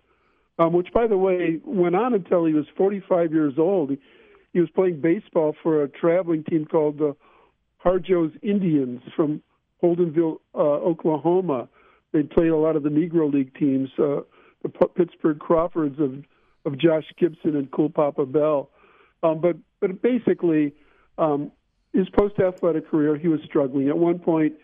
um, 0.58 0.72
which, 0.72 0.92
by 0.92 1.06
the 1.06 1.16
way, 1.16 1.60
went 1.64 1.94
on 1.94 2.14
until 2.14 2.44
he 2.44 2.54
was 2.54 2.66
45 2.76 3.32
years 3.32 3.54
old. 3.58 3.90
He, 3.90 3.98
he 4.52 4.60
was 4.60 4.70
playing 4.70 5.00
baseball 5.00 5.54
for 5.62 5.82
a 5.82 5.88
traveling 5.88 6.44
team 6.44 6.66
called 6.66 6.98
the 6.98 7.16
Harjo's 7.84 8.32
Indians 8.42 9.00
from 9.16 9.42
Holdenville, 9.82 10.38
uh, 10.54 10.58
Oklahoma. 10.58 11.68
They 12.12 12.22
played 12.22 12.50
a 12.50 12.56
lot 12.56 12.76
of 12.76 12.82
the 12.82 12.90
Negro 12.90 13.32
League 13.32 13.54
teams, 13.58 13.88
uh, 13.98 14.20
the 14.62 14.68
P- 14.68 14.86
Pittsburgh 14.94 15.38
Crawfords 15.38 15.98
of 15.98 16.24
of 16.64 16.78
Josh 16.78 17.04
Gibson 17.18 17.56
and 17.56 17.70
Cool 17.72 17.90
Papa 17.90 18.24
Bell. 18.24 18.70
Um, 19.22 19.40
but 19.40 19.56
but 19.80 20.00
basically, 20.00 20.74
um, 21.18 21.50
his 21.92 22.08
post 22.10 22.38
athletic 22.38 22.88
career, 22.88 23.16
he 23.16 23.28
was 23.28 23.40
struggling. 23.44 23.88
At 23.88 23.98
one 23.98 24.18
point, 24.18 24.54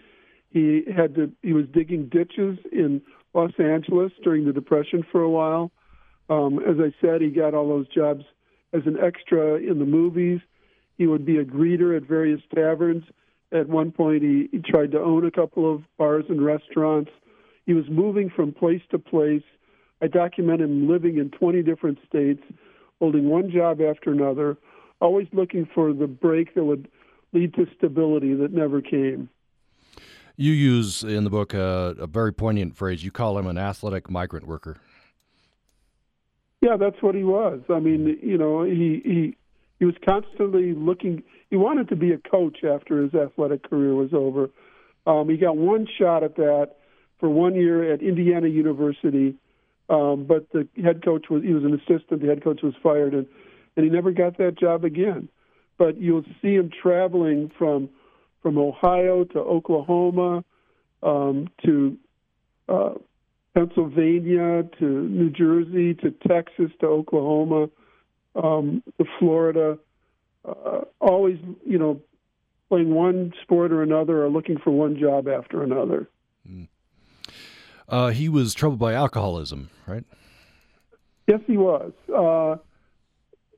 he 0.51 0.83
had 0.95 1.15
to 1.17 1.33
he 1.43 1.53
was 1.53 1.67
digging 1.73 2.09
ditches 2.09 2.59
in 2.73 3.03
Los 3.35 3.53
Angeles 3.59 4.13
during 4.23 4.45
the 4.47 4.53
Depression 4.53 5.05
for 5.11 5.23
a 5.23 5.31
while. 5.31 5.71
Um, 6.31 6.59
as 6.59 6.77
I 6.79 6.95
said, 7.01 7.21
he 7.21 7.29
got 7.29 7.55
all 7.55 7.69
those 7.69 7.89
jobs 7.89 8.25
as 8.73 8.83
an 8.87 8.99
extra 9.03 9.57
in 9.57 9.79
the 9.79 9.87
movies. 9.87 10.41
He 10.97 11.07
would 11.07 11.25
be 11.25 11.39
a 11.39 11.45
greeter 11.45 11.97
at 11.97 12.03
various 12.03 12.41
taverns. 12.55 13.05
At 13.53 13.69
one 13.69 13.93
point, 13.93 14.23
he, 14.23 14.49
he 14.51 14.59
tried 14.59 14.93
to 14.93 15.01
own 15.01 15.25
a 15.25 15.31
couple 15.31 15.73
of 15.73 15.83
bars 15.97 16.25
and 16.29 16.45
restaurants. 16.45 17.11
He 17.65 17.73
was 17.73 17.85
moving 17.89 18.31
from 18.35 18.53
place 18.53 18.83
to 18.91 18.99
place. 18.99 19.43
I 20.03 20.07
document 20.07 20.61
him 20.61 20.89
living 20.89 21.19
in 21.19 21.31
20 21.31 21.63
different 21.63 21.99
states, 22.07 22.43
holding 22.99 23.29
one 23.29 23.51
job 23.51 23.81
after 23.81 24.11
another, 24.11 24.57
always 25.01 25.29
looking 25.33 25.69
for 25.75 25.93
the 25.93 26.07
break 26.07 26.55
that 26.55 26.65
would 26.65 26.89
lead 27.33 27.55
to 27.55 27.67
stability 27.77 28.35
that 28.35 28.53
never 28.53 28.81
came. 28.81 29.29
You 30.41 30.53
use 30.53 31.03
in 31.03 31.25
the 31.25 31.31
book 31.31 31.53
a, 31.53 31.97
a 31.99 32.07
very 32.07 32.33
poignant 32.33 32.77
phrase. 32.77 33.03
You 33.03 33.11
call 33.11 33.37
him 33.37 33.49
an 33.49 33.59
athletic 33.59 34.09
migrant 34.09 34.47
worker. 34.47 34.77
Yeah, 36.61 36.77
that's 36.77 37.03
what 37.03 37.17
he 37.17 37.25
was. 37.25 37.61
I 37.69 37.81
mean, 37.81 38.17
you 38.23 38.39
know, 38.39 38.63
he 38.63 39.03
he 39.05 39.37
he 39.81 39.85
was 39.85 39.97
constantly 40.05 40.75
looking. 40.75 41.25
He 41.51 41.57
wanted 41.57 41.89
to 41.89 41.97
be 41.97 42.13
a 42.13 42.19
coach 42.19 42.59
after 42.63 43.03
his 43.03 43.13
athletic 43.15 43.69
career 43.69 43.97
was 43.97 44.15
over. 44.15 44.49
Um, 45.09 45.29
he 45.29 45.37
got 45.39 45.57
one 45.57 45.89
shot 45.99 46.23
at 46.23 46.37
that 46.37 46.77
for 47.19 47.29
one 47.29 47.57
year 47.57 47.93
at 47.93 48.01
Indiana 48.01 48.47
University, 48.47 49.35
um, 49.91 50.25
but 50.25 50.49
the 50.53 50.69
head 50.81 51.05
coach 51.05 51.27
was 51.29 51.43
he 51.43 51.53
was 51.53 51.65
an 51.65 51.75
assistant. 51.75 52.21
The 52.21 52.29
head 52.29 52.45
coach 52.45 52.63
was 52.63 52.75
fired, 52.81 53.13
and 53.13 53.27
and 53.77 53.85
he 53.85 53.91
never 53.91 54.13
got 54.13 54.39
that 54.39 54.57
job 54.57 54.85
again 54.85 55.29
but 55.79 56.01
you'll 56.01 56.25
see 56.43 56.55
him 56.55 56.71
traveling 56.83 57.51
from 57.57 57.89
from 58.49 58.57
Ohio 58.57 59.25
to 59.25 59.39
Oklahoma 59.41 60.43
um, 61.03 61.49
to 61.67 61.99
uh, 62.67 62.95
Pennsylvania 63.55 64.63
to 64.79 64.85
New 64.87 65.29
Jersey 65.29 65.93
to 65.97 66.13
Texas 66.27 66.71
to 66.81 66.87
Oklahoma 66.87 67.69
um, 68.43 68.83
to 68.97 69.05
Florida. 69.19 69.77
Uh, 70.47 70.81
always, 70.99 71.37
you 71.67 71.79
know, 71.79 72.01
playing 72.71 72.95
one 72.95 73.35
sport 73.43 73.71
or 73.71 73.83
another 73.83 74.25
or 74.25 74.31
looking 74.31 74.57
for 74.57 74.71
one 74.71 74.99
job 74.99 75.29
after 75.29 75.63
another. 75.63 76.09
Mm. 76.51 76.69
Uh, 77.87 78.09
he 78.09 78.31
was 78.31 78.55
troubled 78.55 78.79
by 78.79 78.95
alcoholism, 78.95 79.69
right? 79.87 80.05
Yes, 81.27 81.41
he 81.47 81.59
was. 81.59 81.93
Uh, 82.09 82.57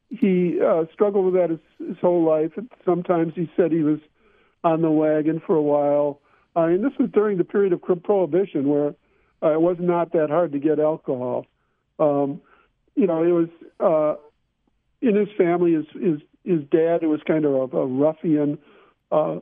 he 0.09 0.59
uh, 0.61 0.87
struggled 0.93 1.27
with 1.27 1.35
that 1.35 1.51
his, 1.51 1.61
his 1.79 1.99
whole 2.01 2.25
life. 2.25 2.51
Sometimes 2.85 3.35
he 3.37 3.49
said 3.57 3.71
he 3.71 3.85
was 3.85 4.01
on 4.65 4.83
the 4.83 4.91
wagon 4.91 5.41
for 5.47 5.57
a 5.57 5.63
while. 5.63 6.21
I 6.57 6.69
mean, 6.69 6.83
this 6.83 6.93
was 6.99 7.11
during 7.13 7.39
the 7.39 7.45
period 7.45 7.73
of 7.73 7.83
prohibition 8.03 8.69
where 8.69 8.95
uh, 9.43 9.53
it 9.53 9.61
was 9.61 9.77
not 9.79 10.13
that 10.13 10.31
hard 10.31 10.53
to 10.53 10.59
get 10.59 10.79
alcohol. 10.79 11.47
Um, 11.99 12.41
you 12.95 13.07
know, 13.07 13.23
it 13.23 13.31
was 13.31 13.49
uh, 13.79 14.21
in 15.01 15.15
his 15.15 15.29
family. 15.39 15.75
His 15.75 15.87
his 15.95 16.21
his 16.45 16.61
dad 16.71 17.03
who 17.03 17.09
was 17.11 17.21
kind 17.27 17.45
of 17.45 17.53
a, 17.53 17.77
a 17.77 17.87
ruffian, 17.87 18.59
uh, 19.13 19.37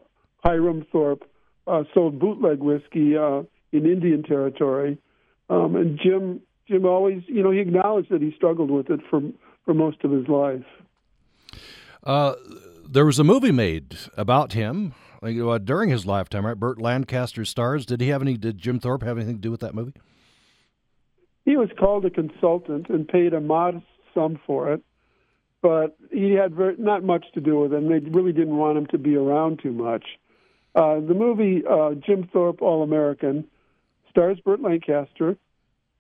Hiram 0.45 0.87
Thorpe 0.93 1.25
uh, 1.67 1.85
sold 1.95 2.19
bootleg 2.19 2.59
whiskey 2.59 3.17
uh, 3.17 3.43
in 3.73 3.87
Indian 3.87 4.23
Territory, 4.23 4.99
um, 5.49 5.77
and 5.77 5.99
Jim 6.03 6.41
Jim 6.69 6.85
always, 6.85 7.23
you 7.27 7.43
know, 7.43 7.51
he 7.51 7.61
acknowledged 7.61 8.11
that 8.11 8.21
he 8.21 8.33
struggled 8.37 8.71
with 8.71 8.91
it 8.91 9.01
for 9.09 9.21
for 9.65 9.75
most 9.75 10.05
of 10.05 10.11
his 10.11 10.29
life. 10.29 10.65
Uh, 12.05 12.35
there 12.89 13.05
was 13.05 13.19
a 13.19 13.25
movie 13.25 13.53
made 13.53 13.97
about 14.17 14.53
him 14.53 14.95
uh, 15.23 15.59
during 15.59 15.91
his 15.91 16.07
lifetime, 16.07 16.47
right? 16.47 16.59
Burt 16.59 16.81
Lancaster 16.81 17.45
stars. 17.45 17.87
Did 17.87 18.01
he 18.01 18.09
have 18.09 18.23
any? 18.23 18.37
Did 18.37 18.59
Jim 18.59 18.79
Thorpe 18.79 19.03
have 19.03 19.17
anything 19.17 19.37
to 19.37 19.41
do 19.41 19.51
with 19.51 19.61
that 19.61 19.75
movie? 19.75 19.95
He 21.45 21.57
was 21.57 21.71
called 21.79 22.05
a 22.05 22.11
consultant 22.11 22.89
and 22.89 23.09
paid 23.09 23.33
a 23.33 23.41
modest 23.41 23.87
sum 24.15 24.39
for 24.47 24.73
it, 24.73 24.83
but 25.63 25.97
he 26.13 26.33
had 26.33 26.55
very, 26.55 26.77
not 26.79 27.03
much 27.03 27.25
to 27.35 27.41
do 27.41 27.61
with 27.61 27.73
it. 27.73 27.79
And 27.79 27.91
they 27.91 28.11
really 28.11 28.33
didn't 28.33 28.57
want 28.57 28.77
him 28.77 28.87
to 28.89 28.99
be 28.99 29.17
around 29.17 29.61
too 29.63 29.73
much. 29.73 30.05
Uh, 30.75 31.01
the 31.01 31.15
movie 31.15 31.63
uh, 31.69 31.95
Jim 31.95 32.29
Thorpe 32.33 32.63
All 32.63 32.83
American 32.83 33.45
stars 34.11 34.39
Burt 34.45 34.61
Lancaster, 34.61 35.37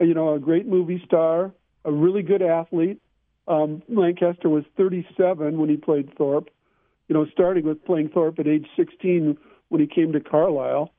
you 0.00 0.14
know, 0.14 0.34
a 0.34 0.38
great 0.38 0.66
movie 0.66 1.02
star, 1.04 1.52
a 1.84 1.92
really 1.92 2.22
good 2.22 2.42
athlete. 2.42 3.00
Um, 3.46 3.82
Lancaster 3.88 4.48
was 4.48 4.64
37 4.76 5.58
when 5.58 5.70
he 5.70 5.76
played 5.76 6.14
Thorpe, 6.16 6.50
you 7.08 7.14
know, 7.14 7.26
starting 7.32 7.64
with 7.64 7.84
playing 7.84 8.10
Thorpe 8.10 8.38
at 8.38 8.46
age 8.46 8.66
16 8.76 9.36
when 9.68 9.80
he 9.80 9.86
came 9.86 10.12
to 10.12 10.20
Carlisle. 10.20 10.92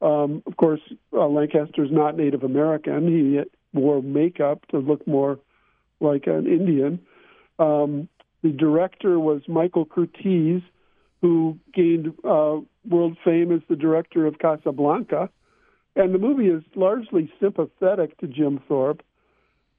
Um, 0.00 0.42
of 0.46 0.56
course, 0.56 0.80
uh, 1.12 1.28
Lancaster's 1.28 1.90
not 1.92 2.16
Native 2.16 2.42
American. 2.42 3.06
He 3.06 3.40
wore 3.78 4.02
makeup 4.02 4.66
to 4.68 4.78
look 4.78 5.06
more 5.06 5.38
like 6.00 6.26
an 6.26 6.46
Indian. 6.46 6.98
Um, 7.58 8.08
the 8.42 8.50
director 8.50 9.20
was 9.20 9.42
Michael 9.46 9.86
Curtiz, 9.86 10.62
who 11.20 11.58
gained 11.72 12.08
uh, 12.24 12.56
world 12.88 13.16
fame 13.24 13.52
as 13.52 13.60
the 13.68 13.76
director 13.76 14.26
of 14.26 14.38
Casablanca. 14.40 15.30
And 15.94 16.14
the 16.14 16.18
movie 16.18 16.48
is 16.48 16.62
largely 16.74 17.32
sympathetic 17.40 18.18
to 18.18 18.26
Jim 18.26 18.60
Thorpe, 18.66 19.02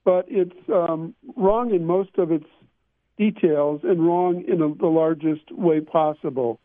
but 0.06 0.26
it's 0.30 0.56
um, 0.70 1.14
wrong 1.36 1.74
in 1.74 1.86
most 1.86 2.18
of 2.18 2.32
its 2.32 2.46
details 3.18 3.82
and 3.84 4.06
wrong 4.06 4.44
in 4.48 4.62
a, 4.62 4.74
the 4.76 4.88
largest 4.88 5.52
way 5.52 5.80
possible, 5.82 6.60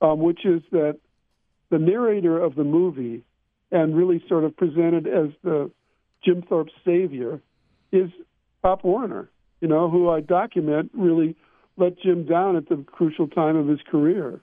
um, 0.00 0.20
which 0.20 0.44
is 0.44 0.62
that 0.72 0.98
the 1.70 1.78
narrator 1.78 2.38
of 2.40 2.54
the 2.54 2.64
movie, 2.64 3.22
and 3.72 3.96
really 3.96 4.22
sort 4.28 4.44
of 4.44 4.56
presented 4.56 5.06
as 5.06 5.30
the 5.42 5.70
Jim 6.24 6.42
Thorpe 6.42 6.68
savior, 6.84 7.40
is 7.92 8.10
Pop 8.62 8.84
Warner, 8.84 9.28
you 9.60 9.68
know, 9.68 9.90
who 9.90 10.08
I 10.08 10.20
document 10.20 10.90
really 10.94 11.36
let 11.76 11.98
Jim 11.98 12.24
down 12.24 12.56
at 12.56 12.68
the 12.68 12.84
crucial 12.86 13.28
time 13.28 13.56
of 13.56 13.68
his 13.68 13.80
career. 13.90 14.40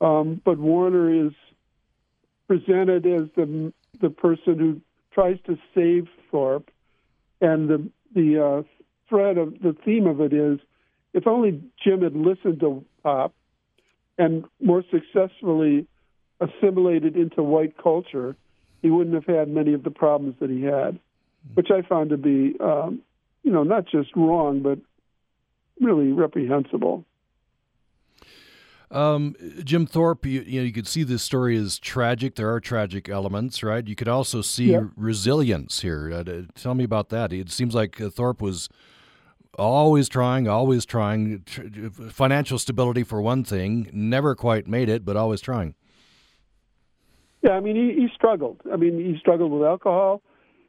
Um, 0.00 0.40
but 0.44 0.58
Warner 0.58 1.26
is 1.26 1.32
presented 2.46 3.06
as 3.06 3.28
the 3.36 3.72
the 4.00 4.10
person 4.10 4.58
who 4.58 4.80
tries 5.12 5.38
to 5.46 5.56
save 5.74 6.08
Thorpe, 6.30 6.70
and 7.40 7.68
the 7.68 7.88
the 8.14 8.44
uh, 8.44 8.62
thread 9.08 9.38
of 9.38 9.60
the 9.60 9.74
theme 9.84 10.06
of 10.06 10.20
it 10.20 10.32
is, 10.32 10.58
if 11.14 11.26
only 11.26 11.62
Jim 11.82 12.02
had 12.02 12.14
listened 12.14 12.60
to 12.60 12.84
Pop, 13.02 13.32
and 14.18 14.44
more 14.60 14.82
successfully 14.90 15.86
assimilated 16.40 17.16
into 17.16 17.42
white 17.42 17.76
culture, 17.82 18.36
he 18.82 18.90
wouldn't 18.90 19.14
have 19.14 19.26
had 19.26 19.48
many 19.48 19.72
of 19.72 19.82
the 19.82 19.90
problems 19.90 20.34
that 20.40 20.50
he 20.50 20.62
had, 20.62 20.98
which 21.54 21.70
I 21.70 21.82
found 21.82 22.10
to 22.10 22.16
be, 22.16 22.54
um, 22.60 23.00
you 23.42 23.50
know, 23.50 23.62
not 23.62 23.86
just 23.86 24.10
wrong, 24.14 24.60
but 24.60 24.78
really 25.80 26.12
reprehensible. 26.12 27.04
Um, 28.90 29.34
Jim 29.64 29.86
Thorpe, 29.86 30.26
you, 30.26 30.42
you, 30.42 30.60
know, 30.60 30.66
you 30.66 30.72
could 30.72 30.86
see 30.86 31.02
this 31.02 31.22
story 31.22 31.56
as 31.56 31.78
tragic. 31.78 32.36
There 32.36 32.52
are 32.52 32.60
tragic 32.60 33.08
elements, 33.08 33.62
right? 33.62 33.86
You 33.86 33.96
could 33.96 34.08
also 34.08 34.40
see 34.40 34.72
yeah. 34.72 34.82
resilience 34.96 35.80
here. 35.80 36.12
Uh, 36.12 36.42
tell 36.54 36.74
me 36.74 36.84
about 36.84 37.08
that. 37.08 37.32
It 37.32 37.50
seems 37.50 37.74
like 37.74 38.00
uh, 38.00 38.10
Thorpe 38.10 38.40
was 38.40 38.68
always 39.58 40.08
trying, 40.08 40.48
always 40.48 40.84
trying. 40.84 41.40
Financial 42.10 42.58
stability 42.58 43.02
for 43.02 43.20
one 43.20 43.44
thing, 43.44 43.88
never 43.92 44.34
quite 44.34 44.66
made 44.66 44.88
it, 44.88 45.04
but 45.04 45.16
always 45.16 45.40
trying. 45.40 45.74
Yeah, 47.42 47.52
I 47.52 47.60
mean, 47.60 47.76
he, 47.76 48.00
he 48.00 48.08
struggled. 48.14 48.60
I 48.72 48.76
mean, 48.76 48.98
he 48.98 49.18
struggled 49.18 49.52
with 49.52 49.62
alcohol. 49.62 50.22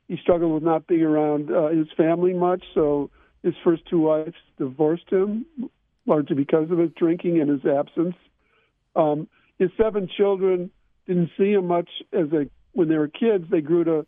He 0.07 0.17
struggled 0.17 0.53
with 0.53 0.63
not 0.63 0.87
being 0.87 1.03
around 1.03 1.49
uh, 1.49 1.69
his 1.69 1.87
family 1.95 2.33
much. 2.33 2.63
So 2.73 3.09
his 3.43 3.53
first 3.63 3.83
two 3.89 3.99
wives 3.99 4.35
divorced 4.57 5.09
him, 5.09 5.45
largely 6.05 6.35
because 6.35 6.69
of 6.71 6.77
his 6.77 6.91
drinking 6.97 7.39
and 7.39 7.49
his 7.49 7.65
absence. 7.65 8.15
Um, 8.95 9.27
his 9.57 9.69
seven 9.81 10.09
children 10.17 10.69
didn't 11.07 11.29
see 11.37 11.51
him 11.51 11.67
much 11.67 11.89
as 12.11 12.31
a 12.33 12.49
when 12.73 12.89
they 12.89 12.97
were 12.97 13.07
kids. 13.07 13.45
They 13.49 13.61
grew 13.61 13.83
to 13.85 14.05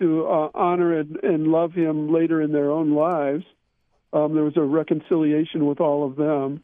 to 0.00 0.26
uh, 0.26 0.48
honor 0.54 0.98
and, 0.98 1.16
and 1.22 1.48
love 1.48 1.72
him 1.72 2.12
later 2.12 2.40
in 2.40 2.52
their 2.52 2.70
own 2.70 2.94
lives. 2.94 3.44
Um, 4.12 4.34
there 4.34 4.44
was 4.44 4.56
a 4.56 4.62
reconciliation 4.62 5.66
with 5.66 5.80
all 5.80 6.06
of 6.06 6.16
them. 6.16 6.62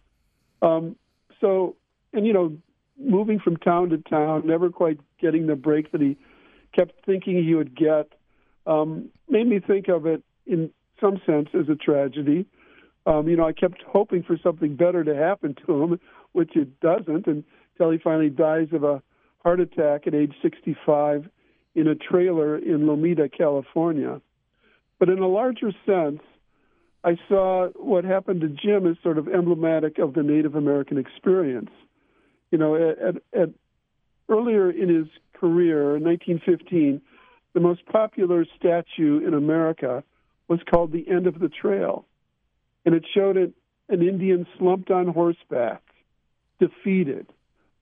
Um, 0.63 0.97
so, 1.41 1.77
and 2.13 2.27
you 2.27 2.33
know, 2.33 2.57
moving 2.99 3.39
from 3.39 3.57
town 3.57 3.91
to 3.91 3.99
town, 3.99 4.47
never 4.47 4.71
quite 4.71 4.99
getting 5.21 5.47
the 5.47 5.57
break 5.57 5.93
that 5.93 6.01
he 6.01 6.17
kept 6.75 7.05
thinking 7.05 7.43
he 7.43 7.55
would 7.55 7.77
get, 7.77 8.13
um, 8.67 9.11
made 9.29 9.47
me 9.47 9.61
think 9.61 9.89
of 9.89 10.07
it 10.07 10.23
in 10.47 10.71
some 11.01 11.21
sense 11.27 11.49
as 11.55 11.69
a 11.69 11.75
tragedy. 11.75 12.47
Um, 13.07 13.29
you 13.29 13.37
know, 13.37 13.47
I 13.47 13.53
kept 13.53 13.83
hoping 13.87 14.23
for 14.23 14.39
something 14.43 14.77
better 14.77 15.05
to 15.05 15.15
happen 15.15 15.55
to 15.67 15.83
him, 15.83 16.01
which 16.33 16.57
it 16.57 16.81
doesn't, 16.81 17.27
until 17.27 17.91
he 17.91 17.99
finally 17.99 18.31
dies 18.31 18.69
of 18.73 18.85
a 18.85 19.03
heart 19.43 19.61
attack 19.61 20.07
at 20.07 20.15
age 20.15 20.33
65 20.43 21.29
in 21.75 21.89
a 21.89 21.95
trailer 21.95 22.57
in 22.57 22.87
Lomita, 22.87 23.31
California. 23.37 24.21
But 24.99 25.11
in 25.11 25.19
a 25.19 25.29
larger 25.29 25.73
sense, 25.85 26.21
I 27.05 27.19
saw 27.29 27.69
what 27.77 28.05
happened 28.05 28.41
to 28.41 28.49
Jim 28.49 28.87
as 28.87 28.97
sort 29.03 29.19
of 29.19 29.29
emblematic 29.29 29.99
of 29.99 30.15
the 30.15 30.23
Native 30.23 30.55
American 30.55 30.97
experience. 30.97 31.71
You 32.51 32.59
know, 32.59 32.75
at, 32.75 33.17
at 33.39 33.51
earlier 34.29 34.71
in 34.71 34.89
his 34.89 35.07
career, 35.35 35.97
in 35.97 36.05
1915, 36.05 37.03
the 37.53 37.61
most 37.61 37.85
popular 37.87 38.47
statue 38.57 39.27
in 39.27 39.35
America 39.35 40.03
was 40.49 40.61
called 40.71 40.93
The 40.93 41.07
End 41.09 41.27
of 41.27 41.39
the 41.39 41.49
Trail. 41.49 42.07
And 42.87 42.95
it 42.95 43.05
showed 43.15 43.37
it, 43.37 43.53
an 43.89 44.03
Indian 44.03 44.47
slumped 44.59 44.91
on 44.91 45.09
horseback, 45.09 45.83
defeated. 46.59 47.27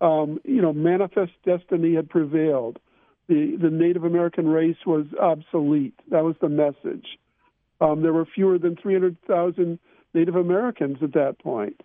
Um, 0.01 0.41
you 0.45 0.61
know, 0.61 0.73
manifest 0.73 1.33
destiny 1.45 1.95
had 1.95 2.11
prevailed. 2.11 2.81
The, 3.29 3.57
the 3.61 3.71
Native 3.71 4.03
American 4.03 4.49
race 4.49 4.77
was 4.85 5.07
obsolete. 5.21 5.95
That 6.11 6.25
was 6.25 6.35
the 6.41 6.49
message. 6.49 7.07
Um, 7.83 8.03
there 8.03 8.13
were 8.13 8.27
fewer 8.27 8.59
than 8.59 8.77
300,000 8.77 9.79
Native 10.15 10.37
Americans 10.37 10.99
at 11.03 11.13
that 11.15 11.39
point. 11.41 11.81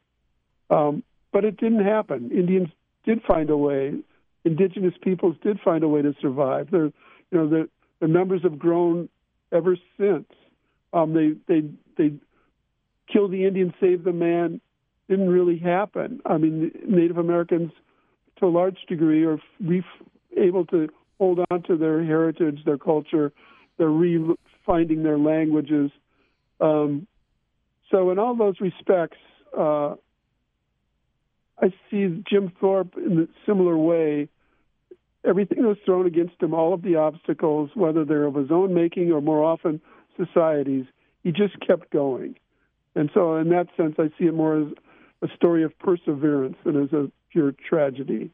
Um, 0.69 1.03
but 1.33 1.43
it 1.43 1.57
didn't 1.57 1.83
happen. 1.83 2.29
Indians 2.31 2.69
did 3.03 3.21
find 3.23 3.49
a 3.49 3.57
way. 3.57 3.93
Indigenous 4.45 4.93
peoples 5.01 5.35
did 5.43 5.59
find 5.59 5.83
a 5.83 5.87
way 5.87 6.01
to 6.03 6.13
survive. 6.21 6.69
Their, 6.71 6.85
you 6.85 6.93
know, 7.31 7.49
the, 7.49 7.69
the 7.99 8.07
numbers 8.07 8.43
have 8.43 8.59
grown 8.59 9.09
ever 9.51 9.75
since. 9.97 10.27
Um, 10.93 11.13
they 11.13 11.33
they 11.47 11.67
they 11.97 12.13
kill 13.11 13.27
the 13.27 13.45
Indian, 13.45 13.73
save 13.79 14.03
the 14.03 14.13
man. 14.13 14.61
Didn't 15.09 15.29
really 15.29 15.57
happen. 15.57 16.21
I 16.25 16.37
mean, 16.37 16.71
Native 16.87 17.17
Americans, 17.17 17.71
to 18.39 18.45
a 18.45 18.47
large 18.47 18.77
degree, 18.87 19.25
are 19.25 19.39
re- 19.59 19.83
able 20.35 20.65
to 20.67 20.89
hold 21.17 21.39
on 21.49 21.63
to 21.63 21.77
their 21.77 22.03
heritage, 22.03 22.59
their 22.65 22.77
culture. 22.77 23.33
They're 23.77 23.89
re-finding 24.67 25.03
their 25.03 25.17
languages. 25.17 25.91
Um, 26.59 27.07
so, 27.91 28.11
in 28.11 28.19
all 28.19 28.35
those 28.35 28.59
respects, 28.59 29.17
uh, 29.57 29.95
I 31.59 31.73
see 31.89 32.23
Jim 32.29 32.51
Thorpe 32.59 32.95
in 32.97 33.21
a 33.21 33.45
similar 33.45 33.77
way. 33.77 34.29
Everything 35.25 35.65
was 35.65 35.77
thrown 35.85 36.05
against 36.05 36.41
him, 36.41 36.53
all 36.53 36.73
of 36.73 36.81
the 36.81 36.95
obstacles, 36.95 37.71
whether 37.73 38.05
they're 38.05 38.25
of 38.25 38.35
his 38.35 38.51
own 38.51 38.73
making 38.73 39.11
or 39.11 39.21
more 39.21 39.43
often 39.43 39.81
societies, 40.15 40.85
he 41.23 41.31
just 41.31 41.59
kept 41.65 41.89
going. 41.91 42.35
And 42.95 43.09
so, 43.13 43.35
in 43.35 43.49
that 43.49 43.67
sense, 43.75 43.95
I 43.99 44.09
see 44.17 44.25
it 44.25 44.33
more 44.33 44.61
as 44.61 44.67
a 45.21 45.27
story 45.35 45.63
of 45.63 45.77
perseverance 45.79 46.57
than 46.63 46.81
as 46.81 46.93
a 46.93 47.11
pure 47.31 47.53
tragedy. 47.67 48.31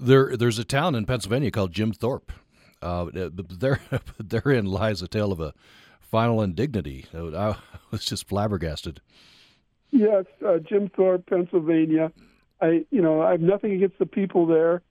There, 0.00 0.36
there's 0.36 0.58
a 0.58 0.64
town 0.64 0.94
in 0.94 1.06
Pennsylvania 1.06 1.50
called 1.50 1.72
Jim 1.72 1.92
Thorpe. 1.92 2.32
Uh, 2.80 3.06
there, 3.12 3.80
therein 4.18 4.66
lies 4.66 5.02
a 5.02 5.08
tale 5.08 5.32
of 5.32 5.40
a 5.40 5.54
final 6.00 6.42
indignity. 6.42 7.06
I 7.14 7.56
was 7.90 8.04
just 8.04 8.28
flabbergasted. 8.28 9.00
Yes, 9.90 10.24
uh, 10.46 10.58
Jim 10.58 10.90
Thorpe, 10.94 11.26
Pennsylvania. 11.26 12.12
I, 12.60 12.84
you 12.90 13.00
know, 13.00 13.22
I 13.22 13.32
have 13.32 13.40
nothing 13.40 13.72
against 13.72 13.98
the 13.98 14.06
people 14.06 14.46
there, 14.46 14.82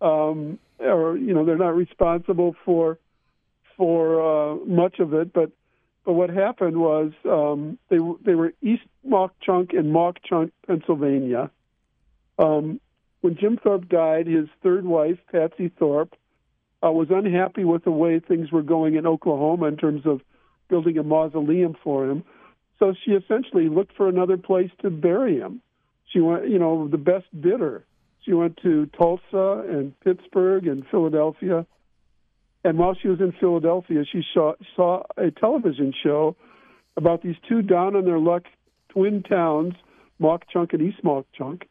um, 0.00 0.58
or 0.78 1.16
you 1.16 1.34
know, 1.34 1.44
they're 1.44 1.56
not 1.56 1.74
responsible 1.74 2.54
for 2.64 2.98
for 3.76 4.20
uh, 4.52 4.56
much 4.66 5.00
of 5.00 5.14
it, 5.14 5.32
but 5.32 5.50
but 6.04 6.12
what 6.12 6.30
happened 6.30 6.76
was 6.76 7.12
um, 7.24 7.78
they 7.88 7.98
they 8.24 8.34
were 8.34 8.52
East 8.62 8.82
Mauch 9.04 9.32
Chunk 9.40 9.72
and 9.72 9.92
Mauch 9.92 10.18
Chunk, 10.24 10.52
Pennsylvania. 10.66 11.50
Um, 12.38 12.80
when 13.22 13.36
Jim 13.36 13.58
Thorpe 13.62 13.88
died, 13.88 14.26
his 14.26 14.48
third 14.62 14.84
wife, 14.84 15.18
Patsy 15.32 15.70
Thorpe, 15.78 16.14
uh, 16.84 16.90
was 16.90 17.08
unhappy 17.10 17.64
with 17.64 17.84
the 17.84 17.90
way 17.90 18.20
things 18.20 18.52
were 18.52 18.62
going 18.62 18.94
in 18.94 19.06
Oklahoma 19.06 19.66
in 19.66 19.76
terms 19.76 20.02
of 20.04 20.20
building 20.68 20.98
a 20.98 21.02
mausoleum 21.02 21.76
for 21.82 22.08
him. 22.08 22.24
So 22.78 22.94
she 23.04 23.12
essentially 23.12 23.68
looked 23.68 23.96
for 23.96 24.08
another 24.08 24.36
place 24.36 24.70
to 24.82 24.90
bury 24.90 25.38
him. 25.38 25.62
She 26.12 26.20
went, 26.20 26.48
you 26.48 26.58
know, 26.58 26.88
the 26.88 26.98
best 26.98 27.26
bidder. 27.38 27.84
She 28.24 28.32
went 28.32 28.58
to 28.62 28.86
Tulsa 28.86 29.64
and 29.68 29.98
Pittsburgh 30.00 30.66
and 30.66 30.84
Philadelphia. 30.90 31.66
And 32.64 32.78
while 32.78 32.94
she 33.00 33.08
was 33.08 33.20
in 33.20 33.32
Philadelphia, 33.38 34.04
she 34.10 34.22
saw, 34.32 34.54
saw 34.74 35.02
a 35.16 35.30
television 35.30 35.92
show 36.02 36.36
about 36.96 37.22
these 37.22 37.36
two 37.48 37.62
down 37.62 37.96
on 37.96 38.04
their 38.04 38.18
luck 38.18 38.44
twin 38.88 39.22
towns, 39.22 39.74
Mauch 40.18 40.42
Chunk 40.52 40.72
and 40.72 40.82
East 40.82 41.02
Mauch 41.02 41.26
Chunk. 41.36 41.68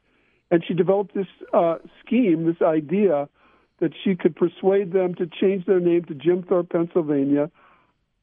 And 0.51 0.64
she 0.68 0.74
developed 0.74 1.16
this 1.16 1.28
uh, 1.53 1.78
scheme, 2.05 2.45
this 2.45 2.61
idea 2.61 3.28
that 3.80 3.92
she 4.04 4.16
could 4.16 4.36
persuade 4.36 4.94
them 4.94 5.16
to 5.16 5.28
change 5.28 5.66
their 5.66 5.80
name 5.80 6.06
to 6.06 6.14
Jim 6.14 6.44
Thorpe, 6.44 6.70
Pennsylvania, 6.70 7.50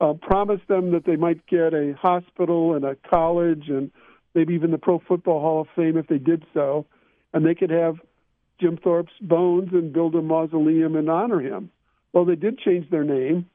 uh, 0.01 0.15
promise 0.15 0.61
them 0.69 0.93
that 0.93 1.05
they 1.05 1.17
might 1.17 1.47
get 1.47 1.75
a 1.75 1.95
hospital 2.01 2.75
and 2.75 2.85
a 2.85 2.97
college 3.09 3.65
and 3.69 3.91
maybe 4.35 4.55
even 4.55 4.71
the 4.71 4.79
Pro 4.79 5.01
Football 5.01 5.41
Hall 5.41 5.61
of 5.63 5.69
Fame 5.77 5.97
if 5.97 6.07
they 6.07 6.19
did 6.19 6.45
so, 6.55 6.87
and 7.33 7.45
they 7.45 7.55
could 7.55 7.71
have 7.71 7.97
Jim 8.61 8.79
Thorpe's 8.83 9.13
bones 9.21 9.71
and 9.73 9.93
build 9.93 10.15
a 10.15 10.23
mausoleum 10.23 10.97
and 10.97 11.11
honor 11.11 11.41
him. 11.41 11.71
Well, 12.13 12.25
they 12.25 12.37
did 12.37 12.59
change 12.59 12.91
their 12.91 13.05
name. 13.05 13.47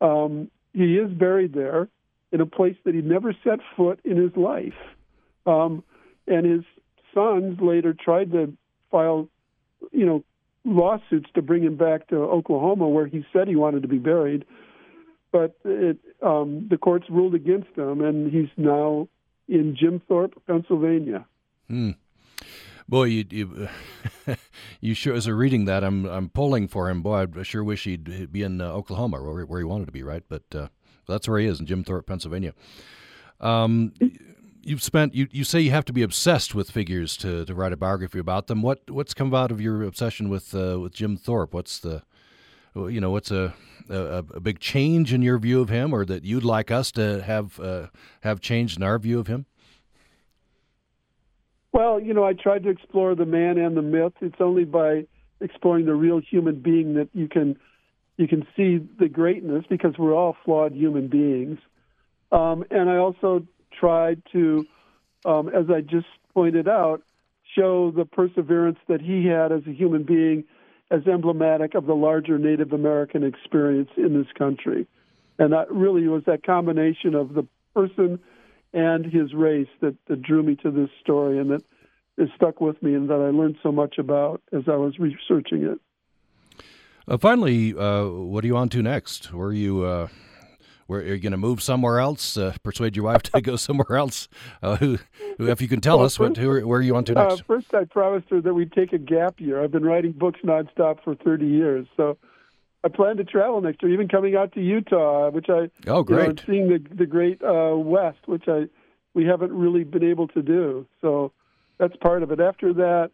Um, 0.00 0.50
he 0.72 0.96
is 0.96 1.10
buried 1.10 1.54
there 1.54 1.88
in 2.32 2.40
a 2.40 2.46
place 2.46 2.76
that 2.84 2.94
he 2.94 3.00
never 3.00 3.34
set 3.44 3.60
foot 3.76 4.00
in 4.04 4.16
his 4.16 4.36
life. 4.36 4.74
Um, 5.46 5.82
and 6.26 6.44
his 6.44 6.64
sons 7.14 7.58
later 7.60 7.94
tried 7.94 8.32
to 8.32 8.56
file, 8.90 9.28
you 9.92 10.06
know, 10.06 10.24
lawsuits 10.68 11.30
to 11.34 11.42
bring 11.42 11.62
him 11.62 11.76
back 11.76 12.08
to 12.08 12.16
Oklahoma, 12.16 12.88
where 12.88 13.06
he 13.06 13.24
said 13.32 13.48
he 13.48 13.56
wanted 13.56 13.82
to 13.82 13.88
be 13.88 13.98
buried. 13.98 14.44
But 15.30 15.56
it, 15.64 15.98
um, 16.22 16.68
the 16.70 16.78
courts 16.78 17.06
ruled 17.10 17.34
against 17.34 17.76
him, 17.76 18.00
and 18.00 18.32
he's 18.32 18.48
now 18.56 19.08
in 19.46 19.76
Jim 19.78 20.00
Thorpe, 20.08 20.34
Pennsylvania. 20.46 21.26
Hmm. 21.68 21.92
Boy, 22.88 23.04
you 23.04 23.24
you, 23.28 23.68
you 24.80 24.94
sure 24.94 25.14
as 25.14 25.26
a 25.26 25.34
reading 25.34 25.66
that 25.66 25.84
I'm 25.84 26.06
I'm 26.06 26.30
pulling 26.30 26.68
for 26.68 26.88
him. 26.88 27.02
Boy, 27.02 27.26
I 27.36 27.42
sure 27.42 27.62
wish 27.62 27.84
he'd 27.84 28.32
be 28.32 28.42
in 28.42 28.60
uh, 28.60 28.72
Oklahoma 28.72 29.22
where, 29.22 29.44
where 29.44 29.58
he 29.58 29.64
wanted 29.64 29.86
to 29.86 29.92
be, 29.92 30.02
right? 30.02 30.22
But 30.26 30.44
uh, 30.54 30.68
that's 31.06 31.28
where 31.28 31.38
he 31.38 31.46
is 31.46 31.60
in 31.60 31.66
Jim 31.66 31.84
Thorpe, 31.84 32.06
Pennsylvania. 32.06 32.54
Um, 33.40 33.92
you've 34.68 34.82
spent 34.82 35.14
you, 35.14 35.26
you 35.30 35.44
say 35.44 35.60
you 35.60 35.70
have 35.70 35.84
to 35.86 35.92
be 35.92 36.02
obsessed 36.02 36.54
with 36.54 36.70
figures 36.70 37.16
to, 37.18 37.44
to 37.46 37.54
write 37.54 37.72
a 37.72 37.76
biography 37.76 38.18
about 38.18 38.46
them. 38.46 38.62
What 38.62 38.90
what's 38.90 39.14
come 39.14 39.34
out 39.34 39.50
of 39.50 39.60
your 39.60 39.82
obsession 39.82 40.28
with 40.28 40.54
uh, 40.54 40.78
with 40.78 40.92
Jim 40.92 41.16
Thorpe? 41.16 41.54
What's 41.54 41.78
the 41.78 42.02
you 42.74 43.00
know 43.00 43.10
what's 43.10 43.30
a, 43.30 43.54
a, 43.88 44.24
a 44.34 44.40
big 44.40 44.60
change 44.60 45.12
in 45.12 45.22
your 45.22 45.38
view 45.38 45.60
of 45.60 45.70
him, 45.70 45.92
or 45.92 46.04
that 46.04 46.24
you'd 46.24 46.44
like 46.44 46.70
us 46.70 46.92
to 46.92 47.22
have 47.22 47.58
uh, 47.58 47.86
have 48.20 48.40
changed 48.40 48.76
in 48.76 48.82
our 48.82 48.98
view 48.98 49.18
of 49.18 49.26
him? 49.26 49.46
Well, 51.72 52.00
you 52.00 52.14
know, 52.14 52.24
I 52.24 52.34
tried 52.34 52.62
to 52.64 52.70
explore 52.70 53.14
the 53.14 53.26
man 53.26 53.58
and 53.58 53.76
the 53.76 53.82
myth. 53.82 54.14
It's 54.20 54.40
only 54.40 54.64
by 54.64 55.06
exploring 55.40 55.86
the 55.86 55.94
real 55.94 56.20
human 56.20 56.60
being 56.60 56.94
that 56.94 57.08
you 57.14 57.28
can 57.28 57.58
you 58.16 58.28
can 58.28 58.46
see 58.56 58.78
the 58.98 59.08
greatness 59.08 59.64
because 59.68 59.96
we're 59.98 60.14
all 60.14 60.36
flawed 60.44 60.74
human 60.74 61.08
beings. 61.08 61.58
Um, 62.30 62.64
and 62.70 62.90
I 62.90 62.96
also 62.96 63.46
tried 63.78 64.22
to, 64.32 64.66
um, 65.24 65.48
as 65.48 65.70
I 65.70 65.80
just 65.80 66.06
pointed 66.34 66.68
out, 66.68 67.02
show 67.56 67.90
the 67.90 68.04
perseverance 68.04 68.78
that 68.88 69.00
he 69.00 69.26
had 69.26 69.52
as 69.52 69.62
a 69.66 69.72
human 69.72 70.02
being 70.02 70.44
as 70.90 71.06
emblematic 71.06 71.74
of 71.74 71.86
the 71.86 71.94
larger 71.94 72.38
Native 72.38 72.72
American 72.72 73.22
experience 73.22 73.90
in 73.96 74.14
this 74.14 74.30
country. 74.36 74.86
And 75.38 75.52
that 75.52 75.70
really 75.70 76.08
was 76.08 76.24
that 76.24 76.42
combination 76.42 77.14
of 77.14 77.34
the 77.34 77.46
person 77.74 78.18
and 78.72 79.04
his 79.04 79.34
race 79.34 79.68
that, 79.80 79.96
that 80.06 80.22
drew 80.22 80.42
me 80.42 80.56
to 80.56 80.70
this 80.70 80.90
story 81.00 81.38
and 81.38 81.50
that 81.50 81.62
is 82.16 82.28
stuck 82.34 82.60
with 82.60 82.82
me 82.82 82.94
and 82.94 83.08
that 83.08 83.20
I 83.20 83.30
learned 83.30 83.56
so 83.62 83.70
much 83.70 83.98
about 83.98 84.42
as 84.52 84.64
I 84.66 84.76
was 84.76 84.98
researching 84.98 85.64
it. 85.64 85.80
Uh, 87.06 87.16
finally, 87.16 87.74
uh, 87.74 88.06
what 88.06 88.44
are 88.44 88.46
you 88.46 88.56
on 88.56 88.68
to 88.70 88.82
next? 88.82 89.32
Where 89.32 89.48
are 89.48 89.52
you? 89.52 89.84
Uh, 89.84 90.08
where 90.88 91.00
are 91.00 91.04
you 91.04 91.18
going 91.18 91.32
to 91.32 91.38
move 91.38 91.62
somewhere 91.62 92.00
else? 92.00 92.36
Uh, 92.36 92.54
persuade 92.62 92.96
your 92.96 93.04
wife 93.04 93.22
to 93.34 93.40
go 93.40 93.54
somewhere 93.56 93.96
else? 93.96 94.26
Uh, 94.62 94.76
who, 94.76 94.98
who, 95.36 95.48
if 95.48 95.62
you 95.62 95.68
can 95.68 95.80
tell 95.80 95.98
well, 95.98 96.06
us, 96.06 96.16
first, 96.16 96.30
what, 96.30 96.36
who, 96.38 96.66
where 96.66 96.80
are 96.80 96.82
you 96.82 96.96
on 96.96 97.04
to 97.04 97.12
next? 97.12 97.40
Uh, 97.40 97.44
first, 97.46 97.72
I 97.72 97.84
promised 97.84 98.30
her 98.30 98.40
that 98.40 98.54
we'd 98.54 98.72
take 98.72 98.92
a 98.92 98.98
gap 98.98 99.38
year. 99.38 99.62
I've 99.62 99.70
been 99.70 99.84
writing 99.84 100.12
books 100.12 100.40
nonstop 100.44 101.04
for 101.04 101.14
30 101.14 101.46
years, 101.46 101.86
so 101.96 102.16
I 102.82 102.88
plan 102.88 103.18
to 103.18 103.24
travel 103.24 103.60
next 103.60 103.82
year, 103.82 103.92
even 103.92 104.08
coming 104.08 104.34
out 104.34 104.52
to 104.54 104.60
Utah, 104.60 105.30
which 105.30 105.46
I 105.48 105.70
oh 105.86 106.02
great, 106.02 106.26
you 106.26 106.32
know, 106.32 106.42
seeing 106.46 106.68
the 106.68 106.94
the 106.94 107.06
great 107.06 107.40
West, 107.42 108.26
which 108.26 108.44
I 108.48 108.68
we 109.14 109.24
haven't 109.26 109.52
really 109.52 109.84
been 109.84 110.04
able 110.04 110.28
to 110.28 110.42
do. 110.42 110.86
So 111.00 111.32
that's 111.78 111.96
part 111.96 112.22
of 112.22 112.30
it. 112.30 112.40
After 112.40 112.72
that, 112.74 113.10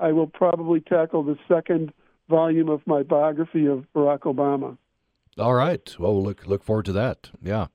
I 0.00 0.12
will 0.12 0.26
probably 0.26 0.80
tackle 0.80 1.22
the 1.22 1.38
second 1.48 1.92
volume 2.28 2.68
of 2.68 2.84
my 2.86 3.02
biography 3.02 3.66
of 3.66 3.86
Barack 3.94 4.20
Obama. 4.20 4.76
All 5.38 5.54
right. 5.54 5.94
Well, 5.98 6.14
we'll 6.14 6.24
look 6.24 6.46
look 6.46 6.62
forward 6.62 6.86
to 6.86 6.92
that. 6.92 7.30
Yeah. 7.42 7.66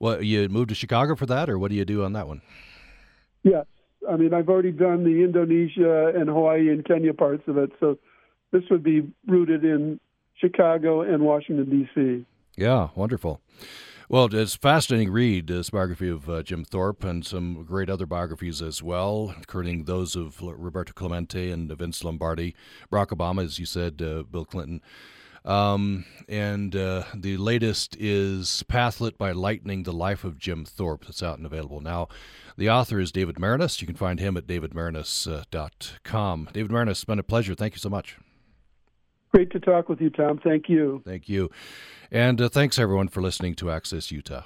Well, 0.00 0.22
you 0.22 0.48
moved 0.48 0.68
to 0.68 0.74
Chicago 0.74 1.16
for 1.16 1.26
that, 1.26 1.50
or 1.50 1.58
what 1.58 1.70
do 1.70 1.76
you 1.76 1.84
do 1.84 2.04
on 2.04 2.12
that 2.12 2.28
one? 2.28 2.42
Yes. 3.42 3.66
I 4.08 4.16
mean, 4.16 4.32
I've 4.32 4.48
already 4.48 4.72
done 4.72 5.04
the 5.04 5.22
Indonesia 5.24 6.12
and 6.14 6.28
Hawaii 6.28 6.68
and 6.68 6.84
Kenya 6.84 7.12
parts 7.12 7.42
of 7.46 7.58
it, 7.58 7.72
so 7.80 7.98
this 8.52 8.62
would 8.70 8.82
be 8.82 9.10
rooted 9.26 9.64
in 9.64 10.00
Chicago 10.36 11.02
and 11.02 11.22
Washington 11.22 11.68
D.C. 11.68 12.24
Yeah, 12.56 12.88
wonderful. 12.94 13.40
Well, 14.08 14.34
it's 14.34 14.54
a 14.54 14.58
fascinating 14.58 15.10
read, 15.10 15.48
this 15.48 15.68
biography 15.68 16.08
of 16.08 16.30
uh, 16.30 16.42
Jim 16.42 16.64
Thorpe, 16.64 17.04
and 17.04 17.26
some 17.26 17.64
great 17.64 17.90
other 17.90 18.06
biographies 18.06 18.62
as 18.62 18.82
well, 18.82 19.34
including 19.36 19.84
those 19.84 20.16
of 20.16 20.40
Roberto 20.40 20.94
Clemente 20.94 21.50
and 21.50 21.70
Vince 21.76 22.02
Lombardi, 22.02 22.54
Barack 22.90 23.08
Obama, 23.08 23.44
as 23.44 23.58
you 23.58 23.66
said, 23.66 24.00
uh, 24.00 24.22
Bill 24.22 24.46
Clinton. 24.46 24.80
Um, 25.48 26.04
and 26.28 26.76
uh, 26.76 27.04
the 27.14 27.38
latest 27.38 27.96
is 27.98 28.62
Path 28.64 29.00
Lit 29.00 29.16
by 29.16 29.32
Lightning, 29.32 29.84
The 29.84 29.94
Life 29.94 30.22
of 30.22 30.38
Jim 30.38 30.66
Thorpe. 30.66 31.06
That's 31.06 31.22
out 31.22 31.38
and 31.38 31.46
available 31.46 31.80
now. 31.80 32.08
The 32.58 32.68
author 32.68 33.00
is 33.00 33.10
David 33.10 33.36
Maraniss. 33.36 33.80
You 33.80 33.86
can 33.86 33.96
find 33.96 34.20
him 34.20 34.36
at 34.36 34.46
davidmaraniss.com. 34.46 36.48
Uh, 36.48 36.52
David 36.52 36.70
Maraniss, 36.70 36.90
it's 36.90 37.04
been 37.04 37.18
a 37.18 37.22
pleasure. 37.22 37.54
Thank 37.54 37.74
you 37.74 37.78
so 37.78 37.88
much. 37.88 38.18
Great 39.32 39.50
to 39.52 39.60
talk 39.60 39.88
with 39.88 40.02
you, 40.02 40.10
Tom. 40.10 40.38
Thank 40.38 40.68
you. 40.68 41.00
Thank 41.06 41.30
you. 41.30 41.50
And 42.10 42.42
uh, 42.42 42.50
thanks, 42.50 42.78
everyone, 42.78 43.08
for 43.08 43.22
listening 43.22 43.54
to 43.54 43.70
Access 43.70 44.12
Utah. 44.12 44.42